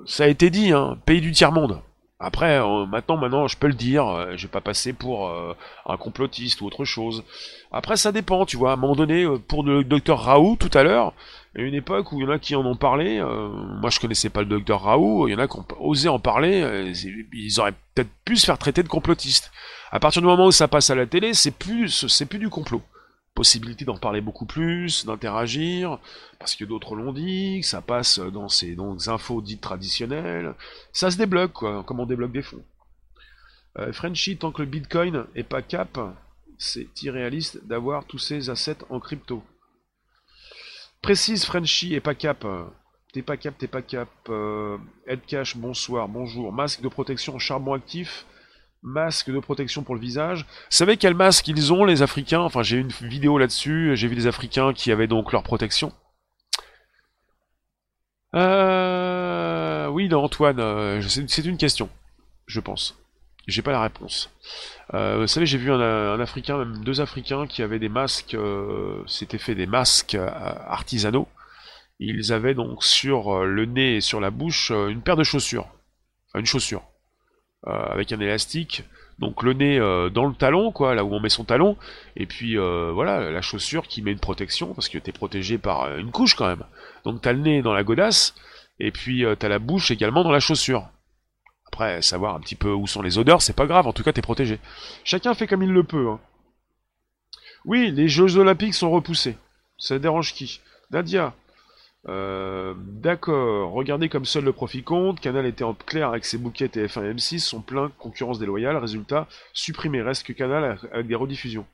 ça 0.06 0.26
a 0.26 0.28
été 0.28 0.50
dit, 0.50 0.72
hein, 0.72 0.98
pays 1.06 1.22
du 1.22 1.32
tiers-monde. 1.32 1.82
Après, 2.20 2.60
euh, 2.60 2.86
maintenant, 2.86 3.18
maintenant, 3.18 3.48
je 3.48 3.58
peux 3.58 3.68
le 3.68 3.74
dire, 3.74 4.08
euh, 4.08 4.34
je 4.38 4.48
vais 4.48 4.52
pas 4.52 4.62
passer 4.62 4.94
pour 4.94 5.30
un 5.86 5.98
complotiste 5.98 6.62
ou 6.62 6.66
autre 6.66 6.86
chose. 6.86 7.24
Après, 7.72 7.98
ça 7.98 8.12
dépend, 8.12 8.46
tu 8.46 8.58
vois. 8.58 8.72
À 8.72 8.74
un 8.74 8.78
moment 8.78 8.96
donné, 8.96 9.26
pour 9.48 9.64
le 9.64 9.84
docteur 9.84 10.22
Raoult 10.22 10.58
tout 10.58 10.78
à 10.78 10.84
l'heure, 10.84 11.14
a 11.62 11.62
une 11.62 11.76
époque 11.76 12.12
où 12.12 12.20
il 12.20 12.24
y 12.24 12.28
en 12.28 12.32
a 12.32 12.40
qui 12.40 12.56
en 12.56 12.66
ont 12.66 12.76
parlé. 12.76 13.22
moi, 13.22 13.90
je 13.90 14.00
connaissais 14.00 14.30
pas 14.30 14.42
le 14.42 14.48
docteur 14.48 14.82
Raoult. 14.82 15.28
Il 15.28 15.32
y 15.32 15.36
en 15.36 15.40
a 15.40 15.48
qui 15.48 15.58
ont 15.58 15.66
osé 15.80 16.10
en 16.10 16.20
parler. 16.20 16.92
ils 17.32 17.60
auraient 17.60 17.76
peut-être 17.94 18.10
pu 18.26 18.38
se 18.38 18.46
faire 18.46 18.58
traiter 18.58 18.82
de 18.82 18.88
complotiste. 18.88 19.52
À 19.92 20.00
partir 20.00 20.22
du 20.22 20.28
moment 20.28 20.48
où 20.48 20.52
ça 20.52 20.68
passe 20.68 20.90
à 20.90 20.96
la 20.96 21.06
télé, 21.06 21.34
c'est 21.34 21.52
plus, 21.52 22.08
c'est 22.08 22.26
plus 22.26 22.40
du 22.40 22.50
complot 22.50 22.82
possibilité 23.34 23.86
d'en 23.86 23.98
parler 23.98 24.22
beaucoup 24.22 24.46
plus, 24.46 25.06
d'interagir, 25.06 26.00
parce 26.40 26.56
que 26.56 26.66
d'autres 26.66 26.96
l'ont 26.96 27.14
dit, 27.14 27.64
ça 27.64 27.82
passe 27.82 28.20
dans 28.20 28.50
ces 28.50 28.76
donc, 28.76 29.08
infos 29.08 29.42
dites 29.42 29.62
traditionnelles. 29.62 30.54
Ça 30.92 31.12
se 31.12 31.18
débloque, 31.18 31.54
quoi, 31.54 31.84
comme 31.84 32.00
on 32.00 32.06
débloque 32.06 32.32
des 32.32 32.42
fonds. 32.42 32.64
Euh, 33.80 33.92
Frenchy, 33.92 34.38
tant 34.38 34.52
que 34.52 34.62
le 34.62 34.68
Bitcoin 34.68 35.26
est 35.36 35.44
pas 35.44 35.62
cap, 35.62 36.00
c'est 36.58 37.02
irréaliste 37.02 37.66
d'avoir 37.66 38.06
tous 38.06 38.20
ces 38.20 38.50
assets 38.50 38.78
en 38.90 39.00
crypto. 39.00 39.44
Précise 41.04 41.46
Frenchy 41.46 41.94
et 41.94 42.00
pas 42.00 42.16
cap. 42.16 42.48
T'es 43.12 43.22
pas 43.22 43.38
cap, 43.38 43.56
t'es 43.58 43.68
pas 43.68 43.82
cap. 43.82 44.10
Euh, 44.30 44.78
bonsoir, 45.58 46.08
bonjour. 46.08 46.52
Masque 46.52 46.82
de 46.82 46.88
protection 46.88 47.38
charbon 47.38 47.74
actif 47.74 48.26
masque 48.84 49.32
de 49.32 49.40
protection 49.40 49.84
pour 49.84 49.96
le 49.96 50.02
visage. 50.02 50.42
Vous 50.44 50.78
savez 50.78 50.98
quel 50.98 51.14
masque 51.14 51.48
ils 51.48 51.72
ont, 51.72 51.86
les 51.86 52.02
Africains? 52.02 52.42
Enfin, 52.42 52.64
j'ai 52.64 52.78
une 52.78 52.90
vidéo 52.90 53.38
là-dessus, 53.38 53.96
j'ai 53.96 54.08
vu 54.08 54.16
des 54.16 54.28
Africains 54.28 54.74
qui 54.74 54.92
avaient 54.92 55.08
donc 55.08 55.32
leur 55.32 55.44
protection. 55.44 55.94
Euh... 58.36 59.88
Oui, 59.88 60.10
non, 60.10 60.24
Antoine, 60.24 60.60
euh, 60.60 61.02
c'est 61.02 61.46
une 61.46 61.58
question, 61.58 61.90
je 62.46 62.60
pense. 62.60 63.03
J'ai 63.48 63.62
pas 63.62 63.72
la 63.72 63.82
réponse. 63.82 64.30
Euh, 64.94 65.20
vous 65.20 65.28
savez, 65.28 65.46
j'ai 65.46 65.58
vu 65.58 65.72
un, 65.72 66.20
Africain, 66.20 66.58
même 66.58 66.84
deux 66.84 67.02
Africains, 67.02 67.46
qui 67.46 67.62
avaient 67.62 67.80
des 67.80 67.90
masques, 67.90 68.36
euh, 68.36 69.04
c'était 69.06 69.38
fait 69.38 69.56
des 69.56 69.68
masques 69.68 70.16
artisanaux. 70.16 71.28
Ils 72.00 72.32
avaient 72.34 72.54
donc 72.54 72.84
sur 72.84 73.44
le 73.44 73.66
nez 73.66 73.98
et 73.98 74.02
sur 74.02 74.20
la 74.20 74.32
bouche 74.32 74.72
une 74.72 75.02
paire 75.02 75.18
de 75.18 75.24
chaussures. 75.24 75.68
Enfin, 76.30 76.40
une 76.40 76.46
chaussure. 76.46 76.84
Euh, 77.66 77.72
avec 77.72 78.12
un 78.12 78.20
élastique. 78.20 78.84
Donc 79.20 79.42
le 79.42 79.54
nez 79.54 79.80
euh, 79.80 80.10
dans 80.10 80.26
le 80.26 80.34
talon, 80.34 80.74
quoi, 80.74 80.96
là 80.96 81.06
où 81.06 81.14
on 81.14 81.22
met 81.22 81.30
son 81.30 81.46
talon, 81.46 81.78
et 82.18 82.26
puis 82.26 82.58
euh, 82.58 82.92
voilà, 82.94 83.32
la 83.32 83.42
chaussure 83.42 83.88
qui 83.88 84.02
met 84.02 84.12
une 84.12 84.20
protection, 84.20 84.74
parce 84.74 84.90
que 84.90 84.98
t'es 84.98 85.14
protégé 85.14 85.58
par 85.58 85.96
une 85.98 86.12
couche 86.12 86.36
quand 86.36 86.48
même. 86.48 86.66
Donc 87.06 87.22
t'as 87.22 87.32
le 87.32 87.40
nez 87.40 87.62
dans 87.62 87.72
la 87.72 87.86
godasse, 87.86 88.36
et 88.82 88.92
puis 88.92 89.24
t'as 89.40 89.48
la 89.48 89.60
bouche 89.60 89.92
également 89.92 90.26
dans 90.26 90.32
la 90.32 90.42
chaussure. 90.42 90.90
Après, 91.74 92.04
savoir 92.04 92.36
un 92.36 92.40
petit 92.40 92.54
peu 92.54 92.72
où 92.72 92.86
sont 92.86 93.02
les 93.02 93.18
odeurs, 93.18 93.42
c'est 93.42 93.56
pas 93.56 93.66
grave, 93.66 93.88
en 93.88 93.94
tout 93.94 94.04
cas 94.04 94.14
t'es 94.14 94.22
protégé. 94.22 94.60
Chacun 95.04 95.34
fait 95.34 95.48
comme 95.48 95.64
il 95.64 95.72
le 95.72 95.84
peut. 95.84 96.08
Hein. 96.08 96.20
Oui, 97.66 97.90
les 97.90 98.08
Jeux 98.08 98.38
Olympiques 98.38 98.76
sont 98.76 98.92
repoussés. 98.92 99.38
Ça 99.80 99.98
dérange 99.98 100.36
qui? 100.36 100.62
Nadia, 100.92 101.34
euh, 102.08 102.76
d'accord, 102.78 103.72
regardez 103.72 104.08
comme 104.08 104.24
seul 104.24 104.44
le 104.44 104.54
profit 104.54 104.84
compte, 104.84 105.20
Canal 105.20 105.48
était 105.48 105.64
en 105.64 105.74
clair 105.74 106.10
avec 106.10 106.26
ses 106.26 106.38
bouquets 106.38 106.68
TF1 106.68 107.06
et 107.06 107.14
M6 107.16 107.40
sont 107.40 107.62
pleins 107.62 107.92
concurrence 107.98 108.38
déloyale, 108.38 108.78
résultat, 108.78 109.28
supprimé, 109.54 110.04
reste 110.04 110.28
que 110.28 110.34
Canal 110.34 110.78
avec 110.92 111.08
des 111.08 111.16
rediffusions. 111.16 111.66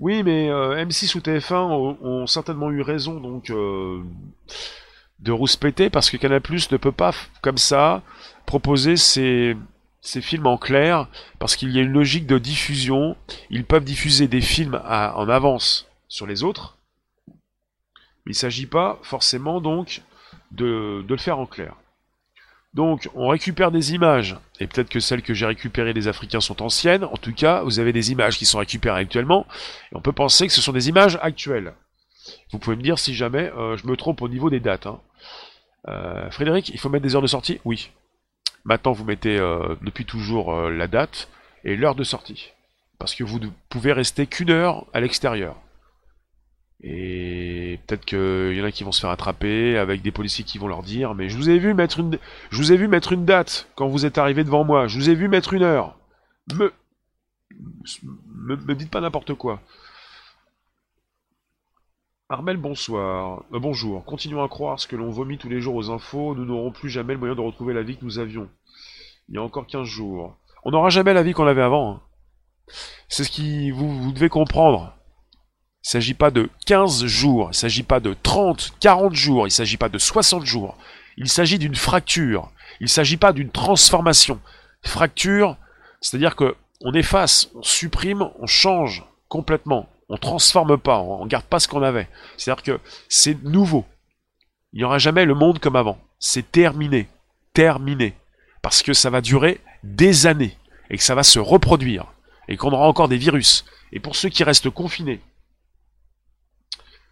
Oui, 0.00 0.24
mais 0.24 0.50
euh, 0.50 0.84
M6 0.84 1.16
ou 1.16 1.20
TF1 1.20 1.98
ont, 2.02 2.26
certainement 2.26 2.72
eu 2.72 2.80
raison 2.80 3.20
donc 3.20 3.50
euh, 3.50 4.02
de 5.22 5.32
rouspéter 5.32 5.90
parce 5.90 6.10
que 6.10 6.16
Canal 6.16 6.42
ne 6.50 6.76
peut 6.76 6.92
pas, 6.92 7.12
comme 7.40 7.58
ça, 7.58 8.02
proposer 8.46 8.96
ses, 8.96 9.56
films 10.02 10.46
en 10.46 10.58
clair 10.58 11.08
parce 11.38 11.56
qu'il 11.56 11.70
y 11.70 11.78
a 11.78 11.82
une 11.82 11.92
logique 11.92 12.26
de 12.26 12.38
diffusion. 12.38 13.16
Ils 13.50 13.64
peuvent 13.64 13.84
diffuser 13.84 14.28
des 14.28 14.40
films 14.40 14.80
en 14.84 15.28
avance 15.28 15.86
sur 16.08 16.26
les 16.26 16.42
autres 16.42 16.76
il 18.26 18.30
ne 18.30 18.34
s'agit 18.34 18.66
pas 18.66 18.98
forcément 19.02 19.60
donc 19.60 20.02
de, 20.52 21.04
le 21.08 21.16
faire 21.16 21.38
en 21.38 21.46
clair. 21.46 21.74
Donc 22.74 23.08
on 23.14 23.28
récupère 23.28 23.70
des 23.70 23.92
images, 23.92 24.36
et 24.58 24.66
peut-être 24.66 24.88
que 24.88 25.00
celles 25.00 25.22
que 25.22 25.34
j'ai 25.34 25.44
récupérées 25.44 25.92
des 25.92 26.08
Africains 26.08 26.40
sont 26.40 26.62
anciennes, 26.62 27.04
en 27.04 27.16
tout 27.16 27.34
cas 27.34 27.62
vous 27.62 27.80
avez 27.80 27.92
des 27.92 28.12
images 28.12 28.38
qui 28.38 28.46
sont 28.46 28.58
récupérées 28.58 29.00
actuellement, 29.00 29.46
et 29.92 29.96
on 29.96 30.00
peut 30.00 30.12
penser 30.12 30.46
que 30.46 30.52
ce 30.52 30.62
sont 30.62 30.72
des 30.72 30.88
images 30.88 31.18
actuelles. 31.20 31.74
Vous 32.50 32.58
pouvez 32.58 32.76
me 32.76 32.82
dire 32.82 32.98
si 32.98 33.14
jamais 33.14 33.50
euh, 33.56 33.76
je 33.76 33.86
me 33.86 33.96
trompe 33.96 34.22
au 34.22 34.28
niveau 34.28 34.48
des 34.48 34.60
dates. 34.60 34.86
Hein. 34.86 35.00
Euh, 35.88 36.30
Frédéric, 36.30 36.68
il 36.68 36.78
faut 36.78 36.88
mettre 36.88 37.02
des 37.02 37.14
heures 37.14 37.22
de 37.22 37.26
sortie? 37.26 37.60
Oui. 37.64 37.90
Maintenant 38.64 38.92
vous 38.92 39.04
mettez 39.04 39.38
euh, 39.38 39.74
depuis 39.82 40.04
toujours 40.04 40.54
la 40.70 40.86
date 40.86 41.28
et 41.64 41.76
l'heure 41.76 41.94
de 41.94 42.04
sortie. 42.04 42.52
Parce 42.98 43.14
que 43.14 43.24
vous 43.24 43.40
ne 43.40 43.48
pouvez 43.68 43.92
rester 43.92 44.26
qu'une 44.26 44.50
heure 44.50 44.86
à 44.92 45.00
l'extérieur. 45.00 45.56
Et 46.82 47.78
peut-être 47.86 48.04
qu'il 48.04 48.56
y 48.56 48.60
en 48.60 48.64
a 48.64 48.72
qui 48.72 48.82
vont 48.82 48.92
se 48.92 49.00
faire 49.00 49.10
attraper 49.10 49.78
avec 49.78 50.02
des 50.02 50.10
policiers 50.10 50.44
qui 50.44 50.58
vont 50.58 50.66
leur 50.66 50.82
dire 50.82 51.14
mais 51.14 51.28
je 51.28 51.36
vous 51.36 51.48
ai 51.48 51.58
vu 51.58 51.74
mettre 51.74 52.00
une 52.00 52.18
je 52.50 52.56
vous 52.56 52.72
ai 52.72 52.76
vu 52.76 52.88
mettre 52.88 53.12
une 53.12 53.24
date 53.24 53.68
quand 53.76 53.86
vous 53.86 54.04
êtes 54.04 54.18
arrivé 54.18 54.42
devant 54.42 54.64
moi, 54.64 54.88
je 54.88 54.98
vous 54.98 55.08
ai 55.08 55.14
vu 55.14 55.28
mettre 55.28 55.52
une 55.52 55.62
heure. 55.62 55.96
Me 56.54 56.72
me, 58.34 58.74
dites 58.74 58.90
pas 58.90 59.00
n'importe 59.00 59.34
quoi. 59.34 59.60
Armel, 62.32 62.56
bonsoir. 62.56 63.44
Euh, 63.52 63.58
bonjour. 63.58 64.02
Continuons 64.06 64.42
à 64.42 64.48
croire 64.48 64.80
ce 64.80 64.86
que 64.86 64.96
l'on 64.96 65.10
vomit 65.10 65.36
tous 65.36 65.50
les 65.50 65.60
jours 65.60 65.74
aux 65.74 65.90
infos. 65.90 66.34
Nous 66.34 66.46
n'aurons 66.46 66.72
plus 66.72 66.88
jamais 66.88 67.12
le 67.12 67.18
moyen 67.18 67.34
de 67.34 67.42
retrouver 67.42 67.74
la 67.74 67.82
vie 67.82 67.98
que 67.98 68.06
nous 68.06 68.18
avions. 68.18 68.48
Il 69.28 69.34
y 69.34 69.38
a 69.38 69.42
encore 69.42 69.66
15 69.66 69.86
jours. 69.86 70.34
On 70.64 70.70
n'aura 70.70 70.88
jamais 70.88 71.12
la 71.12 71.22
vie 71.22 71.34
qu'on 71.34 71.46
avait 71.46 71.60
avant. 71.60 71.92
Hein. 71.92 72.00
C'est 73.10 73.24
ce 73.24 73.30
qui 73.30 73.70
vous, 73.70 74.00
vous 74.00 74.12
devez 74.12 74.30
comprendre. 74.30 74.94
Il 75.34 75.88
ne 75.88 75.90
s'agit 75.90 76.14
pas 76.14 76.30
de 76.30 76.48
15 76.64 77.04
jours, 77.04 77.48
il 77.48 77.48
ne 77.48 77.52
s'agit 77.52 77.82
pas 77.82 78.00
de 78.00 78.16
30, 78.22 78.76
40 78.80 79.14
jours, 79.14 79.42
il 79.42 79.50
ne 79.50 79.50
s'agit 79.50 79.76
pas 79.76 79.90
de 79.90 79.98
60 79.98 80.46
jours. 80.46 80.78
Il 81.18 81.28
s'agit 81.28 81.58
d'une 81.58 81.74
fracture. 81.74 82.50
Il 82.80 82.84
ne 82.84 82.88
s'agit 82.88 83.18
pas 83.18 83.34
d'une 83.34 83.50
transformation. 83.50 84.40
Fracture, 84.80 85.58
c'est-à-dire 86.00 86.34
que 86.34 86.56
on 86.80 86.94
efface, 86.94 87.50
on 87.54 87.62
supprime, 87.62 88.30
on 88.38 88.46
change 88.46 89.04
complètement. 89.28 89.86
On 90.12 90.18
transforme 90.18 90.76
pas, 90.76 90.98
on 90.98 91.24
garde 91.24 91.46
pas 91.46 91.58
ce 91.58 91.66
qu'on 91.66 91.82
avait. 91.82 92.06
C'est-à-dire 92.36 92.62
que 92.62 92.80
c'est 93.08 93.42
nouveau. 93.44 93.86
Il 94.74 94.76
n'y 94.76 94.84
aura 94.84 94.98
jamais 94.98 95.24
le 95.24 95.32
monde 95.32 95.58
comme 95.58 95.74
avant. 95.74 95.96
C'est 96.18 96.52
terminé. 96.52 97.08
Terminé. 97.54 98.14
Parce 98.60 98.82
que 98.82 98.92
ça 98.92 99.08
va 99.08 99.22
durer 99.22 99.58
des 99.82 100.26
années. 100.26 100.54
Et 100.90 100.98
que 100.98 101.02
ça 101.02 101.14
va 101.14 101.22
se 101.22 101.38
reproduire. 101.38 102.12
Et 102.46 102.58
qu'on 102.58 102.72
aura 102.72 102.86
encore 102.86 103.08
des 103.08 103.16
virus. 103.16 103.64
Et 103.90 104.00
pour 104.00 104.14
ceux 104.14 104.28
qui 104.28 104.44
restent 104.44 104.68
confinés, 104.68 105.22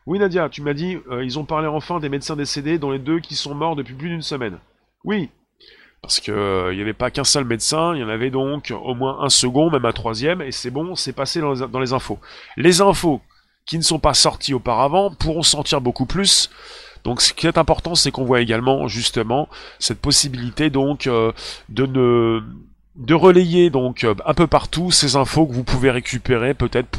oui, 0.04 0.18
Nadia, 0.18 0.50
tu 0.50 0.60
m'as 0.60 0.74
dit, 0.74 0.98
euh, 1.10 1.24
ils 1.24 1.38
ont 1.38 1.46
parlé 1.46 1.68
enfin 1.68 2.00
des 2.00 2.10
médecins 2.10 2.36
décédés, 2.36 2.78
dont 2.78 2.90
les 2.90 2.98
deux 2.98 3.20
qui 3.20 3.34
sont 3.34 3.54
morts 3.54 3.76
depuis 3.76 3.94
plus 3.94 4.10
d'une 4.10 4.20
semaine. 4.20 4.58
Oui. 5.04 5.30
Parce 6.02 6.20
que 6.20 6.68
il 6.72 6.76
n'y 6.76 6.82
avait 6.82 6.94
pas 6.94 7.10
qu'un 7.10 7.24
seul 7.24 7.44
médecin, 7.44 7.94
il 7.94 8.00
y 8.00 8.04
en 8.04 8.08
avait 8.08 8.30
donc 8.30 8.72
au 8.72 8.94
moins 8.94 9.20
un 9.20 9.28
second, 9.28 9.70
même 9.70 9.84
un 9.84 9.92
troisième, 9.92 10.40
et 10.40 10.50
c'est 10.50 10.70
bon, 10.70 10.94
c'est 10.94 11.12
passé 11.12 11.40
dans 11.40 11.52
les, 11.52 11.68
dans 11.68 11.80
les 11.80 11.92
infos. 11.92 12.18
Les 12.56 12.80
infos 12.80 13.20
qui 13.66 13.76
ne 13.76 13.82
sont 13.82 13.98
pas 13.98 14.14
sorties 14.14 14.54
auparavant 14.54 15.10
pourront 15.12 15.42
sortir 15.42 15.80
beaucoup 15.80 16.06
plus. 16.06 16.50
Donc 17.04 17.20
ce 17.20 17.32
qui 17.32 17.46
est 17.46 17.58
important, 17.58 17.94
c'est 17.94 18.10
qu'on 18.10 18.24
voit 18.24 18.40
également 18.40 18.88
justement 18.88 19.48
cette 19.78 20.00
possibilité 20.00 20.70
donc 20.70 21.06
de 21.06 21.86
ne 21.86 22.42
de 22.96 23.14
relayer 23.14 23.70
donc 23.70 24.04
euh, 24.04 24.14
un 24.26 24.34
peu 24.34 24.46
partout 24.46 24.90
ces 24.90 25.16
infos 25.16 25.46
que 25.46 25.52
vous 25.52 25.64
pouvez 25.64 25.90
récupérer 25.90 26.54
peut-être 26.54 26.98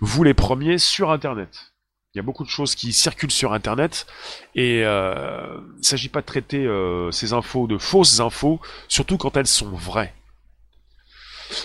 vous 0.00 0.24
les 0.24 0.34
premiers 0.34 0.78
sur 0.78 1.10
internet. 1.10 1.71
Il 2.14 2.18
y 2.18 2.20
a 2.20 2.22
beaucoup 2.22 2.44
de 2.44 2.50
choses 2.50 2.74
qui 2.74 2.92
circulent 2.92 3.30
sur 3.30 3.54
internet 3.54 4.06
et 4.54 4.82
euh, 4.84 5.60
il 5.76 5.78
ne 5.78 5.82
s'agit 5.82 6.10
pas 6.10 6.20
de 6.20 6.26
traiter 6.26 6.66
euh, 6.66 7.10
ces 7.10 7.32
infos 7.32 7.66
de 7.66 7.78
fausses 7.78 8.20
infos, 8.20 8.60
surtout 8.86 9.16
quand 9.16 9.38
elles 9.38 9.46
sont 9.46 9.70
vraies. 9.70 10.12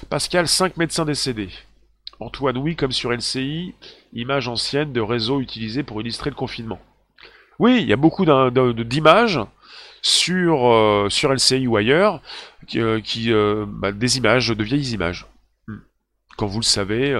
Pascal, 0.10 0.48
5 0.48 0.78
médecins 0.78 1.04
décédés. 1.04 1.50
Antoine, 2.22 2.58
oui, 2.58 2.78
comme 2.78 2.94
sur 2.94 3.12
LCI, 3.12 3.76
image 4.14 4.48
ancienne 4.48 4.94
de 4.94 5.02
réseau 5.02 5.42
utilisé 5.42 5.84
pour 5.84 6.00
illustrer 6.00 6.30
le 6.30 6.36
confinement. 6.38 6.80
Oui, 7.60 7.80
il 7.82 7.88
y 7.88 7.94
a 7.94 7.98
beaucoup 7.98 8.26
d'images 8.26 9.42
sur, 10.02 10.68
euh, 10.68 11.10
sur 11.10 11.34
LCI 11.34 11.68
ou 11.68 11.76
ailleurs, 11.76 12.22
qui, 12.68 12.80
euh, 12.80 13.66
bah, 13.68 13.92
des 13.92 14.18
images, 14.18 14.48
de 14.48 14.64
vieilles 14.64 14.94
images. 14.94 15.28
Quand 16.38 16.48
vous 16.48 16.60
le 16.60 16.66
savez, 16.66 17.20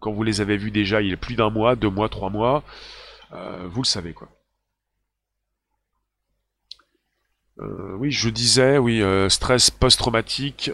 quand 0.00 0.12
vous 0.12 0.22
les 0.22 0.40
avez 0.40 0.56
vues 0.56 0.70
déjà 0.70 1.02
il 1.02 1.10
y 1.10 1.12
a 1.12 1.16
plus 1.16 1.36
d'un 1.36 1.50
mois, 1.50 1.76
deux 1.76 1.90
mois, 1.90 2.08
trois 2.08 2.30
mois, 2.30 2.64
vous 3.30 3.82
le 3.82 3.86
savez 3.86 4.12
quoi. 4.12 4.28
oui, 7.98 8.10
je 8.10 8.30
disais, 8.30 8.78
oui, 8.78 9.02
stress 9.28 9.70
post-traumatique 9.70 10.70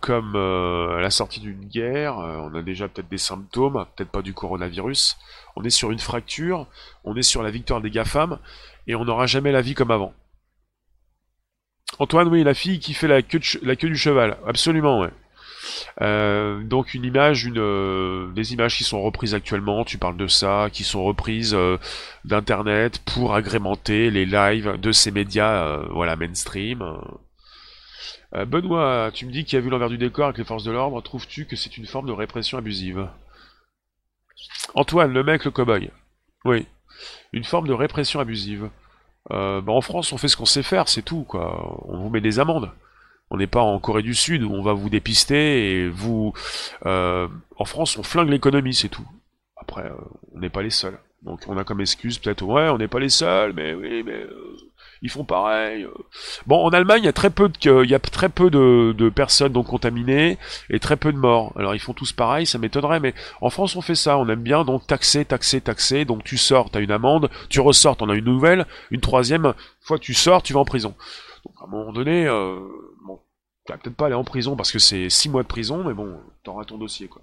comme 0.00 0.32
la 0.34 1.10
sortie 1.10 1.40
d'une 1.40 1.64
guerre. 1.64 2.16
on 2.18 2.54
a 2.54 2.62
déjà 2.62 2.88
peut-être 2.88 3.08
des 3.08 3.18
symptômes, 3.18 3.86
peut-être 3.96 4.10
pas 4.10 4.22
du 4.22 4.34
coronavirus. 4.34 5.16
On 5.56 5.64
est 5.64 5.70
sur 5.70 5.90
une 5.90 5.98
fracture, 5.98 6.66
on 7.04 7.16
est 7.16 7.22
sur 7.22 7.42
la 7.42 7.50
victoire 7.50 7.80
des 7.80 7.90
GAFAM, 7.90 8.38
et 8.86 8.94
on 8.94 9.04
n'aura 9.04 9.26
jamais 9.26 9.52
la 9.52 9.62
vie 9.62 9.74
comme 9.74 9.90
avant. 9.90 10.12
Antoine, 11.98 12.28
oui, 12.28 12.44
la 12.44 12.54
fille 12.54 12.78
qui 12.78 12.92
fait 12.92 13.08
la 13.08 13.22
queue, 13.22 13.40
la 13.62 13.74
queue 13.74 13.88
du 13.88 13.96
cheval, 13.96 14.36
absolument, 14.46 15.00
ouais. 15.00 15.10
Euh, 16.00 16.62
donc 16.62 16.94
une 16.94 17.04
image, 17.04 17.44
une, 17.44 17.58
euh, 17.58 18.30
des 18.32 18.52
images 18.52 18.76
qui 18.76 18.84
sont 18.84 19.02
reprises 19.02 19.34
actuellement, 19.34 19.84
tu 19.84 19.98
parles 19.98 20.16
de 20.16 20.26
ça, 20.26 20.68
qui 20.72 20.84
sont 20.84 21.04
reprises 21.04 21.54
euh, 21.54 21.78
d'internet 22.24 23.00
pour 23.04 23.34
agrémenter 23.34 24.10
les 24.10 24.26
lives 24.26 24.78
de 24.80 24.92
ces 24.92 25.10
médias, 25.10 25.78
voilà, 25.90 26.16
mainstream. 26.16 26.84
Benoît, 28.32 29.10
tu 29.12 29.24
me 29.26 29.32
dis 29.32 29.44
qu'il 29.44 29.58
a 29.58 29.62
vu 29.62 29.70
l'envers 29.70 29.88
du 29.88 29.96
décor 29.96 30.26
avec 30.26 30.38
les 30.38 30.44
forces 30.44 30.64
de 30.64 30.70
l'ordre, 30.70 31.00
trouves-tu 31.02 31.46
que 31.46 31.56
c'est 31.56 31.78
une 31.78 31.86
forme 31.86 32.06
de 32.06 32.12
répression 32.12 32.58
abusive? 32.58 33.08
Antoine, 34.74 35.12
le 35.12 35.24
mec, 35.24 35.44
le 35.44 35.50
cow-boy. 35.50 35.90
Oui, 36.44 36.66
une 37.32 37.44
forme 37.44 37.66
de 37.66 37.72
répression 37.72 38.20
abusive. 38.20 38.68
Bah, 39.30 39.62
en 39.66 39.80
France, 39.80 40.12
on 40.12 40.18
fait 40.18 40.28
ce 40.28 40.36
qu'on 40.36 40.44
sait 40.44 40.62
faire, 40.62 40.88
c'est 40.88 41.02
tout, 41.02 41.24
quoi. 41.24 41.82
On 41.88 41.98
vous 41.98 42.10
met 42.10 42.20
des 42.20 42.38
amendes. 42.38 42.70
On 43.30 43.36
n'est 43.36 43.46
pas 43.46 43.60
en 43.60 43.78
Corée 43.78 44.02
du 44.02 44.14
Sud 44.14 44.42
où 44.42 44.52
on 44.52 44.62
va 44.62 44.72
vous 44.72 44.90
dépister 44.90 45.72
et 45.72 45.88
vous. 45.88 46.32
Euh, 46.86 47.28
en 47.56 47.64
France, 47.64 47.98
on 47.98 48.02
flingue 48.02 48.30
l'économie, 48.30 48.74
c'est 48.74 48.88
tout. 48.88 49.06
Après, 49.56 49.84
euh, 49.84 49.94
on 50.34 50.38
n'est 50.38 50.50
pas 50.50 50.62
les 50.62 50.70
seuls. 50.70 50.98
Donc, 51.22 51.42
on 51.48 51.58
a 51.58 51.64
comme 51.64 51.80
excuse 51.80 52.18
peut-être, 52.18 52.42
ouais, 52.42 52.68
on 52.68 52.78
n'est 52.78 52.88
pas 52.88 53.00
les 53.00 53.08
seuls, 53.08 53.52
mais 53.52 53.74
oui, 53.74 54.02
mais 54.04 54.24
ils 55.02 55.10
font 55.10 55.24
pareil. 55.24 55.86
Bon, 56.46 56.64
en 56.64 56.70
Allemagne, 56.70 57.02
il 57.02 57.06
y 57.06 57.08
a 57.08 57.12
très 57.12 57.30
peu 57.30 57.48
de, 57.48 57.84
il 57.84 57.90
y 57.90 57.94
a 57.94 57.98
très 57.98 58.28
peu 58.28 58.50
de, 58.50 59.08
personnes 59.10 59.52
donc 59.52 59.66
contaminées 59.66 60.38
et 60.70 60.78
très 60.78 60.96
peu 60.96 61.12
de 61.12 61.18
morts. 61.18 61.52
Alors 61.56 61.74
ils 61.74 61.80
font 61.80 61.92
tous 61.92 62.12
pareil, 62.12 62.46
ça 62.46 62.58
m'étonnerait, 62.58 63.00
mais 63.00 63.14
en 63.40 63.50
France 63.50 63.76
on 63.76 63.80
fait 63.80 63.94
ça, 63.94 64.18
on 64.18 64.28
aime 64.28 64.42
bien 64.42 64.64
donc 64.64 64.86
taxer, 64.86 65.24
taxer, 65.24 65.60
taxer. 65.60 66.04
Donc 66.04 66.24
tu 66.24 66.36
sors, 66.36 66.70
t'as 66.70 66.80
une 66.80 66.90
amende, 66.90 67.30
tu 67.48 67.60
ressors, 67.60 67.96
t'en 67.96 68.08
as 68.08 68.14
une 68.14 68.24
nouvelle, 68.24 68.66
une 68.90 69.00
troisième 69.00 69.54
fois 69.80 69.98
tu 69.98 70.14
sors, 70.14 70.42
tu 70.42 70.52
vas 70.52 70.60
en 70.60 70.64
prison. 70.64 70.94
Donc 71.44 71.54
à 71.60 71.64
un 71.64 71.68
moment 71.68 71.92
donné, 71.92 72.26
euh, 72.26 72.58
tu 73.68 73.72
vas 73.72 73.78
peut-être 73.78 73.96
pas 73.96 74.06
aller 74.06 74.14
en 74.14 74.24
prison 74.24 74.56
parce 74.56 74.72
que 74.72 74.78
c'est 74.78 75.10
six 75.10 75.28
mois 75.28 75.42
de 75.42 75.48
prison, 75.48 75.84
mais 75.84 75.92
bon, 75.92 76.18
t'auras 76.42 76.64
ton 76.64 76.78
dossier 76.78 77.06
quoi. 77.06 77.20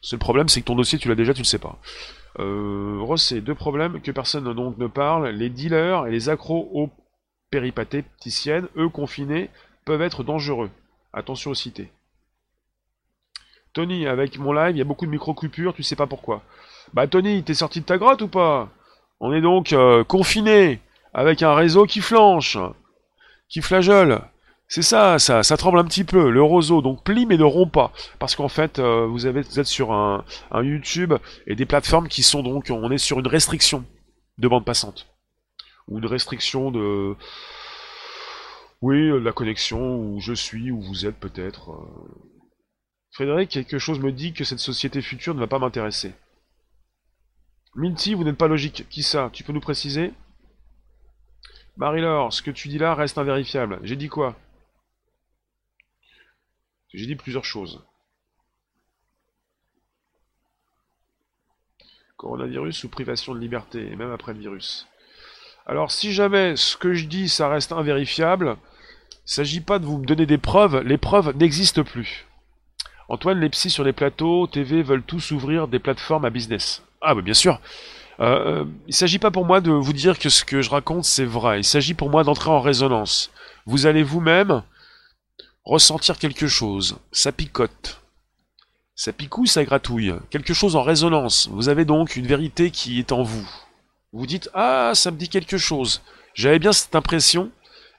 Le 0.00 0.06
seul 0.06 0.18
problème, 0.20 0.48
c'est 0.48 0.60
que 0.60 0.66
ton 0.66 0.76
dossier, 0.76 0.96
tu 0.96 1.08
l'as 1.08 1.16
déjà, 1.16 1.34
tu 1.34 1.40
le 1.40 1.44
sais 1.44 1.58
pas. 1.58 1.80
Euh, 2.38 2.98
Rossé, 3.00 3.40
deux 3.40 3.56
problèmes 3.56 4.00
que 4.00 4.12
personne 4.12 4.54
donc 4.54 4.78
ne 4.78 4.86
parle. 4.86 5.30
Les 5.30 5.48
dealers 5.48 6.06
et 6.06 6.12
les 6.12 6.28
accros 6.28 6.70
aux 6.72 6.90
péripatéticiennes, 7.50 8.68
eux 8.76 8.88
confinés, 8.88 9.50
peuvent 9.84 10.02
être 10.02 10.22
dangereux. 10.22 10.70
Attention 11.12 11.50
aux 11.50 11.54
cités. 11.54 11.90
Tony, 13.72 14.06
avec 14.06 14.38
mon 14.38 14.52
live, 14.52 14.76
il 14.76 14.78
y 14.78 14.82
a 14.82 14.84
beaucoup 14.84 15.06
de 15.06 15.10
micro-coupures, 15.10 15.74
tu 15.74 15.82
sais 15.82 15.96
pas 15.96 16.06
pourquoi. 16.06 16.44
Bah 16.94 17.08
Tony, 17.08 17.42
t'es 17.42 17.54
sorti 17.54 17.80
de 17.80 17.86
ta 17.86 17.98
grotte 17.98 18.22
ou 18.22 18.28
pas? 18.28 18.68
On 19.18 19.32
est 19.32 19.40
donc 19.40 19.72
euh, 19.72 20.04
confiné 20.04 20.80
avec 21.12 21.42
un 21.42 21.54
réseau 21.56 21.86
qui 21.86 22.02
flanche, 22.02 22.56
qui 23.48 23.62
flageole. 23.62 24.20
C'est 24.68 24.82
ça, 24.82 25.18
ça, 25.18 25.56
tremble 25.56 25.78
un 25.78 25.84
petit 25.84 26.04
peu. 26.04 26.30
Le 26.30 26.42
roseau 26.42 26.82
donc 26.82 27.04
plie 27.04 27.26
mais 27.26 27.36
ne 27.36 27.44
rompt 27.44 27.70
pas, 27.70 27.92
parce 28.18 28.34
qu'en 28.34 28.48
fait 28.48 28.78
euh, 28.78 29.06
vous, 29.06 29.26
avez, 29.26 29.40
êtes 29.40 29.64
sur 29.64 29.92
un, 29.92 30.24
YouTube 30.62 31.14
et 31.46 31.54
des 31.54 31.66
plateformes 31.66 32.08
qui 32.08 32.22
sont 32.22 32.42
donc, 32.42 32.66
on 32.70 32.90
est 32.90 32.98
sur 32.98 33.20
une 33.20 33.28
restriction 33.28 33.84
de 34.38 34.48
bande 34.48 34.64
passante 34.64 35.06
ou 35.88 35.98
une 35.98 36.06
restriction 36.06 36.72
de, 36.72 37.14
oui, 38.82 39.10
la 39.22 39.32
connexion 39.32 39.96
où 39.98 40.20
je 40.20 40.32
suis, 40.32 40.70
où 40.70 40.80
vous 40.80 41.06
êtes 41.06 41.18
peut-être. 41.18 41.70
Euh. 41.70 42.36
Frédéric, 43.12 43.50
quelque 43.50 43.78
chose 43.78 44.00
me 44.00 44.12
dit 44.12 44.32
que 44.34 44.44
cette 44.44 44.58
société 44.58 45.00
future 45.00 45.34
ne 45.34 45.40
va 45.40 45.46
pas 45.46 45.58
m'intéresser. 45.58 46.12
Minty, 47.74 48.14
vous 48.14 48.24
n'êtes 48.24 48.36
pas 48.36 48.48
logique. 48.48 48.86
Qui 48.90 49.02
ça? 49.02 49.30
Tu 49.32 49.42
peux 49.42 49.52
nous 49.52 49.60
préciser? 49.60 50.12
Marie-Laure, 51.76 52.32
ce 52.32 52.42
que 52.42 52.50
tu 52.50 52.68
dis 52.68 52.78
là 52.78 52.94
reste 52.94 53.18
invérifiable. 53.18 53.80
J'ai 53.82 53.96
dit 53.96 54.08
quoi? 54.08 54.36
J'ai 56.96 57.06
dit 57.06 57.14
plusieurs 57.14 57.44
choses. 57.44 57.82
Coronavirus 62.16 62.84
ou 62.84 62.88
privation 62.88 63.34
de 63.34 63.38
liberté, 63.38 63.86
et 63.92 63.96
même 63.96 64.10
après 64.10 64.32
le 64.32 64.40
virus. 64.40 64.88
Alors 65.66 65.92
si 65.92 66.12
jamais 66.12 66.56
ce 66.56 66.76
que 66.76 66.94
je 66.94 67.04
dis 67.04 67.28
ça 67.28 67.48
reste 67.48 67.72
invérifiable, 67.72 68.56
il 69.10 69.16
ne 69.26 69.30
s'agit 69.30 69.60
pas 69.60 69.78
de 69.78 69.84
vous 69.84 69.98
me 69.98 70.06
donner 70.06 70.24
des 70.24 70.38
preuves, 70.38 70.80
les 70.80 70.96
preuves 70.96 71.36
n'existent 71.36 71.84
plus. 71.84 72.26
Antoine, 73.08 73.40
les 73.40 73.50
sur 73.52 73.84
les 73.84 73.92
plateaux 73.92 74.46
TV 74.46 74.82
veulent 74.82 75.02
tous 75.02 75.30
ouvrir 75.30 75.68
des 75.68 75.78
plateformes 75.78 76.24
à 76.24 76.30
business. 76.30 76.82
Ah 77.02 77.14
bah 77.14 77.20
bien 77.20 77.34
sûr. 77.34 77.60
Euh, 78.20 78.64
il 78.86 78.90
ne 78.90 78.92
s'agit 78.92 79.18
pas 79.18 79.30
pour 79.30 79.44
moi 79.44 79.60
de 79.60 79.70
vous 79.70 79.92
dire 79.92 80.18
que 80.18 80.30
ce 80.30 80.44
que 80.44 80.62
je 80.62 80.70
raconte 80.70 81.04
c'est 81.04 81.26
vrai. 81.26 81.60
Il 81.60 81.64
s'agit 81.64 81.94
pour 81.94 82.08
moi 82.08 82.24
d'entrer 82.24 82.50
en 82.50 82.60
résonance. 82.60 83.30
Vous 83.66 83.86
allez 83.86 84.02
vous-même 84.02 84.62
ressentir 85.66 86.18
quelque 86.18 86.46
chose, 86.46 86.96
ça 87.12 87.32
picote. 87.32 88.00
Ça 88.94 89.12
picouille, 89.12 89.48
ça 89.48 89.64
gratouille. 89.64 90.14
Quelque 90.30 90.54
chose 90.54 90.74
en 90.74 90.82
résonance. 90.82 91.48
Vous 91.52 91.68
avez 91.68 91.84
donc 91.84 92.16
une 92.16 92.26
vérité 92.26 92.70
qui 92.70 92.98
est 92.98 93.12
en 93.12 93.22
vous. 93.22 93.46
Vous 94.12 94.26
dites 94.26 94.48
Ah, 94.54 94.92
ça 94.94 95.10
me 95.10 95.18
dit 95.18 95.28
quelque 95.28 95.58
chose. 95.58 96.00
J'avais 96.32 96.58
bien 96.58 96.72
cette 96.72 96.94
impression. 96.94 97.50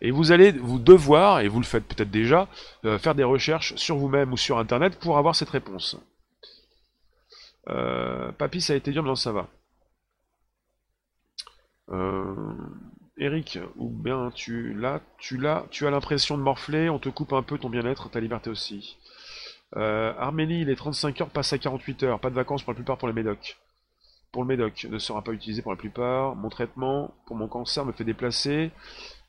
Et 0.02 0.12
vous 0.12 0.32
allez 0.32 0.52
vous 0.52 0.80
devoir, 0.80 1.40
et 1.40 1.48
vous 1.48 1.60
le 1.60 1.66
faites 1.66 1.86
peut-être 1.86 2.12
déjà, 2.12 2.48
euh, 2.86 3.00
faire 3.00 3.16
des 3.16 3.24
recherches 3.24 3.76
sur 3.76 3.98
vous-même 3.98 4.32
ou 4.32 4.38
sur 4.38 4.60
Internet 4.60 5.00
pour 5.00 5.18
avoir 5.18 5.36
cette 5.36 5.50
réponse. 5.50 5.98
Euh, 7.70 8.32
papy, 8.34 8.62
ça 8.62 8.74
a 8.74 8.76
été 8.76 8.92
dur, 8.92 9.02
mais 9.02 9.10
non, 9.10 9.16
ça 9.16 9.32
va. 9.32 9.48
Euh, 11.90 12.54
Eric, 13.18 13.60
ou 13.78 13.90
bien 13.90 14.32
tu 14.34 14.74
l'as, 14.74 15.02
tu 15.18 15.38
l'as, 15.38 15.66
tu 15.72 15.88
as 15.88 15.92
l'impression 15.92 16.38
de 16.38 16.44
morfler, 16.44 16.90
on 16.90 17.00
te 17.00 17.10
coupe 17.10 17.34
un 17.34 17.42
peu 17.42 17.58
ton 17.58 17.70
bien-être, 17.70 18.10
ta 18.10 18.20
liberté 18.20 18.50
aussi. 18.50 18.98
Euh, 19.76 20.14
Arménie, 20.18 20.66
les 20.66 20.76
35 20.76 21.22
heures 21.22 21.30
passent 21.30 21.54
à 21.54 21.58
48 21.58 22.04
heures, 22.04 22.20
pas 22.20 22.30
de 22.30 22.36
vacances 22.36 22.64
pour 22.64 22.74
la 22.74 22.76
plupart 22.76 22.98
pour 22.98 23.08
les 23.08 23.14
médocs. 23.14 23.58
Pour 24.32 24.44
le 24.44 24.48
médoc, 24.48 24.86
ne 24.90 25.00
sera 25.00 25.24
pas 25.24 25.32
utilisé 25.32 25.62
pour 25.62 25.72
la 25.72 25.78
plupart. 25.78 26.36
Mon 26.36 26.50
traitement 26.50 27.14
pour 27.26 27.36
mon 27.36 27.48
cancer 27.48 27.86
me 27.86 27.92
fait 27.92 28.04
déplacer, 28.04 28.72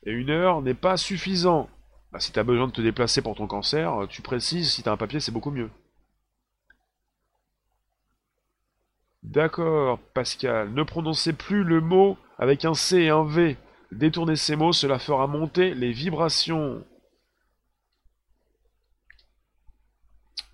et 0.05 0.11
une 0.11 0.29
heure 0.29 0.61
n'est 0.61 0.75
pas 0.75 0.97
suffisant. 0.97 1.67
Bah, 2.11 2.19
si 2.19 2.31
tu 2.31 2.39
as 2.39 2.43
besoin 2.43 2.67
de 2.67 2.71
te 2.73 2.81
déplacer 2.81 3.21
pour 3.21 3.35
ton 3.35 3.47
cancer, 3.47 4.05
tu 4.09 4.21
précises, 4.21 4.71
si 4.73 4.83
tu 4.83 4.89
as 4.89 4.91
un 4.91 4.97
papier, 4.97 5.19
c'est 5.19 5.31
beaucoup 5.31 5.51
mieux. 5.51 5.69
D'accord, 9.23 9.99
Pascal, 10.13 10.73
ne 10.73 10.83
prononcez 10.83 11.33
plus 11.33 11.63
le 11.63 11.81
mot 11.81 12.17
avec 12.37 12.65
un 12.65 12.73
C 12.73 12.97
et 12.97 13.09
un 13.09 13.23
V. 13.23 13.57
Détournez 13.91 14.35
ces 14.35 14.55
mots, 14.55 14.73
cela 14.73 14.99
fera 14.99 15.27
monter 15.27 15.73
les 15.73 15.91
vibrations. 15.91 16.83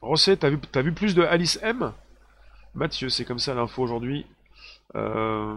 Rosset, 0.01 0.37
t'as 0.37 0.49
vu, 0.49 0.59
as 0.73 0.81
vu 0.81 0.93
plus 0.93 1.15
de 1.15 1.23
Alice 1.23 1.59
M? 1.61 1.91
Mathieu, 2.75 3.09
c'est 3.09 3.25
comme 3.25 3.39
ça 3.39 3.53
l'info 3.53 3.81
aujourd'hui. 3.81 4.25
Euh, 4.95 5.55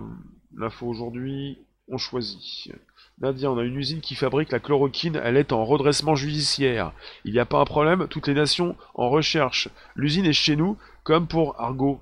l'info 0.56 0.86
aujourd'hui, 0.86 1.58
on 1.88 1.98
choisit. 1.98 2.72
Nadia, 3.20 3.50
on 3.50 3.58
a 3.58 3.64
une 3.64 3.76
usine 3.76 4.00
qui 4.00 4.14
fabrique 4.14 4.52
la 4.52 4.60
chloroquine, 4.60 5.20
elle 5.22 5.36
est 5.36 5.52
en 5.52 5.64
redressement 5.64 6.14
judiciaire. 6.14 6.92
Il 7.24 7.32
n'y 7.32 7.40
a 7.40 7.46
pas 7.46 7.60
un 7.60 7.64
problème, 7.64 8.06
toutes 8.08 8.28
les 8.28 8.34
nations 8.34 8.76
en 8.94 9.10
recherche. 9.10 9.68
L'usine 9.96 10.26
est 10.26 10.32
chez 10.32 10.56
nous, 10.56 10.78
comme 11.02 11.26
pour 11.26 11.60
Argo. 11.60 12.00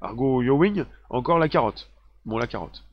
Argo 0.00 0.42
Yowing, 0.42 0.84
encore 1.10 1.38
la 1.38 1.48
carotte. 1.48 1.90
Bon, 2.26 2.38
la 2.38 2.46
carotte. 2.46 2.84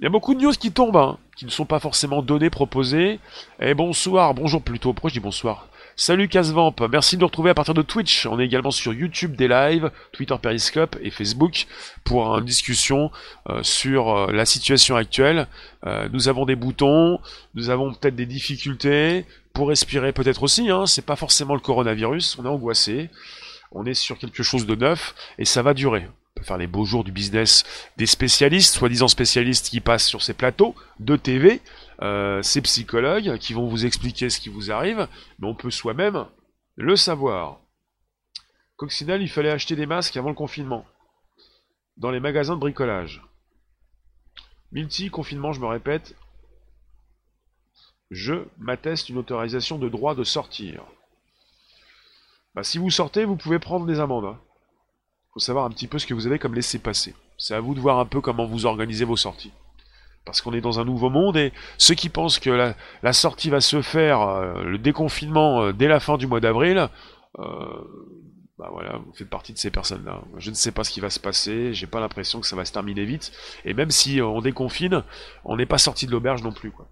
Il 0.00 0.04
y 0.04 0.06
a 0.06 0.10
beaucoup 0.10 0.34
de 0.34 0.40
news 0.40 0.52
qui 0.52 0.72
tombent, 0.72 0.96
hein, 0.96 1.18
qui 1.36 1.44
ne 1.44 1.50
sont 1.50 1.66
pas 1.66 1.78
forcément 1.78 2.22
données, 2.22 2.50
proposées. 2.50 3.20
Et 3.60 3.74
bonsoir, 3.74 4.34
bonjour 4.34 4.62
plutôt. 4.62 4.92
Pourquoi 4.92 5.10
je 5.10 5.20
bonsoir? 5.20 5.68
Salut 5.94 6.26
Casvamp, 6.28 6.74
merci 6.90 7.16
de 7.16 7.20
nous 7.20 7.26
retrouver 7.26 7.50
à 7.50 7.54
partir 7.54 7.74
de 7.74 7.82
Twitch. 7.82 8.24
On 8.24 8.40
est 8.40 8.46
également 8.46 8.70
sur 8.70 8.94
YouTube 8.94 9.36
des 9.36 9.46
lives, 9.46 9.90
Twitter 10.12 10.34
Periscope 10.40 10.96
et 11.02 11.10
Facebook 11.10 11.66
pour 12.02 12.38
une 12.38 12.46
discussion 12.46 13.10
euh, 13.50 13.62
sur 13.62 14.08
euh, 14.08 14.32
la 14.32 14.46
situation 14.46 14.96
actuelle. 14.96 15.46
Euh, 15.86 16.08
nous 16.10 16.28
avons 16.28 16.46
des 16.46 16.56
boutons, 16.56 17.20
nous 17.54 17.68
avons 17.68 17.92
peut-être 17.92 18.16
des 18.16 18.24
difficultés 18.24 19.26
pour 19.52 19.68
respirer 19.68 20.12
peut-être 20.12 20.42
aussi. 20.42 20.70
Hein, 20.70 20.86
c'est 20.86 21.04
pas 21.04 21.16
forcément 21.16 21.54
le 21.54 21.60
coronavirus. 21.60 22.38
On 22.38 22.46
est 22.46 22.48
angoissé, 22.48 23.10
on 23.70 23.84
est 23.84 23.94
sur 23.94 24.16
quelque 24.16 24.42
chose 24.42 24.64
de 24.64 24.74
neuf 24.74 25.14
et 25.38 25.44
ça 25.44 25.60
va 25.60 25.74
durer. 25.74 26.08
Faire 26.42 26.58
les 26.58 26.66
beaux 26.66 26.84
jours 26.84 27.04
du 27.04 27.12
business 27.12 27.64
des 27.96 28.06
spécialistes, 28.06 28.74
soi-disant 28.74 29.08
spécialistes 29.08 29.70
qui 29.70 29.80
passent 29.80 30.06
sur 30.06 30.22
ces 30.22 30.34
plateaux 30.34 30.74
de 30.98 31.16
TV 31.16 31.60
euh, 32.02 32.42
ces 32.42 32.60
psychologues 32.62 33.38
qui 33.38 33.52
vont 33.52 33.68
vous 33.68 33.86
expliquer 33.86 34.28
ce 34.28 34.40
qui 34.40 34.48
vous 34.48 34.72
arrive, 34.72 35.06
mais 35.38 35.46
on 35.46 35.54
peut 35.54 35.70
soi-même 35.70 36.26
le 36.74 36.96
savoir. 36.96 37.60
Coccinelle, 38.74 39.22
il 39.22 39.28
fallait 39.28 39.50
acheter 39.50 39.76
des 39.76 39.86
masques 39.86 40.16
avant 40.16 40.30
le 40.30 40.34
confinement, 40.34 40.84
dans 41.96 42.10
les 42.10 42.18
magasins 42.18 42.56
de 42.56 42.60
bricolage. 42.60 43.22
Milti, 44.72 45.10
confinement, 45.10 45.52
je 45.52 45.60
me 45.60 45.66
répète, 45.66 46.16
je 48.10 48.46
m'atteste 48.58 49.08
une 49.08 49.18
autorisation 49.18 49.78
de 49.78 49.88
droit 49.88 50.16
de 50.16 50.24
sortir. 50.24 50.84
Bah, 52.54 52.64
si 52.64 52.78
vous 52.78 52.90
sortez, 52.90 53.24
vous 53.24 53.36
pouvez 53.36 53.60
prendre 53.60 53.86
des 53.86 54.00
amendes. 54.00 54.24
Hein. 54.24 54.40
Faut 55.32 55.40
savoir 55.40 55.64
un 55.64 55.70
petit 55.70 55.86
peu 55.86 55.98
ce 55.98 56.06
que 56.06 56.14
vous 56.14 56.26
avez 56.26 56.38
comme 56.38 56.54
laissé 56.54 56.78
passer. 56.78 57.14
C'est 57.38 57.54
à 57.54 57.60
vous 57.60 57.74
de 57.74 57.80
voir 57.80 57.98
un 57.98 58.06
peu 58.06 58.20
comment 58.20 58.46
vous 58.46 58.66
organisez 58.66 59.04
vos 59.04 59.16
sorties 59.16 59.52
parce 60.24 60.40
qu'on 60.40 60.52
est 60.52 60.60
dans 60.60 60.78
un 60.78 60.84
nouveau 60.84 61.10
monde 61.10 61.36
et 61.36 61.52
ceux 61.78 61.94
qui 61.94 62.08
pensent 62.08 62.38
que 62.38 62.74
la, 63.02 63.12
sortie 63.12 63.50
va 63.50 63.60
se 63.60 63.82
faire, 63.82 64.20
euh, 64.20 64.62
le 64.62 64.78
déconfinement 64.78 65.62
euh, 65.62 65.72
dès 65.72 65.88
la 65.88 66.00
fin 66.00 66.16
du 66.16 66.26
mois 66.26 66.40
d'avril, 66.40 66.88
euh, 67.38 67.44
bah 68.58 68.68
voilà, 68.70 68.98
vous 68.98 69.12
faites 69.14 69.28
partie 69.28 69.52
de 69.52 69.58
ces 69.58 69.70
personnes-là. 69.70 70.22
Je 70.36 70.50
ne 70.50 70.54
sais 70.54 70.70
pas 70.70 70.84
ce 70.84 70.90
qui 70.90 71.00
va 71.00 71.10
se 71.10 71.18
passer, 71.18 71.74
j'ai 71.74 71.86
pas 71.86 72.00
l'impression 72.00 72.40
que 72.40 72.46
ça 72.46 72.56
va 72.56 72.64
se 72.64 72.72
terminer 72.72 73.04
vite, 73.04 73.32
et 73.64 73.74
même 73.74 73.90
si 73.90 74.20
on 74.20 74.40
déconfine, 74.40 75.02
on 75.44 75.56
n'est 75.56 75.66
pas 75.66 75.78
sorti 75.78 76.06
de 76.06 76.12
l'auberge 76.12 76.42
non 76.42 76.52
plus, 76.52 76.70
quoi. 76.70 76.86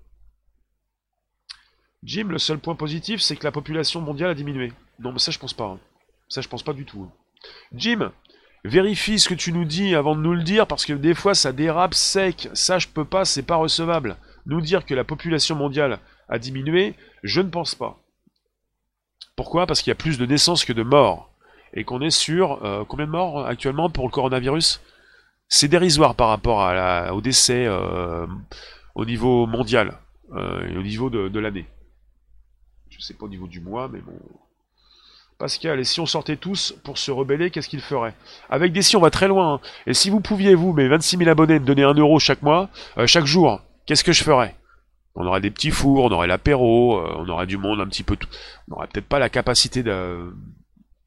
Jim, 2.02 2.28
le 2.28 2.38
seul 2.38 2.58
point 2.58 2.74
positif, 2.74 3.20
c'est 3.20 3.36
que 3.36 3.44
la 3.44 3.52
population 3.52 4.00
mondiale 4.00 4.30
a 4.30 4.34
diminué. 4.34 4.72
Non, 5.00 5.12
mais 5.12 5.18
ça 5.18 5.30
je 5.30 5.38
pense 5.38 5.52
pas. 5.52 5.66
Hein. 5.66 5.78
Ça 6.30 6.40
je 6.40 6.48
pense 6.48 6.62
pas 6.62 6.72
du 6.72 6.86
tout. 6.86 7.06
Hein. 7.06 7.12
Jim, 7.74 8.10
Vérifie 8.64 9.18
ce 9.18 9.28
que 9.28 9.34
tu 9.34 9.52
nous 9.52 9.64
dis 9.64 9.94
avant 9.94 10.14
de 10.14 10.20
nous 10.20 10.34
le 10.34 10.42
dire, 10.42 10.66
parce 10.66 10.84
que 10.84 10.92
des 10.92 11.14
fois 11.14 11.34
ça 11.34 11.52
dérape 11.52 11.94
sec. 11.94 12.48
Ça, 12.52 12.78
je 12.78 12.88
peux 12.88 13.04
pas, 13.04 13.24
c'est 13.24 13.42
pas 13.42 13.56
recevable. 13.56 14.16
Nous 14.46 14.60
dire 14.60 14.84
que 14.84 14.94
la 14.94 15.04
population 15.04 15.56
mondiale 15.56 15.98
a 16.28 16.38
diminué, 16.38 16.94
je 17.22 17.40
ne 17.40 17.48
pense 17.48 17.74
pas. 17.74 17.98
Pourquoi? 19.36 19.66
Parce 19.66 19.80
qu'il 19.80 19.90
y 19.90 19.92
a 19.92 19.96
plus 19.96 20.18
de 20.18 20.26
naissances 20.26 20.64
que 20.64 20.72
de 20.72 20.82
morts. 20.82 21.30
Et 21.72 21.84
qu'on 21.84 22.02
est 22.02 22.10
sur 22.10 22.64
euh, 22.64 22.84
combien 22.84 23.06
de 23.06 23.12
morts 23.12 23.46
actuellement 23.46 23.88
pour 23.88 24.04
le 24.04 24.10
coronavirus? 24.10 24.80
C'est 25.48 25.68
dérisoire 25.68 26.14
par 26.14 26.28
rapport 26.28 26.60
au 27.14 27.20
décès 27.20 27.64
euh, 27.66 28.26
au 28.94 29.04
niveau 29.04 29.46
mondial 29.46 29.98
euh, 30.32 30.68
et 30.68 30.76
au 30.76 30.82
niveau 30.82 31.10
de, 31.10 31.28
de 31.28 31.40
l'année. 31.40 31.66
Je 32.88 33.00
sais 33.00 33.14
pas 33.14 33.24
au 33.24 33.28
niveau 33.28 33.46
du 33.46 33.60
mois, 33.60 33.88
mais 33.88 34.00
bon. 34.00 34.12
Pascal, 35.40 35.80
et 35.80 35.84
si 35.84 36.00
on 36.00 36.06
sortait 36.06 36.36
tous 36.36 36.74
pour 36.84 36.98
se 36.98 37.10
rebeller, 37.10 37.50
qu'est-ce 37.50 37.70
qu'il 37.70 37.80
ferait? 37.80 38.14
Avec 38.50 38.74
des 38.74 38.82
si, 38.82 38.94
on 38.96 39.00
va 39.00 39.08
très 39.08 39.26
loin. 39.26 39.54
Hein. 39.54 39.60
Et 39.86 39.94
si 39.94 40.10
vous 40.10 40.20
pouviez, 40.20 40.54
vous, 40.54 40.74
mes 40.74 40.86
26 40.86 41.16
000 41.16 41.30
abonnés, 41.30 41.58
me 41.58 41.64
donner 41.64 41.82
un 41.82 41.94
euro 41.94 42.18
chaque 42.18 42.42
mois, 42.42 42.68
euh, 42.98 43.06
chaque 43.06 43.24
jour, 43.24 43.62
qu'est-ce 43.86 44.04
que 44.04 44.12
je 44.12 44.22
ferais? 44.22 44.54
On 45.14 45.24
aurait 45.24 45.40
des 45.40 45.50
petits 45.50 45.70
fours, 45.70 46.04
on 46.04 46.10
aurait 46.10 46.26
l'apéro, 46.26 46.98
euh, 46.98 47.14
on 47.16 47.26
aurait 47.30 47.46
du 47.46 47.56
monde 47.56 47.80
un 47.80 47.86
petit 47.86 48.02
peu 48.02 48.16
tout. 48.16 48.28
On 48.68 48.74
n'aurait 48.74 48.88
peut-être 48.88 49.08
pas 49.08 49.18
la 49.18 49.30
capacité 49.30 49.82
de, 49.82 50.30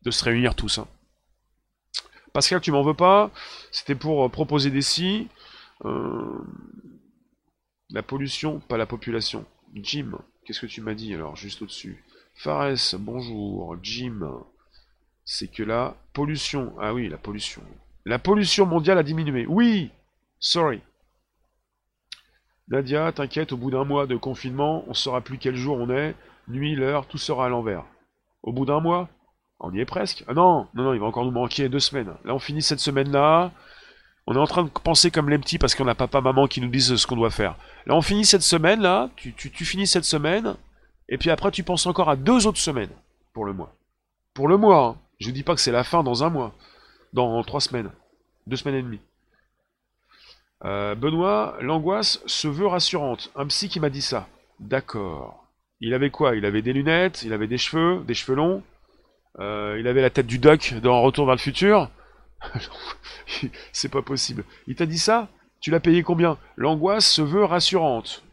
de 0.01 0.09
se 0.09 0.23
réunir 0.23 0.55
tous. 0.55 0.79
Hein. 0.79 0.87
Pascal, 2.33 2.59
tu 2.59 2.71
m'en 2.71 2.81
veux 2.81 2.95
pas? 2.95 3.29
C'était 3.71 3.93
pour 3.93 4.25
euh, 4.25 4.29
proposer 4.29 4.71
des 4.71 4.81
si. 4.81 5.27
La 7.91 8.01
pollution, 8.01 8.61
pas 8.61 8.77
la 8.77 8.87
population. 8.87 9.45
Jim, 9.75 10.17
qu'est-ce 10.43 10.61
que 10.61 10.65
tu 10.65 10.81
m'as 10.81 10.95
dit 10.95 11.13
alors, 11.13 11.35
juste 11.35 11.61
au-dessus? 11.61 12.03
Fares, 12.35 12.95
bonjour. 12.99 13.77
Jim, 13.81 14.43
c'est 15.23 15.47
que 15.47 15.63
la 15.63 15.95
pollution. 16.13 16.73
Ah 16.79 16.93
oui, 16.93 17.07
la 17.07 17.17
pollution. 17.17 17.61
La 18.05 18.19
pollution 18.19 18.65
mondiale 18.65 18.97
a 18.97 19.03
diminué. 19.03 19.45
Oui 19.47 19.91
Sorry. 20.39 20.81
Nadia, 22.67 23.11
t'inquiète, 23.11 23.53
au 23.53 23.57
bout 23.57 23.71
d'un 23.71 23.85
mois 23.85 24.07
de 24.07 24.15
confinement, 24.15 24.83
on 24.87 24.93
saura 24.93 25.21
plus 25.21 25.37
quel 25.37 25.55
jour 25.55 25.77
on 25.77 25.89
est, 25.89 26.15
nuit, 26.47 26.75
l'heure, 26.75 27.07
tout 27.07 27.17
sera 27.17 27.45
à 27.45 27.49
l'envers. 27.49 27.85
Au 28.41 28.51
bout 28.51 28.65
d'un 28.65 28.79
mois 28.79 29.09
On 29.59 29.73
y 29.73 29.79
est 29.79 29.85
presque. 29.85 30.25
Ah 30.27 30.33
non, 30.33 30.67
non, 30.73 30.83
non, 30.83 30.93
il 30.93 30.99
va 30.99 31.05
encore 31.05 31.23
nous 31.23 31.31
manquer 31.31 31.69
deux 31.69 31.79
semaines. 31.79 32.13
Là, 32.25 32.33
on 32.33 32.39
finit 32.39 32.61
cette 32.61 32.79
semaine-là. 32.79 33.51
On 34.25 34.35
est 34.35 34.39
en 34.39 34.47
train 34.47 34.63
de 34.63 34.69
penser 34.69 35.11
comme 35.11 35.29
les 35.29 35.37
petits 35.37 35.59
parce 35.59 35.75
qu'on 35.75 35.87
a 35.87 35.95
papa, 35.95 36.19
maman 36.19 36.47
qui 36.47 36.61
nous 36.61 36.69
disent 36.69 36.95
ce 36.95 37.07
qu'on 37.07 37.15
doit 37.15 37.29
faire. 37.29 37.55
Là, 37.85 37.95
on 37.95 38.01
finit 38.01 38.25
cette 38.25 38.41
semaine-là. 38.41 39.09
Tu, 39.15 39.33
tu, 39.33 39.51
tu 39.51 39.65
finis 39.65 39.87
cette 39.87 40.05
semaine. 40.05 40.55
Et 41.09 41.17
puis 41.17 41.29
après, 41.29 41.51
tu 41.51 41.63
penses 41.63 41.85
encore 41.85 42.09
à 42.09 42.15
deux 42.15 42.47
autres 42.47 42.59
semaines 42.59 42.89
pour 43.33 43.45
le 43.45 43.53
mois. 43.53 43.73
Pour 44.33 44.47
le 44.47 44.57
mois, 44.57 44.85
hein. 44.85 44.97
je 45.19 45.29
ne 45.29 45.33
dis 45.33 45.43
pas 45.43 45.55
que 45.55 45.61
c'est 45.61 45.71
la 45.71 45.83
fin 45.83 46.03
dans 46.03 46.23
un 46.23 46.29
mois, 46.29 46.53
dans 47.13 47.43
trois 47.43 47.61
semaines, 47.61 47.91
deux 48.47 48.55
semaines 48.55 48.75
et 48.75 48.81
demie. 48.81 49.01
Euh, 50.65 50.95
Benoît, 50.95 51.57
l'angoisse 51.61 52.21
se 52.25 52.47
veut 52.47 52.67
rassurante. 52.67 53.31
Un 53.35 53.47
psy 53.47 53.67
qui 53.67 53.79
m'a 53.79 53.89
dit 53.89 54.01
ça. 54.01 54.27
D'accord. 54.59 55.45
Il 55.81 55.93
avait 55.93 56.09
quoi? 56.09 56.35
Il 56.35 56.45
avait 56.45 56.61
des 56.61 56.73
lunettes, 56.73 57.23
il 57.23 57.33
avait 57.33 57.47
des 57.47 57.57
cheveux, 57.57 58.03
des 58.05 58.13
cheveux 58.13 58.35
longs. 58.37 58.63
Euh, 59.39 59.77
il 59.79 59.87
avait 59.87 60.01
la 60.01 60.09
tête 60.09 60.27
du 60.27 60.39
doc 60.39 60.75
dans 60.81 61.01
Retour 61.01 61.25
vers 61.25 61.35
le 61.35 61.41
futur. 61.41 61.89
c'est 63.73 63.91
pas 63.91 64.01
possible. 64.01 64.45
Il 64.67 64.75
t'a 64.75 64.85
dit 64.85 64.99
ça? 64.99 65.27
Tu 65.59 65.71
l'as 65.71 65.79
payé 65.79 66.03
combien? 66.03 66.37
L'angoisse 66.55 67.09
se 67.09 67.21
veut 67.21 67.43
rassurante. 67.43 68.23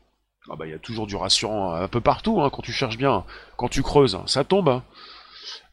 Ah 0.48 0.56
bah 0.56 0.66
il 0.66 0.70
y 0.70 0.74
a 0.74 0.78
toujours 0.78 1.06
du 1.06 1.16
rassurant 1.16 1.74
un 1.74 1.88
peu 1.88 2.00
partout 2.00 2.40
hein, 2.40 2.50
quand 2.50 2.62
tu 2.62 2.72
cherches 2.72 2.96
bien, 2.96 3.24
quand 3.56 3.68
tu 3.68 3.82
creuses, 3.82 4.14
hein, 4.14 4.22
ça 4.26 4.44
tombe. 4.44 4.68
Hein. 4.68 4.82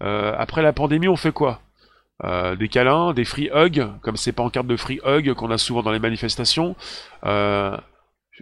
Euh, 0.01 0.35
après 0.37 0.61
la 0.61 0.73
pandémie, 0.73 1.07
on 1.07 1.15
fait 1.15 1.31
quoi? 1.31 1.61
Euh, 2.23 2.55
Des 2.55 2.67
câlins, 2.67 3.13
des 3.13 3.25
free 3.25 3.49
hugs, 3.53 3.87
comme 4.01 4.17
ces 4.17 4.31
pancartes 4.31 4.67
de 4.67 4.75
free 4.75 4.99
hug 5.05 5.33
qu'on 5.33 5.51
a 5.51 5.57
souvent 5.57 5.83
dans 5.83 5.91
les 5.91 5.99
manifestations. 5.99 6.75
Euh, 7.25 7.77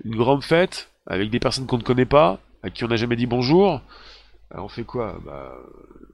une 0.03 0.15
grande 0.15 0.43
fête 0.43 0.89
avec 1.07 1.29
des 1.29 1.39
personnes 1.39 1.67
qu'on 1.67 1.77
ne 1.77 1.83
connaît 1.83 2.05
pas, 2.05 2.39
à 2.63 2.69
qui 2.69 2.83
on 2.83 2.87
n'a 2.87 2.95
jamais 2.95 3.15
dit 3.15 3.27
bonjour. 3.27 3.81
on 4.51 4.67
fait 4.67 4.83
quoi? 4.83 5.17
Bah, 5.25 5.53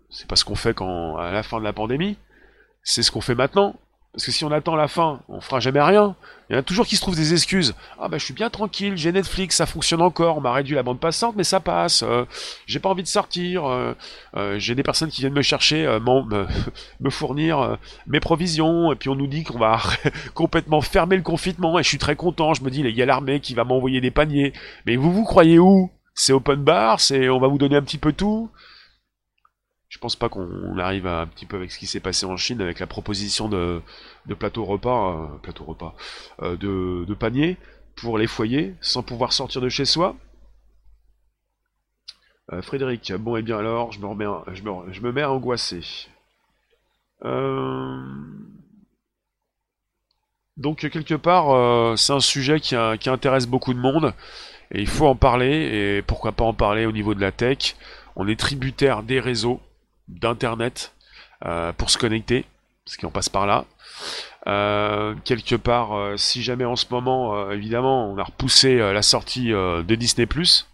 C'est 0.09 0.27
pas 0.27 0.35
ce 0.35 0.43
qu'on 0.43 0.55
fait 0.55 0.73
quand 0.73 1.17
à 1.17 1.31
la 1.31 1.43
fin 1.43 1.59
de 1.59 1.63
la 1.63 1.73
pandémie. 1.73 2.17
C'est 2.83 3.03
ce 3.03 3.11
qu'on 3.11 3.21
fait 3.21 3.35
maintenant. 3.35 3.75
Parce 4.13 4.25
que 4.25 4.31
si 4.31 4.43
on 4.43 4.51
attend 4.51 4.75
la 4.75 4.89
fin, 4.89 5.21
on 5.29 5.39
fera 5.39 5.61
jamais 5.61 5.81
rien. 5.81 6.17
Il 6.49 6.53
y 6.53 6.55
en 6.57 6.59
a 6.59 6.63
toujours 6.63 6.85
qui 6.85 6.97
se 6.97 7.01
trouvent 7.01 7.15
des 7.15 7.31
excuses. 7.31 7.73
Ah 7.97 8.09
bah 8.09 8.17
je 8.17 8.25
suis 8.25 8.33
bien 8.33 8.49
tranquille, 8.49 8.97
j'ai 8.97 9.13
Netflix, 9.13 9.55
ça 9.55 9.65
fonctionne 9.65 10.01
encore, 10.01 10.37
on 10.37 10.41
m'a 10.41 10.51
réduit 10.51 10.75
la 10.75 10.83
bande 10.83 10.99
passante, 10.99 11.35
mais 11.37 11.45
ça 11.45 11.61
passe. 11.61 12.03
Euh, 12.03 12.25
j'ai 12.65 12.79
pas 12.79 12.89
envie 12.89 13.03
de 13.03 13.07
sortir. 13.07 13.65
Euh, 13.65 13.93
euh, 14.35 14.59
j'ai 14.59 14.75
des 14.75 14.83
personnes 14.83 15.07
qui 15.09 15.21
viennent 15.21 15.33
me 15.33 15.41
chercher, 15.41 15.85
me, 15.85 16.45
me, 16.99 17.09
fournir 17.09 17.77
mes 18.05 18.19
provisions, 18.19 18.91
et 18.91 18.97
puis 18.97 19.07
on 19.07 19.15
nous 19.15 19.27
dit 19.27 19.45
qu'on 19.45 19.59
va 19.59 19.79
complètement 20.33 20.81
fermer 20.81 21.15
le 21.15 21.23
confinement, 21.23 21.79
et 21.79 21.83
je 21.83 21.87
suis 21.87 21.97
très 21.97 22.17
content. 22.17 22.53
Je 22.53 22.63
me 22.63 22.69
dis, 22.69 22.81
il 22.81 22.89
y 22.89 23.01
a 23.01 23.05
l'armée 23.05 23.39
qui 23.39 23.53
va 23.53 23.63
m'envoyer 23.63 24.01
des 24.01 24.11
paniers. 24.11 24.51
Mais 24.85 24.97
vous 24.97 25.13
vous 25.13 25.23
croyez 25.23 25.57
où? 25.57 25.89
C'est 26.15 26.33
open 26.33 26.61
bar, 26.61 26.99
c'est 26.99 27.29
on 27.29 27.39
va 27.39 27.47
vous 27.47 27.57
donner 27.57 27.77
un 27.77 27.81
petit 27.81 27.97
peu 27.97 28.11
tout 28.11 28.51
pense 30.01 30.15
pas 30.15 30.29
qu'on 30.29 30.77
arrive 30.79 31.05
un 31.05 31.27
petit 31.27 31.45
peu 31.45 31.57
avec 31.57 31.71
ce 31.71 31.77
qui 31.77 31.85
s'est 31.85 31.99
passé 31.99 32.25
en 32.25 32.35
Chine 32.35 32.59
avec 32.59 32.79
la 32.79 32.87
proposition 32.87 33.47
de, 33.47 33.81
plateau 34.37 34.65
repas, 34.65 35.13
euh, 35.13 35.27
plateau 35.43 35.63
repas, 35.63 35.95
euh, 36.41 36.57
de, 36.57 37.13
panier 37.13 37.57
pour 37.95 38.17
les 38.17 38.25
foyers 38.25 38.75
sans 38.81 39.03
pouvoir 39.03 39.31
sortir 39.31 39.61
de 39.61 39.69
chez 39.69 39.85
soi. 39.85 40.15
Euh, 42.51 42.63
Frédéric, 42.63 43.13
bon 43.13 43.35
et 43.37 43.43
bien 43.43 43.59
alors, 43.59 43.91
je 43.91 43.99
me 43.99 44.07
remets, 44.07 44.25
je 44.53 44.63
me, 44.63 44.91
je 44.91 45.01
me 45.01 45.11
mets 45.11 45.21
à 45.21 45.31
angoisser. 45.31 46.07
Donc 50.57 50.79
quelque 50.89 51.13
part, 51.13 51.97
c'est 51.97 52.13
un 52.13 52.19
sujet 52.19 52.59
qui, 52.59 52.75
intéresse 52.75 53.45
beaucoup 53.45 53.75
de 53.75 53.79
monde 53.79 54.15
et 54.71 54.81
il 54.81 54.87
faut 54.87 55.05
en 55.05 55.15
parler 55.15 55.97
et 55.97 56.01
pourquoi 56.01 56.31
pas 56.31 56.43
en 56.43 56.53
parler 56.53 56.87
au 56.87 56.91
niveau 56.91 57.13
de 57.13 57.21
la 57.21 57.31
tech. 57.31 57.75
On 58.15 58.27
est 58.27 58.39
tributaire 58.39 59.03
des 59.03 59.19
réseaux 59.19 59.61
d'internet 60.11 60.93
euh, 61.45 61.73
pour 61.73 61.89
se 61.89 61.97
connecter. 61.97 62.45
parce 62.85 62.97
qu'on 62.97 63.09
passe 63.09 63.29
par 63.29 63.47
là. 63.47 63.65
Euh, 64.47 65.15
quelque 65.23 65.55
part, 65.55 65.93
euh, 65.93 66.17
si 66.17 66.43
jamais 66.43 66.65
en 66.65 66.75
ce 66.75 66.85
moment, 66.89 67.51
évidemment, 67.51 68.11
on 68.11 68.17
a 68.17 68.23
repoussé 68.23 68.77
la 68.77 69.01
sortie 69.01 69.49
de 69.49 69.95
Disney⁇ 69.95 70.25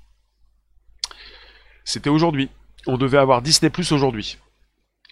c'était 1.83 2.09
aujourd'hui. 2.09 2.49
On 2.85 2.97
devait 2.97 3.17
avoir 3.17 3.41
Disney 3.41 3.69
Plus 3.69 3.93
aujourd'hui. 3.93 4.38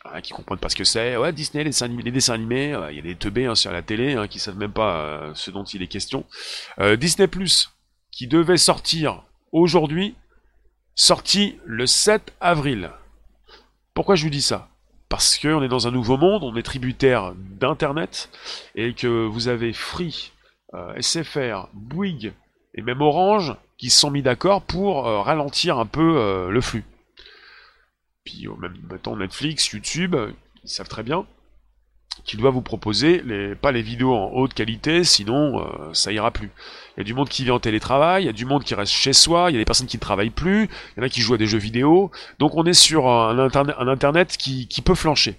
Ah, 0.03 0.21
qui 0.21 0.34
comprennent 0.34 0.59
pas 0.59 0.67
ce 0.67 0.76
que 0.76 0.84
c'est. 0.84 1.15
Ouais, 1.15 1.32
Disney, 1.32 1.63
les 1.63 1.69
dessins 1.69 1.86
animés, 1.86 2.03
les 2.03 2.11
dessins 2.11 2.34
animés 2.34 2.78
il 2.89 2.97
y 2.97 2.99
a 2.99 3.01
des 3.01 3.15
teubés 3.15 3.45
hein, 3.45 3.55
sur 3.55 3.71
la 3.71 3.82
télé 3.82 4.13
hein, 4.13 4.28
qui 4.28 4.39
savent 4.39 4.57
même 4.57 4.73
pas 4.73 5.32
ce 5.36 5.51
dont 5.51 5.63
il 5.63 5.82
est 5.82 5.88
question. 5.88 6.26
Disney 6.97 7.28
Plus, 7.28 7.71
qui 8.11 8.28
devait 8.28 8.57
sortir 8.57 9.23
aujourd'hui, 9.53 10.15
sorti 10.95 11.57
le 11.63 11.88
7 11.88 12.34
avril. 12.41 12.91
Pourquoi 13.96 14.16
je 14.16 14.26
vous 14.26 14.30
dis 14.30 14.41
ça? 14.41 14.68
Parce 15.08 15.38
qu'on 15.38 15.64
est 15.64 15.70
dans 15.70 15.88
un 15.88 15.91
nouveau 15.91 16.18
monde, 16.18 16.43
on 16.43 16.58
est 16.58 16.64
tributaire 16.64 17.34
d'Internet, 17.34 18.30
et 18.76 18.93
que 18.93 19.26
vous 19.26 19.48
avez 19.48 19.72
Free, 19.72 20.34
euh, 20.74 21.00
SFR, 21.00 21.70
Bouygues 21.74 22.34
et 22.74 22.82
même 22.82 23.00
Orange 23.00 23.56
qui 23.78 23.89
se 23.89 23.98
sont 23.98 24.12
mis 24.12 24.22
d'accord 24.22 24.62
pour 24.62 25.08
euh, 25.08 25.22
ralentir 25.22 25.80
un 25.80 25.86
peu 25.86 26.18
euh, 26.18 26.50
le 26.50 26.60
flux. 26.60 26.84
Puis 28.26 28.48
même 28.60 28.76
maintenant 28.89 29.16
Netflix, 29.16 29.70
YouTube, 29.70 30.16
ils 30.64 30.70
savent 30.70 30.89
très 30.89 31.04
bien 31.04 31.26
qu'il 32.26 32.39
doit 32.39 32.49
vous 32.49 32.61
proposer 32.61 33.21
les, 33.23 33.55
pas 33.55 33.71
les 33.71 33.82
vidéos 33.82 34.13
en 34.13 34.32
haute 34.34 34.53
qualité, 34.53 35.03
sinon 35.03 35.59
euh, 35.59 35.93
ça 35.93 36.11
ira 36.11 36.32
plus. 36.32 36.51
Il 36.97 36.99
y 36.99 37.01
a 37.01 37.03
du 37.03 37.13
monde 37.13 37.30
qui 37.30 37.43
vit 37.43 37.51
en 37.51 37.59
télétravail, 37.59 38.23
il 38.23 38.26
y 38.26 38.30
a 38.30 38.34
du 38.34 38.45
monde 38.45 38.63
qui 38.63 38.73
reste 38.73 38.91
chez 38.91 39.13
soi, 39.13 39.51
il 39.51 39.53
y 39.53 39.57
a 39.57 39.59
des 39.59 39.65
personnes 39.65 39.88
qui 39.88 39.97
ne 39.97 40.01
travaillent 40.01 40.32
plus, 40.32 40.63
il 40.63 40.99
y 40.99 41.01
en 41.01 41.05
a 41.05 41.09
qui 41.09 41.21
jouent 41.21 41.36
à 41.36 41.38
des 41.38 41.45
jeux 41.45 41.59
vidéo, 41.59 42.09
donc 42.39 42.55
on 42.55 42.65
est 42.65 42.73
sur 42.73 43.07
un, 43.07 43.38
internet, 43.38 43.76
un 43.80 43.88
internet 43.88 44.38
qui, 44.38 44.67
qui, 44.67 44.82
peut 44.82 44.95
flancher. 44.95 45.38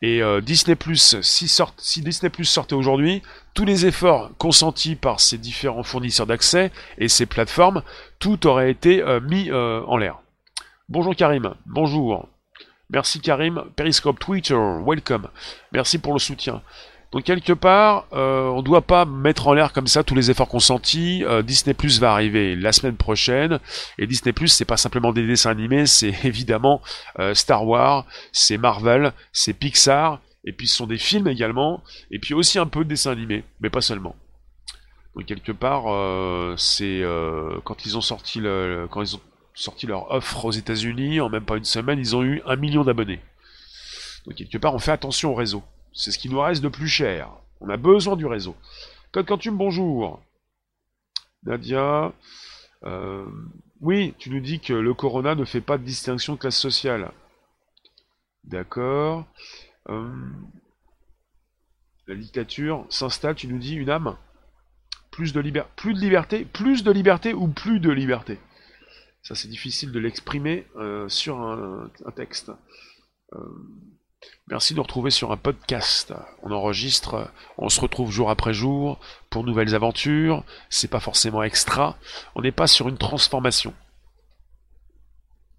Et 0.00 0.22
euh, 0.22 0.40
Disney 0.40 0.76
Plus, 0.76 1.20
si, 1.20 1.48
sort, 1.48 1.74
si 1.76 2.02
Disney 2.02 2.30
Plus 2.30 2.44
sortait 2.44 2.74
aujourd'hui, 2.74 3.22
tous 3.54 3.64
les 3.64 3.86
efforts 3.86 4.30
consentis 4.38 4.94
par 4.94 5.18
ces 5.18 5.38
différents 5.38 5.82
fournisseurs 5.82 6.26
d'accès 6.26 6.70
et 6.98 7.08
ces 7.08 7.26
plateformes, 7.26 7.82
tout 8.20 8.46
aurait 8.46 8.70
été 8.70 9.02
euh, 9.02 9.20
mis 9.20 9.50
en 9.50 9.96
l'air. 9.96 10.20
Bonjour 10.88 11.16
Karim, 11.16 11.54
bonjour. 11.66 12.28
Merci 12.90 13.20
Karim, 13.20 13.64
Periscope, 13.76 14.18
Twitter, 14.18 14.58
welcome. 14.86 15.28
Merci 15.72 15.98
pour 15.98 16.14
le 16.14 16.18
soutien. 16.18 16.62
Donc 17.12 17.24
quelque 17.24 17.52
part, 17.52 18.06
euh, 18.14 18.48
on 18.48 18.58
ne 18.58 18.62
doit 18.62 18.80
pas 18.80 19.04
mettre 19.04 19.48
en 19.48 19.52
l'air 19.52 19.74
comme 19.74 19.86
ça 19.86 20.02
tous 20.02 20.14
les 20.14 20.30
efforts 20.30 20.48
consentis. 20.48 21.22
Euh, 21.24 21.42
Disney 21.42 21.74
Plus 21.74 22.00
va 22.00 22.12
arriver 22.12 22.56
la 22.56 22.72
semaine 22.72 22.96
prochaine, 22.96 23.60
et 23.98 24.06
Disney 24.06 24.32
Plus 24.32 24.48
c'est 24.48 24.64
pas 24.64 24.78
simplement 24.78 25.12
des 25.12 25.26
dessins 25.26 25.50
animés, 25.50 25.84
c'est 25.84 26.14
évidemment 26.24 26.80
euh, 27.18 27.34
Star 27.34 27.66
Wars, 27.66 28.06
c'est 28.32 28.56
Marvel, 28.56 29.12
c'est 29.32 29.52
Pixar, 29.52 30.20
et 30.44 30.52
puis 30.52 30.66
ce 30.66 30.76
sont 30.76 30.86
des 30.86 30.98
films 30.98 31.28
également, 31.28 31.82
et 32.10 32.18
puis 32.18 32.32
aussi 32.32 32.58
un 32.58 32.66
peu 32.66 32.84
de 32.84 32.88
dessins 32.88 33.12
animés, 33.12 33.44
mais 33.60 33.68
pas 33.68 33.82
seulement. 33.82 34.16
Donc 35.14 35.26
quelque 35.26 35.52
part, 35.52 35.84
c'est 36.58 37.02
quand 37.64 37.84
ils 37.84 37.96
ont 37.96 38.00
sorti 38.00 38.38
le, 38.38 38.86
quand 38.88 39.02
ils 39.02 39.16
ont 39.16 39.20
sorti 39.58 39.86
leur 39.86 40.10
offre 40.12 40.44
aux 40.44 40.52
États-Unis, 40.52 41.20
en 41.20 41.28
même 41.28 41.44
pas 41.44 41.56
une 41.56 41.64
semaine, 41.64 41.98
ils 41.98 42.14
ont 42.14 42.22
eu 42.22 42.40
un 42.46 42.56
million 42.56 42.84
d'abonnés. 42.84 43.20
Donc 44.24 44.36
quelque 44.36 44.58
part, 44.58 44.74
on 44.74 44.78
fait 44.78 44.92
attention 44.92 45.32
au 45.32 45.34
réseau. 45.34 45.62
C'est 45.92 46.12
ce 46.12 46.18
qui 46.18 46.28
nous 46.28 46.40
reste 46.40 46.62
de 46.62 46.68
plus 46.68 46.88
cher. 46.88 47.30
On 47.60 47.68
a 47.68 47.76
besoin 47.76 48.14
du 48.14 48.26
réseau. 48.26 48.54
Code 49.10 49.26
Quantum, 49.26 49.56
bonjour. 49.56 50.22
Nadia. 51.42 52.12
Euh, 52.84 53.26
oui, 53.80 54.14
tu 54.18 54.30
nous 54.30 54.40
dis 54.40 54.60
que 54.60 54.72
le 54.72 54.94
corona 54.94 55.34
ne 55.34 55.44
fait 55.44 55.60
pas 55.60 55.76
de 55.76 55.84
distinction 55.84 56.34
de 56.34 56.38
classe 56.38 56.56
sociale. 56.56 57.10
D'accord. 58.44 59.26
Euh, 59.88 60.08
la 62.06 62.14
dictature 62.14 62.86
s'installe, 62.90 63.34
tu 63.34 63.48
nous 63.48 63.58
dis, 63.58 63.74
une 63.74 63.90
âme 63.90 64.16
plus 65.10 65.32
de, 65.32 65.40
liberté, 65.40 65.72
plus 65.74 65.94
de 65.94 66.00
liberté 66.00 66.44
Plus 66.44 66.84
de 66.84 66.92
liberté 66.92 67.34
ou 67.34 67.48
plus 67.48 67.80
de 67.80 67.90
liberté? 67.90 68.38
Ça, 69.28 69.34
c'est 69.34 69.48
difficile 69.48 69.92
de 69.92 69.98
l'exprimer 69.98 70.66
euh, 70.76 71.06
sur 71.10 71.38
un, 71.38 71.90
texte. 72.16 72.50
Euh, 73.34 73.38
merci 74.46 74.72
de 74.72 74.78
nous 74.78 74.82
retrouver 74.82 75.10
sur 75.10 75.32
un 75.32 75.36
podcast. 75.36 76.14
On 76.42 76.50
enregistre, 76.50 77.30
on 77.58 77.68
se 77.68 77.78
retrouve 77.78 78.10
jour 78.10 78.30
après 78.30 78.54
jour 78.54 78.98
pour 79.28 79.44
nouvelles 79.44 79.74
aventures. 79.74 80.44
C'est 80.70 80.88
pas 80.88 80.98
forcément 80.98 81.42
extra. 81.42 81.98
On 82.36 82.40
n'est 82.40 82.52
pas 82.52 82.66
sur 82.66 82.88
une 82.88 82.96
transformation. 82.96 83.74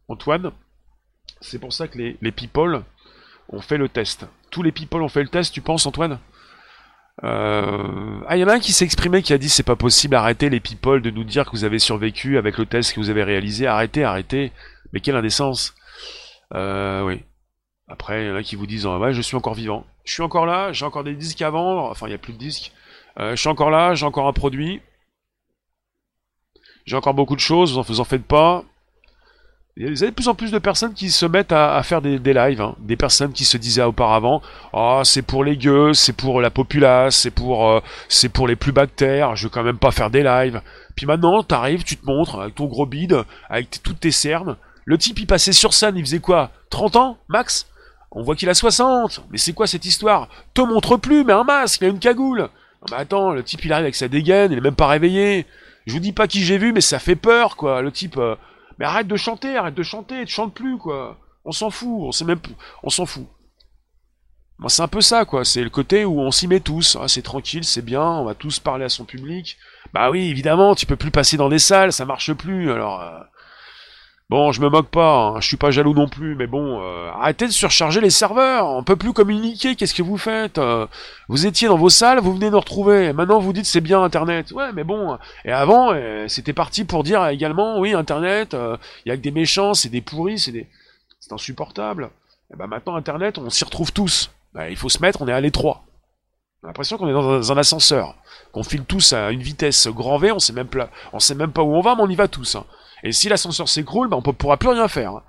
Antoine, 0.07 0.51
c'est 1.39 1.59
pour 1.59 1.71
ça 1.71 1.87
que 1.87 1.99
les, 1.99 2.17
les 2.23 2.31
people 2.31 2.83
ont 3.49 3.61
fait 3.61 3.77
le 3.77 3.87
test. 3.87 4.25
Tous 4.49 4.63
les 4.63 4.71
people 4.71 5.03
ont 5.03 5.09
fait 5.09 5.21
le 5.21 5.29
test, 5.29 5.53
tu 5.53 5.61
penses, 5.61 5.85
Antoine? 5.85 6.17
Euh... 7.23 8.21
Ah, 8.27 8.37
il 8.37 8.39
y 8.39 8.43
en 8.43 8.47
a 8.47 8.53
un 8.53 8.59
qui 8.59 8.71
s'est 8.71 8.85
exprimé 8.85 9.21
qui 9.21 9.33
a 9.33 9.37
dit 9.37 9.49
c'est 9.49 9.63
pas 9.63 9.75
possible, 9.75 10.15
arrêtez 10.15 10.49
les 10.49 10.59
people 10.59 11.01
de 11.01 11.09
nous 11.09 11.23
dire 11.23 11.45
que 11.45 11.51
vous 11.51 11.63
avez 11.63 11.79
survécu 11.79 12.37
avec 12.37 12.57
le 12.57 12.65
test 12.65 12.93
que 12.93 12.99
vous 12.99 13.09
avez 13.09 13.23
réalisé, 13.23 13.67
arrêtez, 13.67 14.03
arrêtez. 14.03 14.51
Mais 14.93 14.99
quelle 14.99 15.15
indécence. 15.15 15.75
Euh, 16.53 17.03
oui. 17.03 17.23
Après, 17.87 18.23
il 18.23 18.27
y 18.27 18.31
en 18.31 18.35
a 18.35 18.43
qui 18.43 18.55
vous 18.55 18.67
disent 18.67 18.85
ouais, 18.85 19.13
je 19.13 19.21
suis 19.21 19.35
encore 19.35 19.53
vivant. 19.53 19.85
Je 20.03 20.13
suis 20.13 20.23
encore 20.23 20.45
là, 20.45 20.71
j'ai 20.71 20.85
encore 20.85 21.03
des 21.03 21.15
disques 21.15 21.41
à 21.41 21.49
vendre. 21.49 21.83
Enfin, 21.83 22.07
il 22.07 22.09
n'y 22.09 22.15
a 22.15 22.19
plus 22.19 22.33
de 22.33 22.37
disques. 22.37 22.71
Euh, 23.19 23.31
je 23.31 23.35
suis 23.35 23.49
encore 23.49 23.69
là, 23.69 23.95
j'ai 23.95 24.05
encore 24.05 24.27
un 24.27 24.33
produit. 24.33 24.81
J'ai 26.85 26.95
encore 26.95 27.13
beaucoup 27.13 27.35
de 27.35 27.41
choses, 27.41 27.77
en, 27.77 27.81
vous 27.81 27.99
en 27.99 28.03
faites 28.03 28.25
pas. 28.25 28.63
Il 29.81 29.97
y 29.97 30.03
a 30.03 30.07
de 30.07 30.13
plus 30.13 30.27
en 30.27 30.35
plus 30.35 30.51
de 30.51 30.59
personnes 30.59 30.93
qui 30.93 31.09
se 31.09 31.25
mettent 31.25 31.53
à, 31.53 31.81
faire 31.83 32.01
des, 32.01 32.19
lives. 32.19 32.59
Hein. 32.59 32.75
Des 32.79 32.97
personnes 32.97 33.31
qui 33.31 33.45
se 33.45 33.55
disaient 33.55 33.81
auparavant 33.81 34.41
Oh, 34.73 35.03
c'est 35.05 35.21
pour 35.21 35.45
les 35.45 35.55
gueux, 35.55 35.93
c'est 35.93 36.11
pour 36.11 36.41
la 36.41 36.49
populace, 36.49 37.15
c'est 37.15 37.31
pour, 37.31 37.65
euh, 37.65 37.79
c'est 38.09 38.27
pour 38.27 38.45
les 38.45 38.57
plus 38.57 38.73
bactères, 38.73 39.37
je 39.37 39.45
veux 39.45 39.49
quand 39.49 39.63
même 39.63 39.77
pas 39.77 39.91
faire 39.91 40.09
des 40.09 40.21
lives. 40.21 40.61
Puis 40.97 41.05
maintenant, 41.05 41.43
t'arrives, 41.43 41.85
tu 41.85 41.95
te 41.95 42.05
montres 42.05 42.41
avec 42.41 42.55
ton 42.55 42.65
gros 42.65 42.85
bide, 42.85 43.23
avec 43.49 43.81
toutes 43.81 44.01
tes 44.01 44.11
cernes. 44.11 44.57
Le 44.83 44.97
type, 44.97 45.17
il 45.17 45.27
passait 45.27 45.53
sur 45.53 45.73
scène, 45.73 45.95
il 45.95 46.03
faisait 46.03 46.19
quoi? 46.19 46.51
30 46.71 46.97
ans, 46.97 47.17
max? 47.29 47.65
On 48.11 48.21
voit 48.21 48.35
qu'il 48.35 48.49
a 48.49 48.53
60. 48.53 49.23
Mais 49.31 49.37
c'est 49.37 49.53
quoi 49.53 49.65
cette 49.65 49.85
histoire? 49.85 50.27
Te 50.53 50.61
montre 50.61 50.97
plus, 50.97 51.23
mais 51.23 51.31
un 51.31 51.45
masque, 51.45 51.79
il 51.79 51.85
a 51.85 51.89
une 51.89 51.99
cagoule. 51.99 52.39
Non, 52.41 52.87
mais 52.91 52.97
attends, 52.97 53.31
le 53.31 53.43
type, 53.43 53.63
il 53.63 53.71
arrive 53.71 53.85
avec 53.85 53.95
sa 53.95 54.09
dégaine, 54.09 54.51
il 54.51 54.57
est 54.57 54.61
même 54.61 54.75
pas 54.75 54.87
réveillé. 54.87 55.45
Je 55.85 55.93
vous 55.93 55.99
dis 55.99 56.11
pas 56.11 56.27
qui 56.27 56.43
j'ai 56.43 56.57
vu, 56.57 56.73
mais 56.73 56.81
ça 56.81 56.99
fait 56.99 57.15
peur, 57.15 57.55
quoi. 57.55 57.81
Le 57.81 57.93
type. 57.93 58.17
Euh, 58.17 58.35
mais 58.79 58.85
arrête 58.85 59.07
de 59.07 59.17
chanter, 59.17 59.57
arrête 59.57 59.75
de 59.75 59.83
chanter, 59.83 60.25
tu 60.25 60.33
chantes 60.33 60.53
plus, 60.53 60.77
quoi. 60.77 61.17
On 61.45 61.51
s'en 61.51 61.69
fout, 61.69 61.99
on 62.01 62.11
sait 62.11 62.25
même 62.25 62.39
on 62.81 62.89
s'en 62.89 63.05
fout. 63.05 63.27
Moi, 64.57 64.69
c'est 64.69 64.81
un 64.81 64.87
peu 64.87 65.01
ça, 65.01 65.25
quoi. 65.25 65.45
C'est 65.45 65.63
le 65.63 65.69
côté 65.69 66.03
où 66.05 66.19
on 66.19 66.31
s'y 66.31 66.47
met 66.47 66.59
tous. 66.59 66.97
Ah, 66.99 67.07
c'est 67.07 67.21
tranquille, 67.21 67.63
c'est 67.63 67.81
bien, 67.81 68.03
on 68.03 68.25
va 68.25 68.35
tous 68.35 68.59
parler 68.59 68.85
à 68.85 68.89
son 68.89 69.05
public. 69.05 69.57
Bah 69.93 70.09
oui, 70.09 70.29
évidemment, 70.29 70.75
tu 70.75 70.85
peux 70.85 70.95
plus 70.95 71.11
passer 71.11 71.37
dans 71.37 71.49
des 71.49 71.59
salles, 71.59 71.93
ça 71.93 72.05
marche 72.05 72.33
plus. 72.33 72.71
Alors, 72.71 73.01
euh, 73.01 73.19
Bon, 74.29 74.51
je 74.51 74.61
me 74.61 74.69
moque 74.69 74.89
pas, 74.89 75.15
hein, 75.15 75.41
je 75.41 75.47
suis 75.47 75.57
pas 75.57 75.71
jaloux 75.71 75.95
non 75.95 76.07
plus, 76.07 76.35
mais 76.35 76.45
bon, 76.45 76.83
euh, 76.83 77.09
arrêtez 77.09 77.47
de 77.47 77.51
surcharger 77.51 77.99
les 77.99 78.11
serveurs, 78.11 78.67
on 78.67 78.83
peut 78.83 78.95
plus 78.95 79.11
communiquer, 79.11 79.75
qu'est-ce 79.75 79.95
que 79.95 80.03
vous 80.03 80.19
faites 80.19 80.59
euh, 80.59 80.85
Vous 81.29 81.47
étiez 81.47 81.67
dans 81.67 81.79
vos 81.79 81.89
salles, 81.89 82.19
vous 82.19 82.35
venez 82.35 82.51
nous 82.51 82.59
retrouver, 82.59 83.11
maintenant 83.11 83.39
vous 83.39 83.53
dites 83.53 83.65
c'est 83.65 83.81
bien 83.81 84.03
Internet. 84.03 84.51
Ouais, 84.51 84.71
mais 84.71 84.83
bon, 84.83 85.17
et 85.45 85.51
avant, 85.51 85.93
euh, 85.93 86.27
c'était 86.27 86.53
parti 86.53 86.85
pour 86.85 87.03
dire 87.03 87.25
également, 87.27 87.79
oui, 87.79 87.95
Internet, 87.95 88.55
il 89.05 89.09
y 89.09 89.11
a 89.11 89.17
que 89.17 89.21
des 89.21 89.31
méchants, 89.31 89.73
c'est 89.73 89.89
des 89.89 90.01
pourris, 90.01 90.37
c'est 90.37 90.51
des... 90.51 90.67
C'est 91.19 91.33
insupportable. 91.33 92.11
Et 92.53 92.55
bah 92.55 92.67
maintenant, 92.67 92.95
Internet, 92.95 93.37
on 93.37 93.49
s'y 93.49 93.65
retrouve 93.65 93.91
tous. 93.91 94.31
Bah, 94.53 94.69
il 94.69 94.77
faut 94.77 94.89
se 94.89 95.01
mettre, 95.01 95.21
on 95.21 95.27
est 95.27 95.33
à 95.33 95.41
l'étroit. 95.41 95.83
On 96.61 96.67
a 96.67 96.69
l'impression 96.69 96.97
qu'on 96.97 97.07
est 97.07 97.13
dans 97.13 97.51
un 97.51 97.57
ascenseur, 97.57 98.15
qu'on 98.51 98.63
file 98.63 98.83
tous 98.83 99.13
à 99.13 99.31
une 99.31 99.41
vitesse 99.41 99.87
grand 99.87 100.17
V, 100.17 100.31
on 100.31 100.39
sait 100.39 100.53
même, 100.53 100.67
pas, 100.67 100.89
on 101.13 101.19
sait 101.19 101.35
même 101.35 101.51
pas 101.51 101.63
où 101.63 101.75
on 101.75 101.81
va, 101.81 101.95
mais 101.95 102.03
on 102.03 102.09
y 102.09 102.15
va 102.15 102.27
tous. 102.27 102.55
Hein. 102.55 102.65
Et 103.03 103.11
si 103.11 103.29
l'ascenseur 103.29 103.69
s'écroule, 103.69 104.09
ben 104.09 104.17
on 104.17 104.27
ne 104.27 104.33
pourra 104.33 104.57
plus 104.57 104.69
rien 104.69 104.87
faire. 104.87 105.11
Hein. 105.11 105.23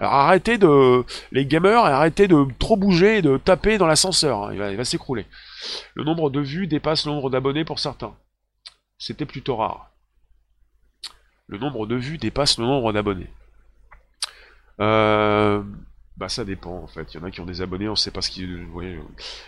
Alors 0.00 0.14
arrêtez 0.14 0.58
de... 0.58 1.04
Les 1.32 1.46
gamers, 1.46 1.84
arrêtez 1.84 2.28
de 2.28 2.46
trop 2.58 2.76
bouger 2.76 3.18
et 3.18 3.22
de 3.22 3.36
taper 3.36 3.78
dans 3.78 3.86
l'ascenseur. 3.86 4.44
Hein. 4.44 4.70
Il 4.70 4.76
va, 4.76 4.84
s'écrouler. 4.84 5.26
Le 5.94 6.04
nombre 6.04 6.30
de 6.30 6.40
vues 6.40 6.66
dépasse 6.66 7.06
le 7.06 7.12
nombre 7.12 7.30
d'abonnés 7.30 7.64
pour 7.64 7.78
certains. 7.78 8.14
C'était 8.98 9.26
plutôt 9.26 9.56
rare. 9.56 9.90
Le 11.46 11.58
nombre 11.58 11.86
de 11.86 11.96
vues 11.96 12.18
dépasse 12.18 12.58
le 12.58 12.64
nombre 12.64 12.92
d'abonnés. 12.92 13.30
Euh... 14.80 15.62
Bah 16.16 16.30
ça 16.30 16.44
dépend 16.44 16.78
en 16.78 16.86
fait. 16.86 17.12
Il 17.12 17.20
y 17.20 17.22
en 17.22 17.26
a 17.26 17.30
qui 17.30 17.40
ont 17.40 17.46
des 17.46 17.60
abonnés, 17.60 17.90
on 17.90 17.96
sait 17.96 18.10
pas 18.10 18.22
ce 18.22 18.30
qu'ils... 18.30 18.66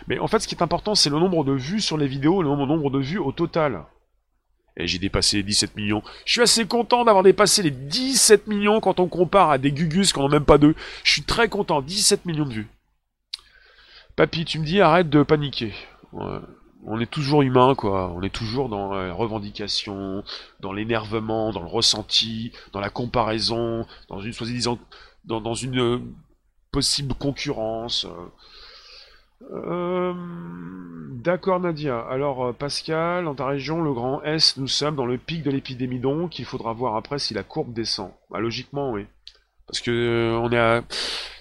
Mais 0.07 0.19
en 0.19 0.27
fait 0.27 0.39
ce 0.39 0.47
qui 0.47 0.53
est 0.53 0.61
important 0.61 0.93
c'est 0.93 1.09
le 1.09 1.17
nombre 1.17 1.43
de 1.43 1.53
vues 1.53 1.81
sur 1.81 1.97
les 1.97 2.07
vidéos, 2.07 2.43
le 2.43 2.49
nombre 2.49 2.91
de 2.91 2.99
vues 2.99 3.17
au 3.17 3.31
total. 3.31 3.85
Et 4.79 4.87
j'ai 4.87 4.97
dépassé 4.97 5.37
les 5.37 5.43
17 5.43 5.75
millions. 5.75 6.01
Je 6.25 6.31
suis 6.31 6.41
assez 6.41 6.65
content 6.65 7.03
d'avoir 7.03 7.23
dépassé 7.23 7.61
les 7.61 7.71
17 7.71 8.47
millions 8.47 8.79
quand 8.79 8.99
on 9.01 9.07
compare 9.07 9.51
à 9.51 9.57
des 9.57 9.73
Gugus 9.73 10.13
qui 10.13 10.19
n'en 10.19 10.25
ont 10.25 10.29
même 10.29 10.45
pas 10.45 10.57
deux. 10.57 10.73
Je 11.03 11.11
suis 11.11 11.23
très 11.23 11.49
content, 11.49 11.81
17 11.81 12.25
millions 12.25 12.45
de 12.45 12.53
vues. 12.53 12.67
Papy, 14.15 14.45
tu 14.45 14.57
me 14.59 14.65
dis 14.65 14.79
arrête 14.79 15.09
de 15.09 15.21
paniquer. 15.23 15.73
On 16.85 16.99
est 16.99 17.11
toujours 17.11 17.41
humain, 17.41 17.75
quoi. 17.75 18.11
On 18.15 18.21
est 18.21 18.33
toujours 18.33 18.69
dans 18.69 18.93
la 18.93 19.13
revendication, 19.13 20.23
dans 20.61 20.71
l'énervement, 20.71 21.51
dans 21.51 21.61
le 21.61 21.67
ressenti, 21.67 22.53
dans 22.71 22.79
la 22.79 22.89
comparaison, 22.89 23.85
dans 24.07 24.21
une 24.21 24.31
soi-disant, 24.31 24.79
dans, 25.25 25.41
dans, 25.41 25.53
une 25.53 25.79
euh, 25.79 25.99
possible 26.71 27.13
concurrence. 27.15 28.05
Euh, 28.05 28.31
D'accord 31.19 31.59
Nadia. 31.59 31.99
Alors 32.09 32.45
euh, 32.45 32.53
Pascal, 32.53 33.25
dans 33.25 33.35
ta 33.35 33.45
région, 33.45 33.81
le 33.81 33.91
grand 33.91 34.23
S, 34.23 34.55
nous 34.55 34.69
sommes 34.69 34.95
dans 34.95 35.05
le 35.05 35.17
pic 35.17 35.43
de 35.43 35.51
l'épidémie 35.51 35.99
donc, 35.99 36.39
il 36.39 36.45
faudra 36.45 36.71
voir 36.71 36.95
après 36.95 37.19
si 37.19 37.33
la 37.33 37.43
courbe 37.43 37.73
descend. 37.73 38.11
Bah, 38.29 38.39
logiquement 38.39 38.91
oui. 38.91 39.05
Parce 39.67 39.81
que 39.81 39.91
euh, 39.91 40.39
on 40.39 40.49
est 40.51 40.57
à... 40.57 40.81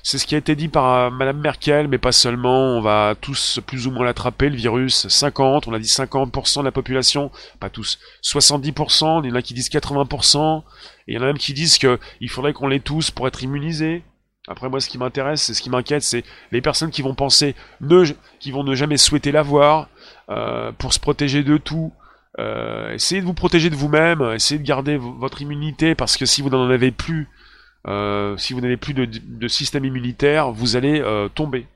C'est 0.03 0.18
ce 0.18 0.26
qui 0.26 0.34
a 0.34 0.38
été 0.38 0.57
dit 0.57 0.66
par 0.66 0.94
euh, 0.94 1.11
Madame 1.11 1.38
Merkel, 1.38 1.86
mais 1.86 1.99
pas 1.99 2.11
seulement. 2.11 2.76
On 2.76 2.80
va 2.80 3.14
tous 3.20 3.61
plus 3.66 3.86
ou 3.86 3.92
moins 3.92 4.05
l'attraper, 4.05 4.51
le 4.51 4.57
virus. 4.57 5.07
50, 5.07 5.68
on 5.68 5.72
a 5.72 5.78
dit 5.78 5.86
50% 5.86 6.59
de 6.59 6.64
la 6.64 6.72
population, 6.72 7.30
pas 7.61 7.70
tous. 7.70 8.01
70%, 8.24 9.22
il 9.22 9.28
y 9.28 9.32
en 9.32 9.36
a 9.36 9.42
qui 9.42 9.55
disent 9.55 9.70
80%, 9.70 10.62
et 11.07 11.12
il 11.12 11.14
y 11.14 11.18
en 11.18 11.22
a 11.22 11.26
même 11.26 11.38
qui 11.38 11.55
disent 11.55 11.78
qu'il 11.78 12.30
faudrait 12.30 12.53
qu'on 12.53 12.66
l'ait 12.66 12.80
tous 12.80 13.12
pour 13.12 13.28
être 13.28 13.44
immunisés. 13.44 14.03
Après 14.49 14.68
moi, 14.68 14.80
ce 14.80 14.88
qui 14.88 14.99
m'intéresse, 14.99 15.42
c'est 15.42 15.55
ce 15.55 15.61
qui 15.61 15.70
m'inquiète, 15.70 16.03
c'est 16.03 16.24
les 16.53 16.61
personnes 16.61 16.90
qui 16.90 17.03
vont 17.03 17.14
penser, 17.14 17.55
ne, 17.80 18.05
qui 18.40 18.51
vont 18.51 18.64
ne 18.64 18.74
jamais 18.74 18.96
souhaiter 18.96 19.30
l'avoir, 19.30 19.88
euh, 20.30 20.72
pour 20.72 20.92
se 20.92 20.99
protéger 20.99 21.42
de 21.42 21.59
tout. 21.59 21.92
Euh, 22.38 22.92
essayez 22.92 23.20
de 23.20 23.26
vous 23.26 23.34
protéger 23.34 23.68
de 23.68 23.74
vous-même, 23.74 24.22
essayez 24.34 24.59
de 24.59 24.66
garder 24.66 24.96
votre 24.96 25.42
immunité, 25.42 25.94
parce 25.94 26.16
que 26.16 26.24
si 26.24 26.40
vous 26.40 26.51
n'en 26.51 26.70
avez 26.70 26.90
plus, 26.90 27.28
euh, 27.86 28.36
si 28.36 28.55
vous 28.55 28.61
n'avez 28.61 28.76
plus 28.76 28.94
de, 28.94 29.49
système 29.49 29.84
immunitaire, 29.84 30.51
vous 30.51 30.76
allez 30.76 31.03
tomber. 31.34 31.66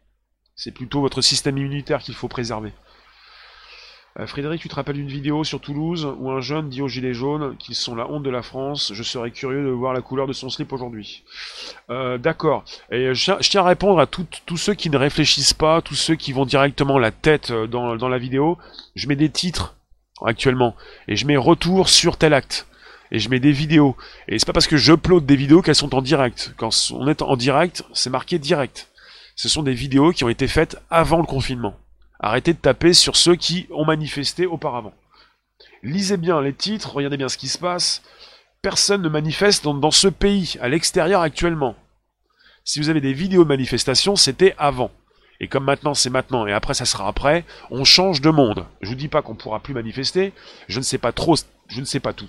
C'est 0.57 0.73
plutôt 0.73 1.01
votre 1.01 1.20
système 1.20 1.59
immunitaire 1.59 2.01
qu'il 2.01 2.14
faut 2.14 2.29
préserver. 2.29 2.73
Euh, 4.19 4.27
Frédéric, 4.27 4.61
tu 4.61 4.69
te 4.69 4.75
rappelles 4.75 4.97
d'une 4.97 5.09
vidéo 5.09 5.45
sur 5.45 5.61
Toulouse 5.61 6.07
où 6.19 6.31
un 6.31 6.41
jeune 6.41 6.69
dit 6.69 6.83
aux 6.83 6.89
gilets 6.89 7.15
jaunes 7.15 7.57
qu'ils 7.59 7.75
sont 7.75 7.95
la 7.95 8.11
honte 8.11 8.23
de 8.23 8.31
la 8.31 8.43
France. 8.43 8.93
Je 8.95 9.03
serais 9.03 9.31
curieux 9.31 9.65
de 9.65 9.71
voir 9.71 9.93
la 9.93 10.03
couleur 10.03 10.27
de 10.27 10.33
son 10.33 10.51
slip 10.51 10.73
aujourd'hui. 10.73 11.25
D'accord. 11.89 12.65
Et 12.91 13.15
je, 13.15 13.33
tiens 13.49 13.63
à 13.63 13.69
répondre 13.69 14.01
à 14.01 14.07
tous 14.07 14.57
ceux 14.57 14.75
qui 14.75 14.91
ne 14.91 14.97
réfléchissent 14.97 15.55
pas, 15.55 15.81
tous 15.81 15.95
ceux 15.95 16.15
qui 16.15 16.33
vont 16.33 16.45
directement 16.45 16.99
la 16.99 17.11
tête 17.11 17.53
dans, 17.53 17.97
dans 17.97 18.09
la 18.09 18.19
vidéo. 18.19 18.59
Je 18.95 19.09
mets 19.09 19.17
des 19.17 19.31
titres 19.31 19.77
actuellement 20.25 20.77
et 21.09 21.17
je 21.17 21.27
mets 21.27 21.37
retour 21.37 21.89
sur 21.89 22.17
tel 22.17 22.35
acte 22.35 22.67
et 23.13 23.19
je 23.19 23.29
mets 23.29 23.41
des 23.41 23.53
vidéos. 23.53 23.95
Et 24.27 24.39
c'est 24.39 24.47
pas 24.47 24.53
parce 24.55 24.67
que 24.67 24.79
j'upload 24.79 25.25
des 25.27 25.37
vidéos 25.37 25.63
qu'elles 25.63 25.75
sont 25.77 25.95
en 25.95 26.03
direct. 26.03 26.55
Quand 26.57 26.71
on 26.93 27.07
est 27.07 27.23
en 27.23 27.37
direct, 27.37 27.85
c'est 27.93 28.11
marqué 28.11 28.39
direct. 28.39 28.89
Ce 29.37 29.49
sont 29.49 29.63
des 29.63 29.75
vidéos 29.75 30.13
qui 30.13 30.25
ont 30.25 30.29
été 30.29 30.49
faites 30.49 30.81
avant 30.91 31.19
le 31.19 31.27
confinement. 31.27 31.77
Arrêtez 32.23 32.53
de 32.53 32.59
taper 32.59 32.95
sur 32.95 33.16
ceux 33.16 33.35
qui 33.35 33.66
ont 33.70 33.85
manifesté 33.85 34.47
auparavant. 34.47 34.95
Lisez 35.83 36.16
bien 36.16 36.41
les 36.41 36.55
titres, 36.55 36.95
regardez 36.95 37.16
bien 37.16 37.29
ce 37.29 37.37
qui 37.37 37.49
se 37.49 37.59
passe. 37.59 38.03
Personne 38.62 39.03
ne 39.03 39.09
manifeste 39.09 39.64
dans, 39.64 39.91
ce 39.91 40.07
pays, 40.07 40.57
à 40.61 40.68
l'extérieur 40.68 41.20
actuellement. 41.20 41.75
Si 42.64 42.79
vous 42.79 42.89
avez 42.89 43.01
des 43.01 43.12
vidéos 43.12 43.43
de 43.43 43.49
manifestation, 43.49 44.14
c'était 44.14 44.55
avant. 44.57 44.93
Et 45.41 45.49
comme 45.49 45.64
maintenant 45.64 45.95
c'est 45.95 46.11
maintenant 46.11 46.47
et 46.47 46.53
après 46.53 46.75
ça 46.75 46.85
sera 46.85 47.09
après, 47.09 47.45
on 47.73 47.83
change 47.83 48.20
de 48.20 48.31
monde. 48.31 48.64
Je 48.81 48.91
vous 48.91 48.95
dis 48.95 49.09
pas 49.09 49.23
qu'on 49.23 49.35
pourra 49.35 49.59
plus 49.59 49.75
manifester, 49.75 50.33
je 50.68 50.79
ne 50.79 50.85
sais 50.85 50.99
pas 50.99 51.11
trop, 51.11 51.35
je 51.66 51.81
ne 51.81 51.85
sais 51.85 51.99
pas 51.99 52.12
tout 52.12 52.29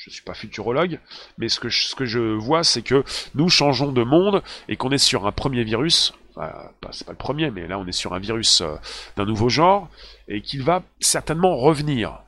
je 0.00 0.08
ne 0.08 0.14
suis 0.14 0.22
pas 0.22 0.32
futurologue, 0.32 0.98
mais 1.36 1.50
ce 1.50 1.60
que 1.60 1.68
ce 1.68 1.94
que 1.94 2.06
je 2.06 2.20
vois, 2.20 2.64
c'est 2.64 2.80
que 2.80 3.04
nous 3.34 3.50
changeons 3.50 3.92
de 3.92 4.02
monde 4.02 4.42
et 4.66 4.76
qu'on 4.76 4.92
est 4.92 4.98
sur 4.98 5.26
un 5.26 5.32
premier 5.32 5.62
virus, 5.62 6.14
euh, 6.38 6.50
c'est 6.92 7.06
pas 7.06 7.12
le 7.12 7.18
premier, 7.18 7.50
mais 7.50 7.66
là 7.66 7.78
on 7.78 7.86
est 7.86 7.92
sur 7.92 8.14
un 8.14 8.18
virus 8.18 8.60
euh, 8.60 8.76
d'un 9.16 9.24
nouveau 9.24 9.48
genre, 9.48 9.88
et 10.28 10.42
qu'il 10.42 10.62
va 10.62 10.82
certainement 11.00 11.56
revenir. 11.56 12.20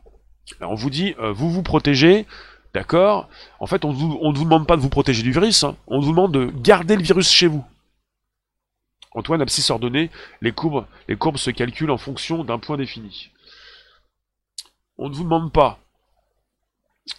On 0.61 0.75
vous 0.75 0.91
dit, 0.91 1.15
euh, 1.19 1.33
vous 1.33 1.51
vous 1.51 1.63
protégez, 1.63 2.27
d'accord? 2.75 3.29
En 3.61 3.67
fait, 3.67 3.85
on 3.85 3.93
ne 3.93 4.37
vous 4.37 4.45
demande 4.45 4.67
pas 4.67 4.77
de 4.77 4.83
vous 4.83 4.89
protéger 4.89 5.23
du 5.23 5.33
virus, 5.33 5.65
hein. 5.65 5.77
on 5.87 6.01
vous 6.01 6.11
demande 6.11 6.33
de 6.33 6.53
garder 6.63 6.97
le 6.97 7.03
virus 7.03 7.31
chez 7.31 7.47
vous. 7.47 7.65
Antoine, 9.15 9.43
abscisse 9.43 9.71
ordonnée, 9.71 10.11
les 10.41 10.53
courbes, 10.53 10.87
les 11.09 11.17
courbes 11.17 11.37
se 11.37 11.51
calculent 11.51 11.91
en 11.91 11.99
fonction 11.99 12.45
d'un 12.45 12.59
point 12.59 12.77
défini. 12.77 13.31
On 14.97 15.09
ne 15.09 15.15
vous 15.15 15.25
demande 15.25 15.53
pas 15.53 15.79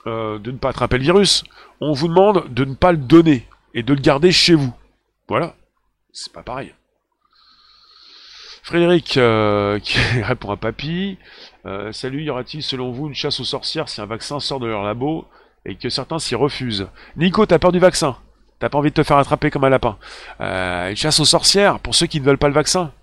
euh, 0.07 0.39
de 0.39 0.51
ne 0.51 0.57
pas 0.57 0.69
attraper 0.69 0.97
le 0.97 1.03
virus. 1.03 1.43
On 1.81 1.93
vous 1.93 2.07
demande 2.07 2.51
de 2.51 2.65
ne 2.65 2.73
pas 2.73 2.91
le 2.91 2.97
donner 2.97 3.47
et 3.73 3.83
de 3.83 3.93
le 3.93 3.99
garder 4.01 4.31
chez 4.31 4.55
vous. 4.55 4.73
Voilà. 5.27 5.55
C'est 6.13 6.31
pas 6.31 6.43
pareil. 6.43 6.73
Frédéric 8.63 9.17
euh, 9.17 9.79
qui 9.83 9.97
répond 10.21 10.51
à 10.51 10.57
Papy. 10.57 11.17
Euh, 11.65 11.91
salut, 11.91 12.23
y 12.23 12.29
aura-t-il 12.29 12.63
selon 12.63 12.91
vous 12.91 13.07
une 13.07 13.15
chasse 13.15 13.39
aux 13.41 13.45
sorcières 13.45 13.89
si 13.89 13.99
un 13.99 14.05
vaccin 14.05 14.39
sort 14.39 14.61
de 14.61 14.67
leur 14.67 14.83
labo 14.83 15.25
et 15.65 15.75
que 15.75 15.89
certains 15.89 16.19
s'y 16.19 16.35
refusent? 16.35 16.87
Nico, 17.17 17.45
t'as 17.45 17.59
peur 17.59 17.73
du 17.73 17.79
vaccin? 17.79 18.15
T'as 18.59 18.69
pas 18.69 18.77
envie 18.77 18.91
de 18.91 18.95
te 18.95 19.03
faire 19.03 19.17
attraper 19.17 19.51
comme 19.51 19.65
un 19.65 19.69
lapin 19.69 19.97
Une 20.39 20.95
chasse 20.95 21.19
aux 21.19 21.25
sorcières 21.25 21.79
pour 21.79 21.95
ceux 21.95 22.07
qui 22.07 22.21
ne 22.21 22.25
veulent 22.25 22.37
pas 22.37 22.47
le 22.47 22.53
vaccin? 22.53 22.93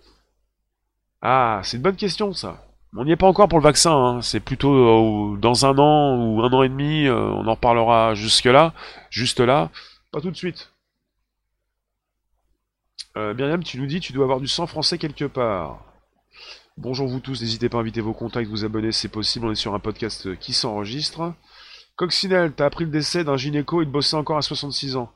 Ah, 1.20 1.60
c'est 1.62 1.76
une 1.76 1.82
bonne 1.82 1.96
question 1.96 2.32
ça. 2.32 2.64
On 2.96 3.04
n'y 3.04 3.12
est 3.12 3.16
pas 3.16 3.28
encore 3.28 3.48
pour 3.48 3.58
le 3.58 3.64
vaccin, 3.64 3.92
hein. 3.92 4.22
c'est 4.22 4.40
plutôt 4.40 4.74
euh, 4.74 5.36
dans 5.38 5.64
un 5.64 5.78
an 5.78 6.16
ou 6.16 6.42
un 6.42 6.52
an 6.52 6.64
et 6.64 6.68
demi, 6.68 7.06
euh, 7.06 7.14
on 7.14 7.46
en 7.46 7.54
reparlera 7.54 8.14
jusque-là, 8.14 8.72
juste 9.10 9.38
là, 9.38 9.70
pas 10.10 10.20
tout 10.20 10.30
de 10.30 10.36
suite. 10.36 10.72
Euh, 13.16 13.58
tu 13.64 13.78
nous 13.78 13.86
dis 13.86 14.00
tu 14.00 14.12
dois 14.12 14.24
avoir 14.24 14.40
du 14.40 14.48
sang 14.48 14.66
français 14.66 14.98
quelque 14.98 15.24
part. 15.24 15.84
Bonjour 16.76 17.08
vous 17.08 17.20
tous, 17.20 17.40
n'hésitez 17.40 17.68
pas 17.68 17.78
à 17.78 17.80
inviter 17.80 18.00
vos 18.00 18.14
contacts, 18.14 18.48
vous 18.48 18.64
abonner, 18.64 18.92
c'est 18.92 19.08
possible, 19.08 19.46
on 19.46 19.52
est 19.52 19.56
sur 19.56 19.74
un 19.74 19.80
podcast 19.80 20.36
qui 20.38 20.52
s'enregistre. 20.52 21.34
Coccinelle, 21.96 22.52
t'as 22.52 22.66
appris 22.66 22.84
le 22.84 22.90
décès 22.90 23.24
d'un 23.24 23.36
gynéco, 23.36 23.82
il 23.82 23.88
bossait 23.88 24.16
encore 24.16 24.38
à 24.38 24.42
66 24.42 24.96
ans. 24.96 25.12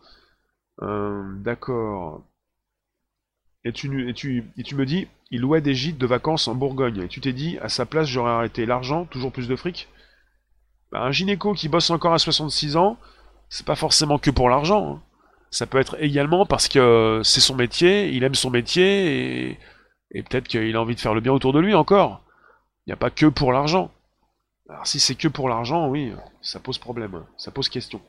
D'accord. 0.80 2.22
Et 3.64 3.72
tu, 3.72 4.10
et, 4.10 4.12
tu, 4.12 4.44
et 4.58 4.62
tu 4.62 4.74
me 4.74 4.84
dis, 4.84 5.08
il 5.30 5.40
louait 5.40 5.62
des 5.62 5.74
gîtes 5.74 5.96
de 5.96 6.06
vacances 6.06 6.48
en 6.48 6.54
Bourgogne. 6.54 7.02
Et 7.02 7.08
tu 7.08 7.20
t'es 7.20 7.32
dit, 7.32 7.58
à 7.62 7.68
sa 7.70 7.86
place, 7.86 8.06
j'aurais 8.06 8.32
arrêté 8.32 8.66
l'argent, 8.66 9.06
toujours 9.06 9.32
plus 9.32 9.48
de 9.48 9.56
fric. 9.56 9.88
Bah, 10.92 11.00
un 11.00 11.10
gynéco 11.12 11.54
qui 11.54 11.68
bosse 11.68 11.88
encore 11.90 12.12
à 12.12 12.18
66 12.18 12.76
ans, 12.76 12.98
c'est 13.48 13.64
pas 13.64 13.74
forcément 13.74 14.18
que 14.18 14.30
pour 14.30 14.50
l'argent. 14.50 14.96
Hein. 14.96 15.02
Ça 15.54 15.68
peut 15.68 15.78
être 15.78 16.02
également 16.02 16.46
parce 16.46 16.66
que 16.66 17.20
c'est 17.22 17.38
son 17.38 17.54
métier, 17.54 18.08
il 18.08 18.24
aime 18.24 18.34
son 18.34 18.50
métier, 18.50 19.52
et, 20.10 20.22
peut-être 20.24 20.48
qu'il 20.48 20.74
a 20.74 20.80
envie 20.80 20.96
de 20.96 21.00
faire 21.00 21.14
le 21.14 21.20
bien 21.20 21.32
autour 21.32 21.52
de 21.52 21.60
lui 21.60 21.76
encore. 21.76 22.24
Il 22.84 22.88
n'y 22.88 22.92
a 22.92 22.96
pas 22.96 23.10
que 23.10 23.26
pour 23.26 23.52
l'argent. 23.52 23.92
Alors 24.68 24.84
si 24.84 24.98
c'est 24.98 25.14
que 25.14 25.28
pour 25.28 25.48
l'argent, 25.48 25.86
oui, 25.86 26.12
ça 26.42 26.58
pose 26.58 26.78
problème, 26.78 27.24
ça 27.36 27.52
pose 27.52 27.68
question. 27.68 28.02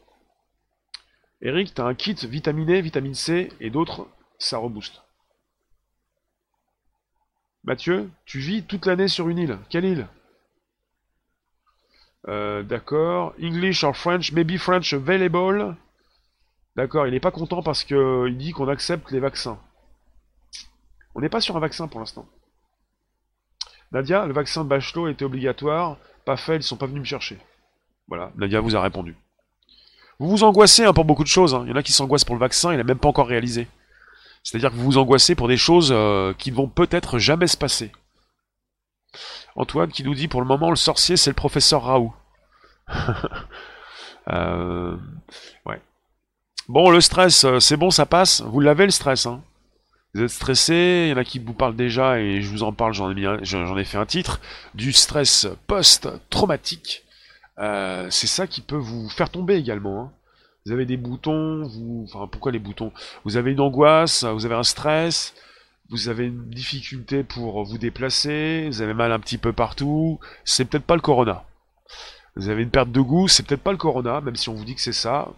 Eric, 1.40 1.76
t'as 1.76 1.86
un 1.86 1.94
kit 1.94 2.16
vitaminé, 2.16 2.82
vitamine 2.82 3.14
C 3.14 3.52
et 3.60 3.70
d'autres, 3.70 4.08
ça 4.40 4.58
rebooste. 4.58 5.04
Mathieu, 7.64 8.10
tu 8.26 8.40
vis 8.40 8.64
toute 8.64 8.88
l'année 8.88 9.08
sur 9.08 9.30
une 9.30 9.38
île. 9.38 9.60
Quelle 9.70 9.86
île? 9.86 10.08
Euh, 12.28 12.64
D'accord. 12.64 13.36
English 13.40 13.84
or 13.84 13.96
French, 13.96 14.32
maybe 14.32 14.58
French 14.58 14.94
available. 14.94 15.78
D'accord, 16.76 17.08
il 17.08 17.14
n'est 17.14 17.20
pas 17.20 17.32
content 17.32 17.64
parce 17.64 17.84
qu'il 17.84 18.38
dit 18.38 18.52
qu'on 18.52 18.68
accepte 18.68 19.12
les 19.12 19.20
vaccins. 19.20 19.58
On 21.16 21.22
n'est 21.22 21.30
pas 21.30 21.42
sur 21.42 21.56
un 21.56 21.62
vaccin 21.62 21.88
pour 21.88 22.00
l'instant. 22.00 22.28
Nadia, 23.92 24.26
le 24.26 24.34
vaccin 24.34 24.64
de 24.64 24.70
Bachelot 24.70 25.08
était 25.08 25.24
obligatoire. 25.24 25.98
Pas 26.26 26.36
fait, 26.36 26.58
ils 26.58 26.64
sont 26.64 26.76
pas 26.76 26.88
venus 26.88 27.02
me 27.02 27.06
chercher. 27.06 27.38
Voilà, 28.08 28.32
Nadia 28.36 28.60
vous 28.60 28.76
a 28.76 28.82
répondu. 28.82 29.16
Vous 30.20 30.30
vous 30.30 30.44
angoissez 30.44 30.84
hein, 30.84 30.94
pour 30.94 31.06
beaucoup 31.06 31.24
de 31.24 31.30
choses. 31.30 31.54
Hein. 31.56 31.64
Il 31.66 31.70
y 31.70 31.74
en 31.74 31.78
a 31.78 31.84
qui 31.84 31.94
s'angoissent 31.94 32.26
pour 32.26 32.36
le 32.36 32.40
vaccin, 32.40 32.72
il 32.72 32.78
n'a 32.78 32.84
même 32.84 33.00
pas 33.00 33.08
encore 33.08 33.28
réalisé. 33.28 33.68
C'est-à-dire 34.44 34.70
que 34.70 34.76
vous 34.76 34.84
vous 34.84 34.98
angoissez 34.98 35.36
pour 35.36 35.48
des 35.48 35.58
choses 35.58 35.90
euh, 35.92 36.34
qui 36.34 36.52
ne 36.52 36.56
vont 36.56 36.68
peut-être 36.68 37.20
jamais 37.20 37.48
se 37.48 37.58
passer. 37.58 37.92
Antoine 39.56 39.92
qui 39.92 40.04
nous 40.04 40.14
dit 40.14 40.28
pour 40.28 40.42
le 40.42 40.48
moment 40.48 40.70
le 40.70 40.76
sorcier 40.76 41.16
c'est 41.16 41.30
le 41.30 41.36
professeur 41.36 41.84
Raoult. 41.84 42.14
Euh, 44.28 44.98
ouais. 45.68 45.80
Bon 46.68 46.90
le 46.90 47.02
stress, 47.02 47.44
euh, 47.46 47.60
c'est 47.60 47.78
bon 47.78 47.92
ça 47.92 48.06
passe. 48.06 48.42
Vous 48.42 48.60
l'avez 48.60 48.86
le 48.86 48.92
stress. 48.92 49.26
Hein. 49.26 49.42
Vous 50.14 50.24
êtes 50.24 50.30
stressé, 50.30 51.06
il 51.08 51.10
y 51.12 51.14
en 51.14 51.18
a 51.18 51.24
qui 51.24 51.40
vous 51.40 51.54
parlent 51.54 51.76
déjà 51.76 52.20
et 52.20 52.42
je 52.42 52.50
vous 52.50 52.64
en 52.64 52.72
parle, 52.72 52.94
j'en 52.94 53.16
ai, 53.16 53.38
j'en 53.44 53.78
ai 53.78 53.84
fait 53.84 53.98
un 53.98 54.06
titre, 54.06 54.40
du 54.74 54.94
stress 54.94 55.48
post-traumatique. 55.68 57.04
c'est 57.58 58.28
ça 58.28 58.48
qui 58.48 58.62
peut 58.62 58.78
vous 58.78 59.10
faire 59.10 59.30
tomber 59.30 59.56
également. 59.56 60.04
Hein 60.04 60.12
vous 60.66 60.72
avez 60.72 60.86
des 60.86 60.98
boutons, 60.98 61.64
vous, 61.64 62.08
enfin 62.08 62.28
pourquoi 62.28 62.52
les 62.52 62.60
boutons? 62.60 62.92
Vous 63.24 63.38
avez 63.38 63.52
une 63.52 63.60
angoisse, 63.60 64.24
vous 64.24 64.46
avez 64.46 64.56
un 64.56 64.64
stress, 64.64 65.36
vous 65.90 66.10
avez 66.10 66.26
une 66.26 66.50
difficulté 66.50 67.24
pour 67.24 67.64
vous 67.64 67.78
déplacer, 67.78 68.68
vous 68.68 68.82
avez 68.82 68.96
mal 68.96 69.12
un 69.12 69.20
petit 69.20 69.38
peu 69.38 69.54
partout, 69.54 70.20
c'est 70.44 70.66
peut-être 70.66 70.86
pas 70.86 70.96
le 70.96 71.02
corona. 71.02 71.44
Vous 72.36 72.50
avez 72.50 72.64
une 72.64 72.72
perte 72.72 72.92
de 72.92 73.00
goût, 73.00 73.28
c'est 73.28 73.46
peut-être 73.46 73.62
pas 73.62 73.72
le 73.72 73.78
corona, 73.78 74.22
même 74.22 74.36
si 74.36 74.50
on 74.50 74.56
vous 74.56 74.66
dit 74.66 74.74
que 74.74 74.82
c'est 74.82 74.92
ça, 74.92 75.30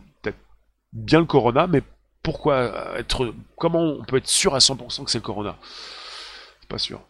bien 0.97 1.19
le 1.19 1.25
corona, 1.25 1.67
mais 1.67 1.81
pourquoi 2.23 2.97
être, 2.97 3.33
comment 3.55 3.81
on 3.81 4.03
peut 4.03 4.17
être 4.17 4.27
sûr 4.27 4.55
à 4.55 4.59
100% 4.59 5.05
que 5.05 5.11
c'est 5.11 5.19
le 5.19 5.23
corona? 5.23 5.57
C'est 6.61 6.69
pas 6.69 6.77
sûr. 6.77 7.01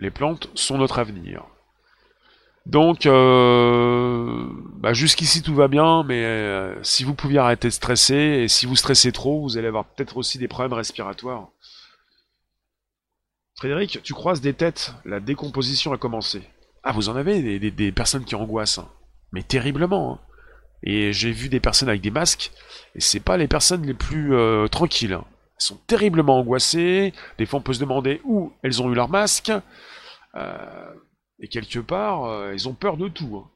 Les 0.00 0.10
plantes 0.10 0.50
sont 0.54 0.78
notre 0.78 0.98
avenir. 0.98 1.44
Donc, 2.66 3.06
euh, 3.06 4.46
bah 4.74 4.92
jusqu'ici 4.92 5.42
tout 5.42 5.54
va 5.54 5.68
bien, 5.68 6.02
mais 6.04 6.24
euh, 6.24 6.82
si 6.82 7.04
vous 7.04 7.14
pouviez 7.14 7.38
arrêter 7.38 7.68
de 7.68 7.72
stresser, 7.72 8.14
et 8.14 8.48
si 8.48 8.66
vous 8.66 8.76
stressez 8.76 9.12
trop, 9.12 9.40
vous 9.40 9.56
allez 9.56 9.68
avoir 9.68 9.86
peut-être 9.86 10.16
aussi 10.16 10.38
des 10.38 10.48
problèmes 10.48 10.74
respiratoires. 10.74 11.48
Frédéric, 13.56 14.02
tu 14.02 14.14
croises 14.14 14.40
des 14.40 14.54
têtes, 14.54 14.94
la 15.04 15.20
décomposition 15.20 15.92
a 15.92 15.98
commencé. 15.98 16.42
Ah, 16.82 16.92
vous 16.92 17.08
en 17.08 17.16
avez 17.16 17.58
des, 17.58 17.92
personnes 17.92 18.24
qui 18.24 18.34
angoissent, 18.34 18.78
hein. 18.78 18.88
mais 19.32 19.42
terriblement. 19.42 20.14
Hein. 20.14 20.29
Et 20.82 21.12
j'ai 21.12 21.30
vu 21.30 21.48
des 21.48 21.60
personnes 21.60 21.88
avec 21.88 22.00
des 22.00 22.10
masques, 22.10 22.52
et 22.94 23.00
c'est 23.00 23.20
pas 23.20 23.36
les 23.36 23.48
personnes 23.48 23.84
les 23.86 23.94
plus 23.94 24.34
euh, 24.34 24.66
tranquilles. 24.68 25.12
Hein. 25.12 25.24
Elles 25.58 25.64
sont 25.64 25.80
terriblement 25.86 26.38
angoissées, 26.38 27.12
des 27.38 27.46
fois 27.46 27.60
on 27.60 27.62
peut 27.62 27.74
se 27.74 27.80
demander 27.80 28.20
où 28.24 28.52
elles 28.62 28.80
ont 28.82 28.90
eu 28.90 28.94
leur 28.94 29.10
masque, 29.10 29.52
euh, 30.34 30.94
et 31.38 31.48
quelque 31.48 31.80
part, 31.80 32.24
euh, 32.24 32.52
elles 32.52 32.68
ont 32.68 32.74
peur 32.74 32.96
de 32.96 33.08
tout. 33.08 33.46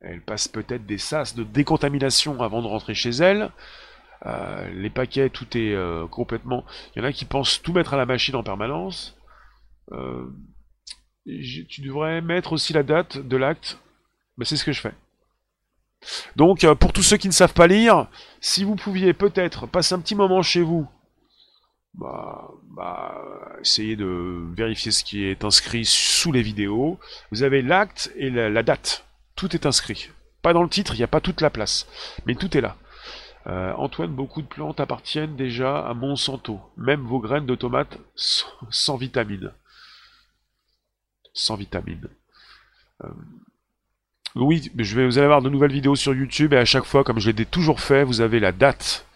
Elles 0.00 0.22
passent 0.22 0.48
peut-être 0.48 0.86
des 0.86 0.98
sas 0.98 1.34
de 1.34 1.44
décontamination 1.44 2.40
avant 2.40 2.62
de 2.62 2.66
rentrer 2.66 2.94
chez 2.94 3.10
elles. 3.10 3.50
les 4.72 4.88
paquets, 4.88 5.28
tout 5.28 5.46
est 5.58 5.76
complètement... 6.10 6.64
Il 6.94 7.00
y 7.00 7.02
en 7.02 7.08
a 7.08 7.12
qui 7.12 7.26
pensent 7.26 7.60
tout 7.60 7.74
mettre 7.74 7.92
à 7.92 7.98
la 7.98 8.06
machine 8.06 8.34
en 8.34 8.42
permanence. 8.42 9.14
tu 11.26 11.80
devrais 11.82 12.22
mettre 12.22 12.54
aussi 12.54 12.72
la 12.72 12.82
date 12.82 13.18
de 13.18 13.36
l'acte. 13.36 13.78
Ben, 14.38 14.46
c'est 14.46 14.56
ce 14.56 14.64
que 14.64 14.72
je 14.72 14.80
fais. 14.80 14.94
Donc, 16.36 16.64
euh, 16.64 16.74
pour 16.74 16.92
tous 16.92 17.02
ceux 17.02 17.16
qui 17.16 17.28
ne 17.28 17.32
savent 17.32 17.52
pas 17.52 17.66
lire, 17.66 18.06
si 18.40 18.64
vous 18.64 18.76
pouviez 18.76 19.12
peut-être 19.12 19.66
passer 19.66 19.94
un 19.94 20.00
petit 20.00 20.14
moment 20.14 20.42
chez 20.42 20.62
vous, 20.62 20.88
bah, 21.94 22.50
bah, 22.76 23.14
essayez 23.60 23.96
de 23.96 24.46
vérifier 24.54 24.92
ce 24.92 25.04
qui 25.04 25.24
est 25.24 25.44
inscrit 25.44 25.84
sous 25.84 26.32
les 26.32 26.42
vidéos. 26.42 26.98
Vous 27.30 27.42
avez 27.42 27.62
l'acte 27.62 28.12
et 28.16 28.30
la, 28.30 28.62
date. 28.62 29.04
Tout 29.34 29.54
est 29.54 29.66
inscrit. 29.66 30.10
Pas 30.42 30.52
dans 30.52 30.62
le 30.62 30.68
titre, 30.68 30.94
il 30.94 30.98
n'y 30.98 31.04
a 31.04 31.08
pas 31.08 31.20
toute 31.20 31.40
la 31.40 31.50
place. 31.50 31.86
Mais 32.26 32.34
tout 32.34 32.56
est 32.56 32.60
là. 32.60 32.76
Euh, 33.46 33.72
Antoine, 33.74 34.14
beaucoup 34.14 34.42
de 34.42 34.46
plantes 34.46 34.80
appartiennent 34.80 35.36
déjà 35.36 35.86
à 35.86 35.94
Monsanto. 35.94 36.60
Même 36.76 37.02
vos 37.02 37.20
graines 37.20 37.46
de 37.46 37.54
tomates 37.54 37.98
sans, 38.14 38.96
vitamines. 38.96 39.52
Sans 41.32 41.56
vitamines. 41.56 42.08
Euh, 43.02 43.08
oui, 44.36 44.70
je 44.76 44.96
vais, 44.96 45.06
vous 45.06 45.18
allez 45.18 45.24
avoir 45.24 45.42
de 45.42 45.48
nouvelles 45.48 45.72
vidéos 45.72 45.96
sur 45.96 46.14
YouTube 46.14 46.52
et 46.52 46.58
à 46.58 46.64
chaque 46.64 46.84
fois, 46.84 47.04
comme 47.04 47.18
je 47.18 47.30
l'ai 47.30 47.44
toujours 47.44 47.80
fait, 47.80 48.04
vous 48.04 48.20
avez 48.20 48.40
la 48.40 48.52
date. 48.52 49.06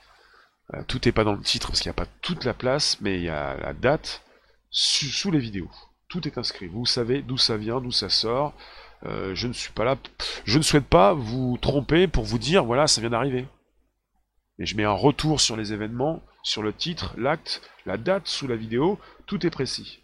Euh, 0.73 0.83
tout 0.89 1.01
n'est 1.05 1.13
pas 1.13 1.25
dans 1.25 1.35
le 1.35 1.43
titre 1.43 1.69
parce 1.69 1.81
qu'il 1.81 1.91
n'y 1.91 1.95
a 1.95 2.05
pas 2.05 2.11
toute 2.23 2.45
la 2.45 2.55
place, 2.55 2.99
mais 3.01 3.17
il 3.17 3.23
y 3.23 3.29
a 3.29 3.57
la 3.59 3.73
date 3.73 4.23
sous, 4.71 5.31
les 5.31 5.39
vidéos. 5.39 5.71
Tout 6.09 6.27
est 6.27 6.39
inscrit. 6.39 6.67
Vous 6.67 6.87
savez 6.87 7.23
d'où 7.23 7.39
ça 7.39 7.57
vient, 7.57 7.81
d'où 7.81 7.93
ça 7.93 8.09
sort. 8.09 8.55
Euh, 9.05 9.35
je 9.35 9.47
ne 9.47 9.53
suis 9.53 9.73
pas 9.73 9.85
là. 9.85 9.97
Je 10.45 10.59
ne 10.59 10.63
souhaite 10.63 10.87
pas 10.87 11.15
vous 11.15 11.59
tromper 11.61 12.09
pour 12.09 12.25
vous 12.25 12.39
dire 12.39 12.65
voilà, 12.65 12.87
ça 12.87 13.01
vient 13.01 13.11
d'arriver. 13.11 13.47
Et 14.59 14.67
je 14.67 14.77
mets 14.77 14.85
un 14.85 14.93
retour 14.93 15.41
sur 15.41 15.57
les 15.57 15.73
événements, 15.73 16.23
sur 16.43 16.63
le 16.63 16.73
titre, 16.73 17.15
l'acte, 17.17 17.61
la 17.87 17.99
date 17.99 18.27
sous 18.27 18.47
la 18.47 18.57
vidéo. 18.57 18.99
Tout 19.27 19.47
est 19.47 19.51
précis. 19.51 20.01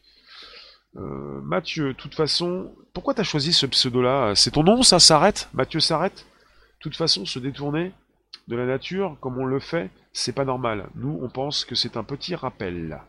Euh, 0.96 1.40
Mathieu, 1.42 1.88
de 1.88 1.92
toute 1.92 2.14
façon, 2.14 2.74
pourquoi 2.93 3.14
t'as 3.14 3.22
choisi 3.22 3.53
ce 3.53 3.66
pseudo-là 3.66 4.34
C'est 4.34 4.53
ton 4.53 4.62
nom, 4.62 4.82
ça 4.82 4.99
s'arrête 4.99 5.49
Mathieu 5.53 5.80
s'arrête 5.80 6.26
De 6.78 6.82
toute 6.82 6.97
façon, 6.97 7.24
se 7.24 7.38
détourner 7.38 7.93
de 8.49 8.57
la 8.57 8.66
nature, 8.66 9.16
comme 9.20 9.38
on 9.38 9.45
le 9.45 9.61
fait, 9.61 9.91
c'est 10.12 10.32
pas 10.32 10.45
normal. 10.45 10.88
Nous, 10.97 11.18
on 11.22 11.28
pense 11.28 11.64
que 11.64 11.74
c'est 11.74 11.97
un 11.97 12.05
petit 12.05 12.34
rappel. 12.34 13.01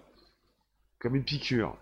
Comme 0.99 1.15
une 1.15 1.23
piqûre. 1.23 1.75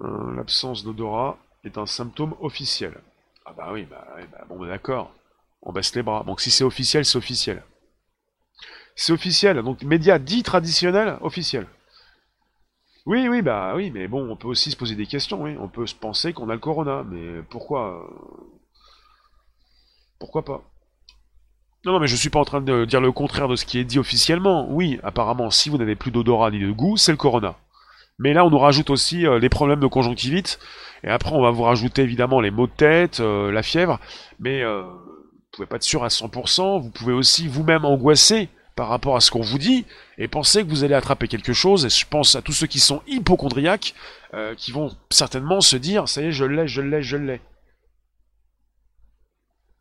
Euh, 0.00 0.34
l'absence 0.34 0.84
d'odorat 0.84 1.38
est 1.64 1.78
un 1.78 1.86
symptôme 1.86 2.34
officiel. 2.40 3.00
Ah 3.44 3.52
bah 3.56 3.70
oui, 3.72 3.84
bah, 3.84 4.06
bah 4.30 4.44
bon, 4.48 4.64
d'accord. 4.66 5.14
On 5.62 5.72
baisse 5.72 5.94
les 5.94 6.02
bras. 6.02 6.22
Donc 6.24 6.40
si 6.40 6.50
c'est 6.50 6.64
officiel, 6.64 7.04
c'est 7.04 7.18
officiel. 7.18 7.62
C'est 8.94 9.12
officiel. 9.12 9.62
Donc 9.62 9.82
médias 9.82 10.18
dits 10.18 10.42
traditionnels, 10.42 11.18
officiel. 11.20 11.66
Oui, 13.06 13.28
oui, 13.28 13.42
bah 13.42 13.72
oui, 13.74 13.90
mais 13.90 14.06
bon, 14.08 14.30
on 14.30 14.36
peut 14.36 14.48
aussi 14.48 14.70
se 14.70 14.76
poser 14.76 14.94
des 14.94 15.06
questions, 15.06 15.42
oui. 15.42 15.56
On 15.60 15.68
peut 15.68 15.86
se 15.86 15.94
penser 15.94 16.32
qu'on 16.32 16.50
a 16.50 16.54
le 16.54 16.58
corona, 16.58 17.04
mais 17.08 17.42
pourquoi 17.50 18.04
euh, 18.04 18.48
Pourquoi 20.18 20.44
pas? 20.44 20.62
Non, 21.84 21.92
non, 21.92 22.00
mais 22.00 22.08
je 22.08 22.16
suis 22.16 22.28
pas 22.28 22.40
en 22.40 22.44
train 22.44 22.60
de 22.60 22.84
dire 22.84 23.00
le 23.00 23.12
contraire 23.12 23.48
de 23.48 23.56
ce 23.56 23.64
qui 23.64 23.78
est 23.78 23.84
dit 23.84 23.98
officiellement. 23.98 24.68
Oui, 24.70 24.98
apparemment, 25.02 25.50
si 25.50 25.70
vous 25.70 25.78
n'avez 25.78 25.94
plus 25.94 26.10
d'odorat 26.10 26.50
ni 26.50 26.58
de 26.58 26.70
goût, 26.70 26.96
c'est 26.96 27.12
le 27.12 27.16
corona. 27.16 27.56
Mais 28.18 28.34
là, 28.34 28.44
on 28.44 28.50
nous 28.50 28.58
rajoute 28.58 28.90
aussi 28.90 29.26
euh, 29.26 29.38
les 29.38 29.48
problèmes 29.48 29.80
de 29.80 29.86
conjonctivite, 29.86 30.58
et 31.04 31.08
après, 31.08 31.32
on 31.32 31.40
va 31.40 31.50
vous 31.50 31.62
rajouter 31.62 32.02
évidemment 32.02 32.40
les 32.40 32.50
maux 32.50 32.66
de 32.66 32.72
tête, 32.72 33.20
euh, 33.20 33.52
la 33.52 33.62
fièvre, 33.62 34.00
mais 34.40 34.64
vous 34.64 34.84
pouvez 35.52 35.66
pas 35.66 35.76
être 35.76 35.82
sûr 35.82 36.02
à 36.04 36.08
100%, 36.08 36.80
vous 36.80 36.90
pouvez 36.90 37.12
aussi 37.12 37.46
vous-même 37.46 37.84
angoisser 37.84 38.48
par 38.78 38.86
rapport 38.86 39.16
à 39.16 39.20
ce 39.20 39.32
qu'on 39.32 39.40
vous 39.40 39.58
dit 39.58 39.86
et 40.18 40.28
pensez 40.28 40.62
que 40.62 40.68
vous 40.68 40.84
allez 40.84 40.94
attraper 40.94 41.26
quelque 41.26 41.52
chose. 41.52 41.84
Et 41.84 41.88
je 41.88 42.06
pense 42.06 42.36
à 42.36 42.42
tous 42.42 42.52
ceux 42.52 42.68
qui 42.68 42.78
sont 42.78 43.02
hypochondriaques 43.08 43.92
euh, 44.34 44.54
qui 44.54 44.70
vont 44.70 44.96
certainement 45.10 45.60
se 45.60 45.74
dire 45.74 46.08
ça 46.08 46.22
y 46.22 46.26
est, 46.26 46.30
je 46.30 46.44
l'ai, 46.44 46.68
je 46.68 46.80
l'ai, 46.80 47.02
je 47.02 47.16
l'ai. 47.16 47.40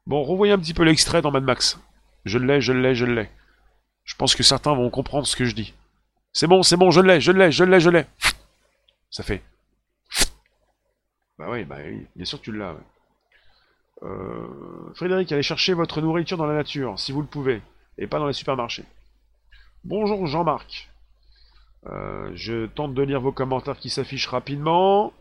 Bon, 0.08 0.24
revoyez 0.24 0.52
un 0.52 0.58
petit 0.58 0.74
peu 0.74 0.82
l'extrait 0.82 1.22
dans 1.22 1.30
Mad 1.30 1.44
Max. 1.44 1.80
Je 2.26 2.40
l'ai, 2.40 2.60
je 2.60 2.74
l'ai, 2.74 2.96
je 2.96 3.06
l'ai. 3.06 3.30
Je 4.04 4.16
pense 4.16 4.34
que 4.34 4.42
certains 4.42 4.74
vont 4.74 4.90
comprendre 4.90 5.28
ce 5.28 5.36
que 5.36 5.46
je 5.46 5.54
dis. 5.54 5.76
C'est 6.34 6.48
bon, 6.48 6.64
c'est 6.64 6.76
bon, 6.76 6.90
je 6.90 7.02
l'ai, 7.02 7.22
je 7.22 7.32
l'ai, 7.32 7.52
je 7.52 7.66
l'ai, 7.66 7.80
je 7.80 7.92
l'ai. 7.92 8.08
Ça 9.12 9.22
fait. 9.22 9.44
Bah 11.38 11.46
oui, 11.50 11.66
bah 11.66 11.76
oui, 11.86 12.08
bien 12.16 12.26
sûr 12.26 12.40
que 12.40 12.46
tu 12.46 12.52
l'as. 12.52 12.76
Euh, 14.02 14.92
Frédéric, 14.96 15.32
allez 15.32 15.44
chercher 15.44 15.76
votre 15.76 16.02
nourriture 16.02 16.38
dans 16.38 16.48
la 16.48 16.56
nature, 16.56 16.98
si 16.98 17.12
vous 17.12 17.22
le 17.22 17.28
pouvez 17.28 17.62
et 17.98 18.08
pas 18.08 18.20
dans 18.20 18.28
les 18.28 18.34
supermarchés. 18.34 18.86
Bonjour 19.84 20.28
Jean-Marc. 20.28 20.90
Euh, 21.88 22.32
je 22.34 22.66
tente 22.66 22.94
de 22.94 23.02
lire 23.02 23.22
vos 23.22 23.32
commentaires 23.32 23.78
qui 23.78 23.90
s'affichent 23.90 24.28
rapidement. 24.28 25.14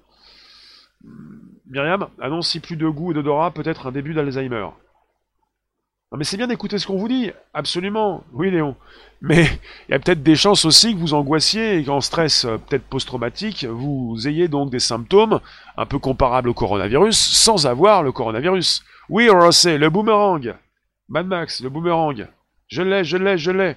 Myriam, 1.68 2.08
annonce 2.20 2.48
si 2.48 2.60
plus 2.60 2.76
de 2.76 2.88
goût 2.88 3.12
et 3.12 3.14
d'odorat, 3.14 3.50
peut-être 3.52 3.86
un 3.86 3.92
début 3.92 4.14
d'Alzheimer. 4.14 4.68
Non 6.12 6.18
mais 6.18 6.24
c'est 6.24 6.36
bien 6.36 6.46
d'écouter 6.46 6.78
ce 6.78 6.86
qu'on 6.86 6.96
vous 6.96 7.08
dit, 7.08 7.32
absolument, 7.52 8.24
oui 8.32 8.50
Léon. 8.50 8.76
Mais 9.20 9.44
il 9.88 9.92
y 9.92 9.94
a 9.94 9.98
peut-être 9.98 10.22
des 10.22 10.36
chances 10.36 10.64
aussi 10.64 10.94
que 10.94 10.98
vous 10.98 11.14
angoissiez 11.14 11.78
et 11.78 11.84
qu'en 11.84 12.00
stress 12.00 12.44
euh, 12.44 12.58
peut-être 12.58 12.84
post-traumatique, 12.84 13.64
vous 13.64 14.16
ayez 14.26 14.48
donc 14.48 14.70
des 14.70 14.78
symptômes 14.78 15.40
un 15.76 15.86
peu 15.86 15.98
comparables 15.98 16.48
au 16.48 16.54
coronavirus 16.54 17.18
sans 17.18 17.66
avoir 17.66 18.02
le 18.02 18.12
coronavirus. 18.12 18.84
Oui, 19.08 19.28
sait, 19.52 19.78
le 19.78 19.90
boomerang. 19.90 20.54
Mad 21.08 21.26
Max, 21.26 21.60
le 21.60 21.70
boomerang. 21.70 22.26
Je 22.68 22.82
l'ai, 22.82 23.04
je 23.04 23.16
l'ai, 23.16 23.38
je 23.38 23.50
l'ai. 23.52 23.76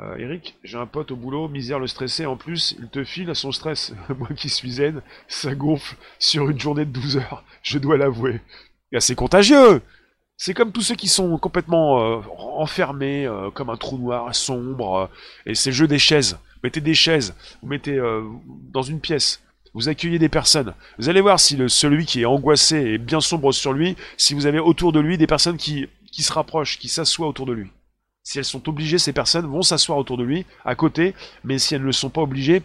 Euh, 0.00 0.16
Eric, 0.16 0.56
j'ai 0.62 0.76
un 0.76 0.86
pote 0.86 1.10
au 1.10 1.16
boulot, 1.16 1.48
misère 1.48 1.78
le 1.78 1.86
stressé, 1.86 2.26
en 2.26 2.36
plus, 2.36 2.74
il 2.78 2.88
te 2.88 3.04
file 3.04 3.30
à 3.30 3.34
son 3.34 3.52
stress. 3.52 3.94
Moi 4.18 4.28
qui 4.36 4.48
suis 4.48 4.72
zen, 4.72 5.02
ça 5.28 5.54
gonfle 5.54 5.96
sur 6.18 6.48
une 6.50 6.60
journée 6.60 6.84
de 6.84 6.90
12 6.90 7.18
heures, 7.18 7.44
je 7.62 7.78
dois 7.78 7.96
l'avouer. 7.96 8.40
C'est 8.98 9.14
contagieux 9.14 9.82
C'est 10.38 10.54
comme 10.54 10.72
tous 10.72 10.80
ceux 10.80 10.94
qui 10.94 11.08
sont 11.08 11.36
complètement 11.38 12.00
euh, 12.00 12.20
enfermés, 12.38 13.26
euh, 13.26 13.50
comme 13.50 13.68
un 13.68 13.76
trou 13.76 13.98
noir 13.98 14.34
sombre, 14.34 15.10
et 15.44 15.54
c'est 15.54 15.70
le 15.70 15.76
jeu 15.76 15.86
des 15.86 15.98
chaises. 15.98 16.38
Vous 16.54 16.60
mettez 16.64 16.80
des 16.80 16.94
chaises, 16.94 17.34
vous 17.62 17.68
mettez 17.68 18.00
dans 18.72 18.82
une 18.82 19.00
pièce, 19.00 19.42
vous 19.74 19.90
accueillez 19.90 20.18
des 20.18 20.30
personnes. 20.30 20.72
Vous 20.98 21.10
allez 21.10 21.20
voir 21.20 21.38
si 21.38 21.58
celui 21.68 22.06
qui 22.06 22.22
est 22.22 22.26
angoissé 22.26 22.94
est 22.94 22.98
bien 22.98 23.20
sombre 23.20 23.52
sur 23.52 23.74
lui, 23.74 23.96
si 24.16 24.32
vous 24.32 24.46
avez 24.46 24.58
autour 24.58 24.92
de 24.92 25.00
lui 25.00 25.18
des 25.18 25.26
personnes 25.26 25.58
qui 25.58 25.86
qui 26.16 26.22
se 26.22 26.32
rapprochent, 26.32 26.78
qui 26.78 26.88
s'assoient 26.88 27.28
autour 27.28 27.44
de 27.44 27.52
lui. 27.52 27.70
Si 28.22 28.38
elles 28.38 28.46
sont 28.46 28.70
obligées, 28.70 28.96
ces 28.96 29.12
personnes 29.12 29.44
vont 29.44 29.60
s'asseoir 29.60 29.98
autour 29.98 30.16
de 30.16 30.24
lui, 30.24 30.46
à 30.64 30.74
côté, 30.74 31.14
mais 31.44 31.58
si 31.58 31.74
elles 31.74 31.82
ne 31.82 31.86
le 31.86 31.92
sont 31.92 32.08
pas 32.08 32.22
obligées, 32.22 32.62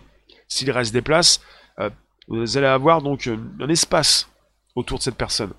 s'il 0.48 0.72
reste 0.72 0.94
des 0.94 1.02
places, 1.02 1.42
euh, 1.80 1.90
vous 2.30 2.58
allez 2.58 2.68
avoir 2.68 3.02
donc 3.02 3.28
euh, 3.28 3.38
un 3.60 3.68
espace 3.68 4.30
autour 4.74 5.00
de 5.00 5.04
cette 5.04 5.18
personne. 5.18 5.52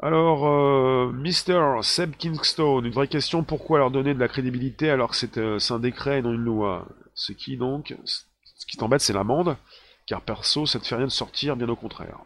Alors, 0.00 0.46
euh, 0.46 1.12
Mr. 1.12 1.82
Seb 1.82 2.16
Kingstone, 2.16 2.86
une 2.86 2.92
vraie 2.92 3.06
question, 3.06 3.44
pourquoi 3.44 3.80
leur 3.80 3.90
donner 3.90 4.14
de 4.14 4.20
la 4.20 4.28
crédibilité 4.28 4.88
alors 4.88 5.10
que 5.10 5.16
c'est 5.16 5.74
un 5.74 5.78
décret 5.78 6.20
et 6.20 6.22
non 6.22 6.32
une 6.32 6.40
loi? 6.40 6.88
Ce 7.12 7.32
qui 7.32 7.58
donc, 7.58 7.94
ce 8.06 8.64
qui 8.66 8.78
t'embête, 8.78 9.02
c'est 9.02 9.12
l'amende, 9.12 9.58
car 10.06 10.22
perso, 10.22 10.64
ça 10.64 10.80
te 10.80 10.86
fait 10.86 10.96
rien 10.96 11.04
de 11.04 11.10
sortir, 11.10 11.54
bien 11.54 11.68
au 11.68 11.76
contraire. 11.76 12.16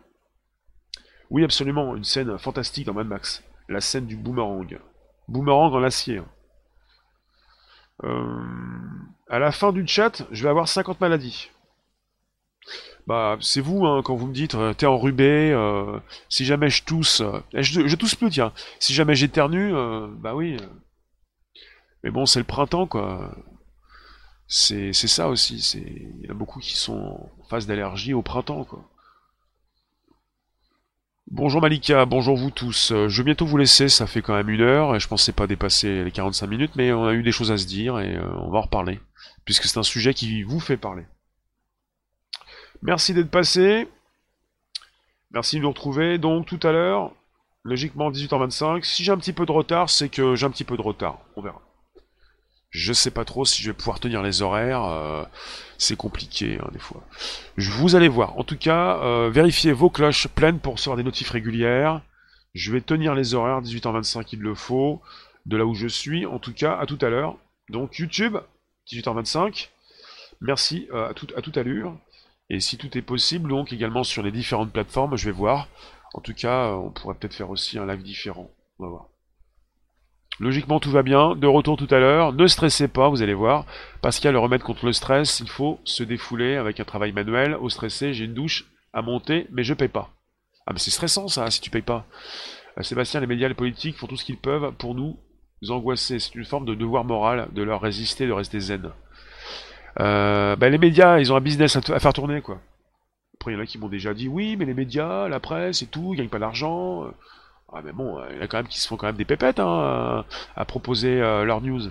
Oui, 1.30 1.44
absolument, 1.44 1.94
une 1.94 2.04
scène 2.04 2.38
fantastique 2.38 2.86
dans 2.86 2.94
Mad 2.94 3.06
Max. 3.06 3.42
La 3.68 3.80
scène 3.80 4.06
du 4.06 4.16
boomerang. 4.16 4.78
Boomerang 5.28 5.74
en 5.74 5.82
acier. 5.82 6.22
Euh, 8.04 8.44
à 9.28 9.38
la 9.38 9.52
fin 9.52 9.72
du 9.72 9.86
chat, 9.86 10.22
je 10.30 10.42
vais 10.42 10.48
avoir 10.48 10.68
50 10.68 11.00
maladies. 11.00 11.50
Bah, 13.06 13.36
c'est 13.40 13.60
vous, 13.60 13.86
hein, 13.86 14.02
quand 14.02 14.16
vous 14.16 14.26
me 14.26 14.34
dites, 14.34 14.54
euh, 14.54 14.74
t'es 14.74 14.86
enrubé, 14.86 15.50
euh, 15.52 15.98
si 16.28 16.44
jamais 16.44 16.70
je 16.70 16.84
tousse... 16.84 17.22
je, 17.54 17.86
je, 17.86 17.96
tousse 17.96 18.14
plus, 18.14 18.30
tiens. 18.30 18.52
Si 18.78 18.94
jamais 18.94 19.14
j'éternue, 19.14 19.72
bah 20.18 20.34
oui. 20.34 20.56
Mais 22.02 22.10
bon, 22.10 22.26
c'est 22.26 22.38
le 22.38 22.44
printemps, 22.44 22.86
quoi. 22.86 23.34
C'est 24.46 24.92
ça 24.92 25.28
aussi. 25.28 25.58
Il 25.74 26.26
y 26.26 26.28
en 26.28 26.30
a 26.30 26.34
beaucoup 26.34 26.60
qui 26.60 26.76
sont 26.76 27.30
en 27.40 27.44
phase 27.50 27.66
d'allergie 27.66 28.14
au 28.14 28.22
printemps, 28.22 28.64
quoi. 28.64 28.82
Bonjour 31.30 31.60
Malika, 31.60 32.06
bonjour 32.06 32.38
vous 32.38 32.50
tous. 32.50 32.90
Euh, 32.90 33.08
je 33.08 33.20
vais 33.20 33.26
bientôt 33.26 33.44
vous 33.44 33.58
laisser, 33.58 33.90
ça 33.90 34.06
fait 34.06 34.22
quand 34.22 34.34
même 34.34 34.48
une 34.48 34.62
heure 34.62 34.96
et 34.96 35.00
je 35.00 35.06
pensais 35.08 35.32
pas 35.32 35.46
dépasser 35.46 36.02
les 36.02 36.10
45 36.10 36.46
minutes, 36.46 36.70
mais 36.74 36.90
on 36.90 37.04
a 37.04 37.12
eu 37.12 37.22
des 37.22 37.32
choses 37.32 37.52
à 37.52 37.58
se 37.58 37.66
dire 37.66 37.98
et 37.98 38.16
euh, 38.16 38.26
on 38.40 38.50
va 38.50 38.60
en 38.60 38.62
reparler, 38.62 38.98
puisque 39.44 39.64
c'est 39.64 39.78
un 39.78 39.82
sujet 39.82 40.14
qui 40.14 40.42
vous 40.42 40.58
fait 40.58 40.78
parler. 40.78 41.04
Merci 42.80 43.12
d'être 43.12 43.30
passé. 43.30 43.88
Merci 45.30 45.56
de 45.56 45.62
nous 45.62 45.68
retrouver. 45.68 46.16
Donc 46.16 46.46
tout 46.46 46.66
à 46.66 46.72
l'heure, 46.72 47.12
logiquement 47.62 48.10
18h25. 48.10 48.82
Si 48.84 49.04
j'ai 49.04 49.12
un 49.12 49.18
petit 49.18 49.34
peu 49.34 49.44
de 49.44 49.52
retard, 49.52 49.90
c'est 49.90 50.08
que 50.08 50.34
j'ai 50.34 50.46
un 50.46 50.50
petit 50.50 50.64
peu 50.64 50.78
de 50.78 50.82
retard. 50.82 51.18
On 51.36 51.42
verra. 51.42 51.60
Je 52.70 52.92
sais 52.92 53.10
pas 53.10 53.24
trop 53.24 53.44
si 53.44 53.62
je 53.62 53.70
vais 53.70 53.76
pouvoir 53.76 53.98
tenir 53.98 54.22
les 54.22 54.42
horaires. 54.42 54.84
Euh, 54.84 55.24
c'est 55.78 55.96
compliqué 55.96 56.58
hein, 56.60 56.68
des 56.72 56.78
fois. 56.78 57.02
Je, 57.56 57.70
vous 57.70 57.94
allez 57.94 58.08
voir. 58.08 58.38
En 58.38 58.44
tout 58.44 58.58
cas, 58.58 58.98
euh, 59.02 59.30
vérifiez 59.30 59.72
vos 59.72 59.90
cloches 59.90 60.28
pleines 60.28 60.58
pour 60.58 60.74
recevoir 60.74 60.96
des 60.96 61.02
notifs 61.02 61.30
régulières. 61.30 62.02
Je 62.54 62.72
vais 62.72 62.80
tenir 62.80 63.14
les 63.14 63.34
horaires 63.34 63.62
18h25 63.62 64.26
il 64.32 64.40
le 64.40 64.54
faut. 64.54 65.00
De 65.46 65.56
là 65.56 65.64
où 65.64 65.74
je 65.74 65.86
suis. 65.86 66.26
En 66.26 66.38
tout 66.38 66.52
cas, 66.52 66.76
à 66.78 66.84
tout 66.84 66.98
à 67.00 67.08
l'heure. 67.08 67.36
Donc 67.70 67.98
YouTube, 67.98 68.36
18h25. 68.90 69.68
Merci 70.40 70.88
euh, 70.92 71.08
à, 71.08 71.14
tout, 71.14 71.28
à 71.36 71.40
toute 71.40 71.56
allure. 71.56 71.96
Et 72.50 72.60
si 72.60 72.76
tout 72.76 72.96
est 72.96 73.02
possible, 73.02 73.48
donc 73.48 73.72
également 73.72 74.04
sur 74.04 74.22
les 74.22 74.32
différentes 74.32 74.72
plateformes, 74.72 75.16
je 75.16 75.26
vais 75.26 75.32
voir. 75.32 75.68
En 76.14 76.20
tout 76.20 76.34
cas, 76.34 76.72
on 76.72 76.90
pourrait 76.90 77.14
peut-être 77.14 77.34
faire 77.34 77.50
aussi 77.50 77.78
un 77.78 77.86
live 77.86 78.02
différent. 78.02 78.50
On 78.78 78.84
va 78.84 78.90
voir. 78.90 79.08
Logiquement, 80.40 80.78
tout 80.78 80.90
va 80.90 81.02
bien. 81.02 81.34
De 81.34 81.46
retour 81.46 81.76
tout 81.76 81.92
à 81.92 81.98
l'heure. 81.98 82.32
Ne 82.32 82.46
stressez 82.46 82.88
pas, 82.88 83.08
vous 83.08 83.22
allez 83.22 83.34
voir. 83.34 83.64
Pascal, 84.02 84.34
le 84.34 84.38
remède 84.38 84.62
contre 84.62 84.86
le 84.86 84.92
stress, 84.92 85.40
il 85.40 85.48
faut 85.48 85.80
se 85.84 86.04
défouler 86.04 86.56
avec 86.56 86.78
un 86.78 86.84
travail 86.84 87.12
manuel. 87.12 87.56
Au 87.56 87.68
stressé, 87.68 88.12
j'ai 88.12 88.24
une 88.24 88.34
douche 88.34 88.66
à 88.92 89.02
monter, 89.02 89.46
mais 89.50 89.64
je 89.64 89.74
paye 89.74 89.88
pas. 89.88 90.10
Ah, 90.66 90.72
mais 90.72 90.78
c'est 90.78 90.90
stressant 90.90 91.28
ça, 91.28 91.50
si 91.50 91.60
tu 91.60 91.70
payes 91.70 91.82
pas. 91.82 92.06
Euh, 92.78 92.82
Sébastien, 92.82 93.20
les 93.20 93.26
médias, 93.26 93.48
les 93.48 93.54
politiques 93.54 93.96
font 93.96 94.06
tout 94.06 94.16
ce 94.16 94.24
qu'ils 94.24 94.38
peuvent 94.38 94.72
pour 94.78 94.94
nous 94.94 95.18
angoisser. 95.68 96.20
C'est 96.20 96.34
une 96.36 96.44
forme 96.44 96.66
de 96.66 96.74
devoir 96.74 97.04
moral 97.04 97.48
de 97.52 97.62
leur 97.62 97.80
résister, 97.80 98.26
de 98.26 98.32
rester 98.32 98.60
zen. 98.60 98.92
Euh, 100.00 100.54
bah, 100.54 100.68
les 100.68 100.78
médias, 100.78 101.18
ils 101.18 101.32
ont 101.32 101.36
un 101.36 101.40
business 101.40 101.76
à, 101.76 101.98
faire 101.98 102.12
tourner, 102.12 102.42
quoi. 102.42 102.60
Après, 103.34 103.52
il 103.52 103.54
y 103.54 103.58
en 103.58 103.62
a 103.62 103.66
qui 103.66 103.78
m'ont 103.78 103.88
déjà 103.88 104.14
dit 104.14 104.28
oui, 104.28 104.56
mais 104.56 104.66
les 104.66 104.74
médias, 104.74 105.28
la 105.28 105.40
presse 105.40 105.82
et 105.82 105.86
tout, 105.86 106.14
ils 106.14 106.18
gagnent 106.18 106.28
pas 106.28 106.38
d'argent. 106.38 107.06
Ah 107.72 107.82
mais 107.84 107.92
bon, 107.92 108.18
il 108.30 108.36
y 108.36 108.38
en 108.38 108.42
a 108.42 108.46
quand 108.46 108.56
même 108.56 108.66
qui 108.66 108.80
se 108.80 108.88
font 108.88 108.96
quand 108.96 109.06
même 109.06 109.16
des 109.16 109.26
pépettes 109.26 109.60
hein, 109.60 110.24
à 110.56 110.64
proposer 110.64 111.20
euh, 111.20 111.44
leur 111.44 111.60
news. 111.60 111.82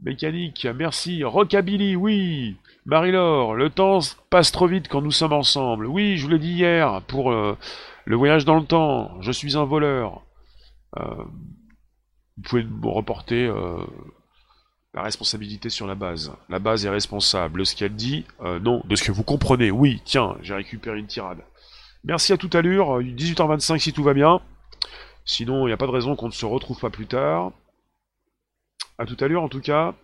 Mécanique, 0.00 0.66
merci. 0.76 1.24
Rockabilly, 1.24 1.96
oui. 1.96 2.56
Marie-Laure, 2.86 3.54
le 3.54 3.70
temps 3.70 3.98
passe 4.30 4.52
trop 4.52 4.66
vite 4.66 4.88
quand 4.88 5.00
nous 5.00 5.10
sommes 5.10 5.32
ensemble. 5.32 5.86
Oui, 5.86 6.16
je 6.16 6.24
vous 6.24 6.30
l'ai 6.30 6.38
dit 6.38 6.52
hier 6.52 7.02
pour 7.08 7.32
euh, 7.32 7.56
le 8.04 8.16
voyage 8.16 8.44
dans 8.44 8.56
le 8.58 8.64
temps. 8.64 9.20
Je 9.20 9.32
suis 9.32 9.56
un 9.56 9.64
voleur. 9.64 10.22
Euh, 10.96 11.24
vous 12.36 12.42
pouvez 12.42 12.62
me 12.62 12.88
reporter 12.88 13.48
la 14.92 15.02
responsabilité 15.02 15.70
sur 15.70 15.86
la 15.86 15.94
base. 15.94 16.32
La 16.48 16.58
base 16.58 16.84
est 16.84 16.90
responsable. 16.90 17.60
De 17.60 17.64
ce 17.64 17.76
qu'elle 17.76 17.94
dit, 17.94 18.24
non. 18.40 18.82
De 18.84 18.96
ce 18.96 19.04
que 19.04 19.12
vous 19.12 19.22
comprenez, 19.22 19.70
oui. 19.70 20.02
Tiens, 20.04 20.36
j'ai 20.42 20.54
récupéré 20.54 20.98
une 20.98 21.06
tirade. 21.06 21.38
Merci 22.02 22.32
à 22.32 22.36
toute 22.36 22.56
allure. 22.56 23.00
18h25 23.00 23.78
si 23.78 23.92
tout 23.92 24.02
va 24.02 24.14
bien. 24.14 24.40
Sinon, 25.24 25.66
il 25.66 25.70
n'y 25.70 25.74
a 25.74 25.76
pas 25.76 25.86
de 25.86 25.92
raison 25.92 26.16
qu'on 26.16 26.26
ne 26.26 26.32
se 26.32 26.46
retrouve 26.46 26.78
pas 26.78 26.90
plus 26.90 27.06
tard. 27.06 27.52
À 28.98 29.06
tout 29.06 29.16
à 29.20 29.28
l'heure, 29.28 29.42
en 29.42 29.48
tout 29.48 29.60
cas. 29.60 29.94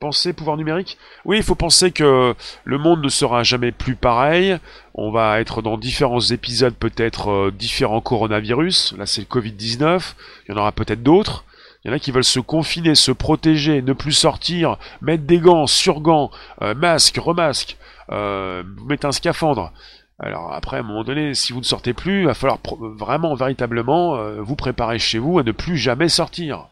Penser 0.00 0.32
pouvoir 0.32 0.56
numérique 0.56 0.96
Oui, 1.24 1.38
il 1.38 1.42
faut 1.42 1.56
penser 1.56 1.90
que 1.90 2.32
le 2.62 2.78
monde 2.78 3.02
ne 3.02 3.08
sera 3.08 3.42
jamais 3.42 3.72
plus 3.72 3.96
pareil. 3.96 4.56
On 4.94 5.10
va 5.10 5.40
être 5.40 5.60
dans 5.60 5.76
différents 5.76 6.20
épisodes, 6.20 6.74
peut-être 6.74 7.30
euh, 7.30 7.50
différents 7.50 8.00
coronavirus. 8.00 8.94
Là, 8.96 9.06
c'est 9.06 9.22
le 9.22 9.26
Covid-19. 9.26 10.14
Il 10.46 10.52
y 10.52 10.54
en 10.54 10.60
aura 10.60 10.70
peut-être 10.70 11.02
d'autres. 11.02 11.44
Il 11.84 11.88
y 11.88 11.90
en 11.90 11.96
a 11.96 11.98
qui 11.98 12.12
veulent 12.12 12.22
se 12.22 12.38
confiner, 12.38 12.94
se 12.94 13.10
protéger, 13.10 13.82
ne 13.82 13.92
plus 13.92 14.12
sortir, 14.12 14.78
mettre 15.00 15.24
des 15.24 15.38
gants, 15.38 15.66
surgants, 15.66 16.30
euh, 16.62 16.74
masque, 16.74 17.16
remasque, 17.16 17.76
euh, 18.10 18.62
mettre 18.86 19.06
un 19.06 19.12
scaphandre. 19.12 19.72
Alors 20.20 20.52
après, 20.52 20.78
à 20.78 20.80
un 20.80 20.82
moment 20.82 21.04
donné, 21.04 21.34
si 21.34 21.52
vous 21.52 21.60
ne 21.60 21.64
sortez 21.64 21.94
plus, 21.94 22.20
il 22.20 22.26
va 22.26 22.34
falloir 22.34 22.58
vraiment, 22.80 23.34
véritablement, 23.34 24.16
euh, 24.16 24.40
vous 24.40 24.56
préparer 24.56 24.98
chez 24.98 25.18
vous 25.18 25.38
à 25.38 25.44
ne 25.44 25.52
plus 25.52 25.76
jamais 25.76 26.08
sortir. 26.08 26.68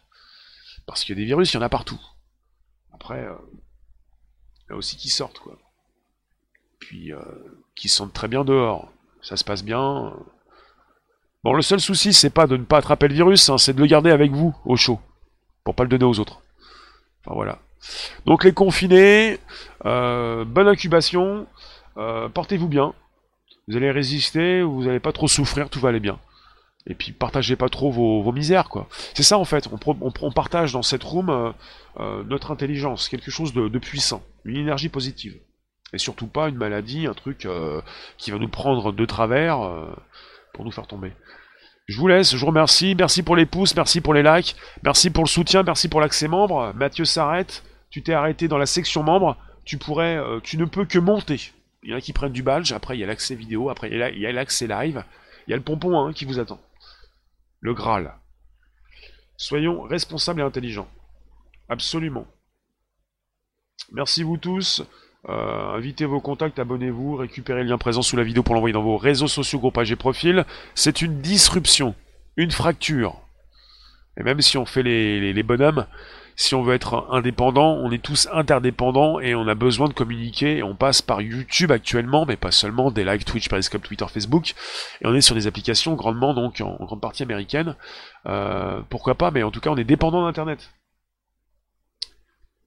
Parce 0.86 1.04
qu'il 1.04 1.16
y 1.16 1.18
a 1.18 1.22
des 1.22 1.26
virus, 1.26 1.52
il 1.52 1.56
y 1.56 1.58
en 1.58 1.62
a 1.62 1.68
partout. 1.68 2.00
Après, 2.92 3.24
euh, 3.24 3.34
a 4.70 4.74
aussi 4.74 4.96
qui 4.96 5.10
sortent, 5.10 5.38
quoi. 5.38 5.56
Puis, 6.80 7.12
euh, 7.12 7.20
qui 7.76 7.88
sentent 7.88 8.12
très 8.12 8.28
bien 8.28 8.44
dehors. 8.44 8.90
Ça 9.22 9.36
se 9.36 9.44
passe 9.44 9.62
bien. 9.62 10.12
Bon, 11.44 11.52
le 11.52 11.62
seul 11.62 11.80
souci, 11.80 12.12
c'est 12.12 12.30
pas 12.30 12.48
de 12.48 12.56
ne 12.56 12.64
pas 12.64 12.78
attraper 12.78 13.06
le 13.06 13.14
virus, 13.14 13.48
hein, 13.48 13.58
c'est 13.58 13.74
de 13.74 13.80
le 13.80 13.86
garder 13.86 14.10
avec 14.10 14.32
vous, 14.32 14.56
au 14.64 14.76
chaud. 14.76 14.98
Pour 15.62 15.76
pas 15.76 15.84
le 15.84 15.88
donner 15.88 16.04
aux 16.04 16.18
autres. 16.18 16.42
Enfin, 17.24 17.34
voilà. 17.34 17.58
Donc 18.24 18.42
les 18.42 18.52
confinés, 18.52 19.38
bonne 19.84 20.68
incubation, 20.68 21.46
portez-vous 21.94 22.68
bien. 22.68 22.94
Vous 23.68 23.76
allez 23.76 23.90
résister, 23.90 24.62
vous 24.62 24.84
n'allez 24.84 25.00
pas 25.00 25.12
trop 25.12 25.28
souffrir, 25.28 25.68
tout 25.68 25.80
va 25.80 25.88
aller 25.88 26.00
bien. 26.00 26.18
Et 26.86 26.94
puis 26.94 27.12
partagez 27.12 27.56
pas 27.56 27.68
trop 27.68 27.90
vos, 27.90 28.30
misères, 28.30 28.68
quoi. 28.68 28.88
C'est 29.14 29.24
ça 29.24 29.38
en 29.38 29.44
fait, 29.44 29.68
on, 29.70 30.30
partage 30.30 30.72
dans 30.72 30.82
cette 30.82 31.02
room 31.02 31.30
euh, 31.30 31.50
euh, 31.98 32.22
notre 32.24 32.52
intelligence, 32.52 33.08
quelque 33.08 33.30
chose 33.30 33.52
de, 33.52 33.78
puissant, 33.78 34.22
une 34.44 34.56
énergie 34.56 34.88
positive. 34.88 35.36
Et 35.92 35.98
surtout 35.98 36.28
pas 36.28 36.48
une 36.48 36.56
maladie, 36.56 37.06
un 37.06 37.14
truc 37.14 37.44
euh, 37.44 37.80
qui 38.18 38.30
va 38.30 38.38
nous 38.38 38.48
prendre 38.48 38.92
de 38.92 39.04
travers 39.04 39.58
pour 40.52 40.64
nous 40.64 40.70
faire 40.70 40.86
tomber. 40.86 41.12
Je 41.86 41.98
vous 41.98 42.08
laisse, 42.08 42.32
je 42.32 42.36
vous 42.36 42.46
remercie, 42.46 42.94
merci 42.96 43.22
pour 43.22 43.36
les 43.36 43.46
pouces, 43.46 43.74
merci 43.74 44.00
pour 44.00 44.14
les 44.14 44.22
likes, 44.22 44.56
merci 44.82 45.10
pour 45.10 45.24
le 45.24 45.28
soutien, 45.28 45.62
merci 45.64 45.88
pour 45.88 46.00
l'accès 46.00 46.28
membre. 46.28 46.72
Mathieu 46.74 47.04
s'arrête, 47.04 47.64
tu 47.90 48.02
t'es 48.02 48.12
arrêté 48.12 48.46
dans 48.48 48.58
la 48.58 48.66
section 48.66 49.02
membre, 49.02 49.36
tu 49.64 49.78
pourrais, 49.78 50.20
tu 50.42 50.56
ne 50.56 50.64
peux 50.64 50.84
que 50.84 50.98
monter. 50.98 51.52
Il 51.86 51.90
y 51.90 51.94
en 51.94 51.98
a 51.98 52.00
qui 52.00 52.12
prennent 52.12 52.32
du 52.32 52.42
badge, 52.42 52.72
après 52.72 52.96
il 52.96 53.00
y 53.00 53.04
a 53.04 53.06
l'accès 53.06 53.36
vidéo, 53.36 53.70
après 53.70 53.88
il 53.88 54.18
y 54.18 54.26
a 54.26 54.32
l'accès 54.32 54.66
live, 54.66 55.04
il 55.46 55.52
y 55.52 55.54
a 55.54 55.56
le 55.56 55.62
pompon 55.62 55.96
hein, 56.00 56.12
qui 56.12 56.24
vous 56.24 56.40
attend. 56.40 56.60
Le 57.60 57.74
Graal. 57.74 58.12
Soyons 59.36 59.82
responsables 59.82 60.40
et 60.40 60.42
intelligents. 60.42 60.88
Absolument. 61.68 62.26
Merci 63.92 64.24
vous 64.24 64.36
tous. 64.36 64.82
Euh, 65.28 65.74
invitez 65.76 66.06
vos 66.06 66.20
contacts, 66.20 66.58
abonnez-vous, 66.58 67.14
récupérez 67.14 67.62
le 67.62 67.68
lien 67.68 67.78
présent 67.78 68.02
sous 68.02 68.16
la 68.16 68.24
vidéo 68.24 68.42
pour 68.42 68.56
l'envoyer 68.56 68.72
dans 68.72 68.82
vos 68.82 68.96
réseaux 68.96 69.28
sociaux, 69.28 69.60
groupages 69.60 69.92
et 69.92 69.96
profils. 69.96 70.44
C'est 70.74 71.02
une 71.02 71.20
disruption, 71.20 71.94
une 72.36 72.50
fracture. 72.50 73.20
Et 74.16 74.24
même 74.24 74.40
si 74.40 74.58
on 74.58 74.66
fait 74.66 74.82
les 74.82 75.42
bonhommes, 75.44 75.86
si 76.36 76.54
on 76.54 76.62
veut 76.62 76.74
être 76.74 77.08
indépendant, 77.10 77.72
on 77.74 77.90
est 77.90 78.02
tous 78.02 78.28
interdépendants 78.30 79.20
et 79.20 79.34
on 79.34 79.48
a 79.48 79.54
besoin 79.54 79.88
de 79.88 79.94
communiquer. 79.94 80.58
Et 80.58 80.62
on 80.62 80.76
passe 80.76 81.00
par 81.00 81.22
YouTube 81.22 81.72
actuellement, 81.72 82.26
mais 82.26 82.36
pas 82.36 82.50
seulement, 82.50 82.90
des 82.90 83.04
live 83.04 83.24
Twitch, 83.24 83.48
Periscope, 83.48 83.82
Twitter, 83.82 84.04
Facebook. 84.12 84.54
Et 85.00 85.06
on 85.06 85.14
est 85.14 85.22
sur 85.22 85.34
des 85.34 85.46
applications 85.46 85.94
grandement, 85.94 86.34
donc 86.34 86.60
en, 86.60 86.76
grande 86.84 87.00
partie 87.00 87.22
américaines. 87.22 87.74
Euh, 88.26 88.82
pourquoi 88.90 89.14
pas, 89.14 89.30
mais 89.30 89.42
en 89.42 89.50
tout 89.50 89.60
cas, 89.60 89.70
on 89.70 89.76
est 89.76 89.84
dépendant 89.84 90.24
d'Internet. 90.24 90.70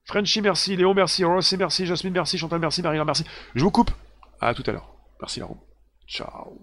Frenchy, 0.06 0.42
merci. 0.42 0.76
Léon, 0.76 0.96
merci. 0.96 1.24
Rossi, 1.24 1.56
merci. 1.56 1.86
Jasmine, 1.86 2.14
merci. 2.14 2.40
Chantal, 2.40 2.60
merci. 2.60 2.82
Marie, 2.82 3.00
merci. 3.06 3.24
Je 3.54 3.64
vous 3.64 3.72
coupe. 3.72 3.92
À 4.42 4.56
tout 4.56 4.64
à 4.66 4.72
l'heure. 4.72 4.96
Merci, 5.22 5.42
Laurent. 5.42 5.64
Ciao. 6.08 6.60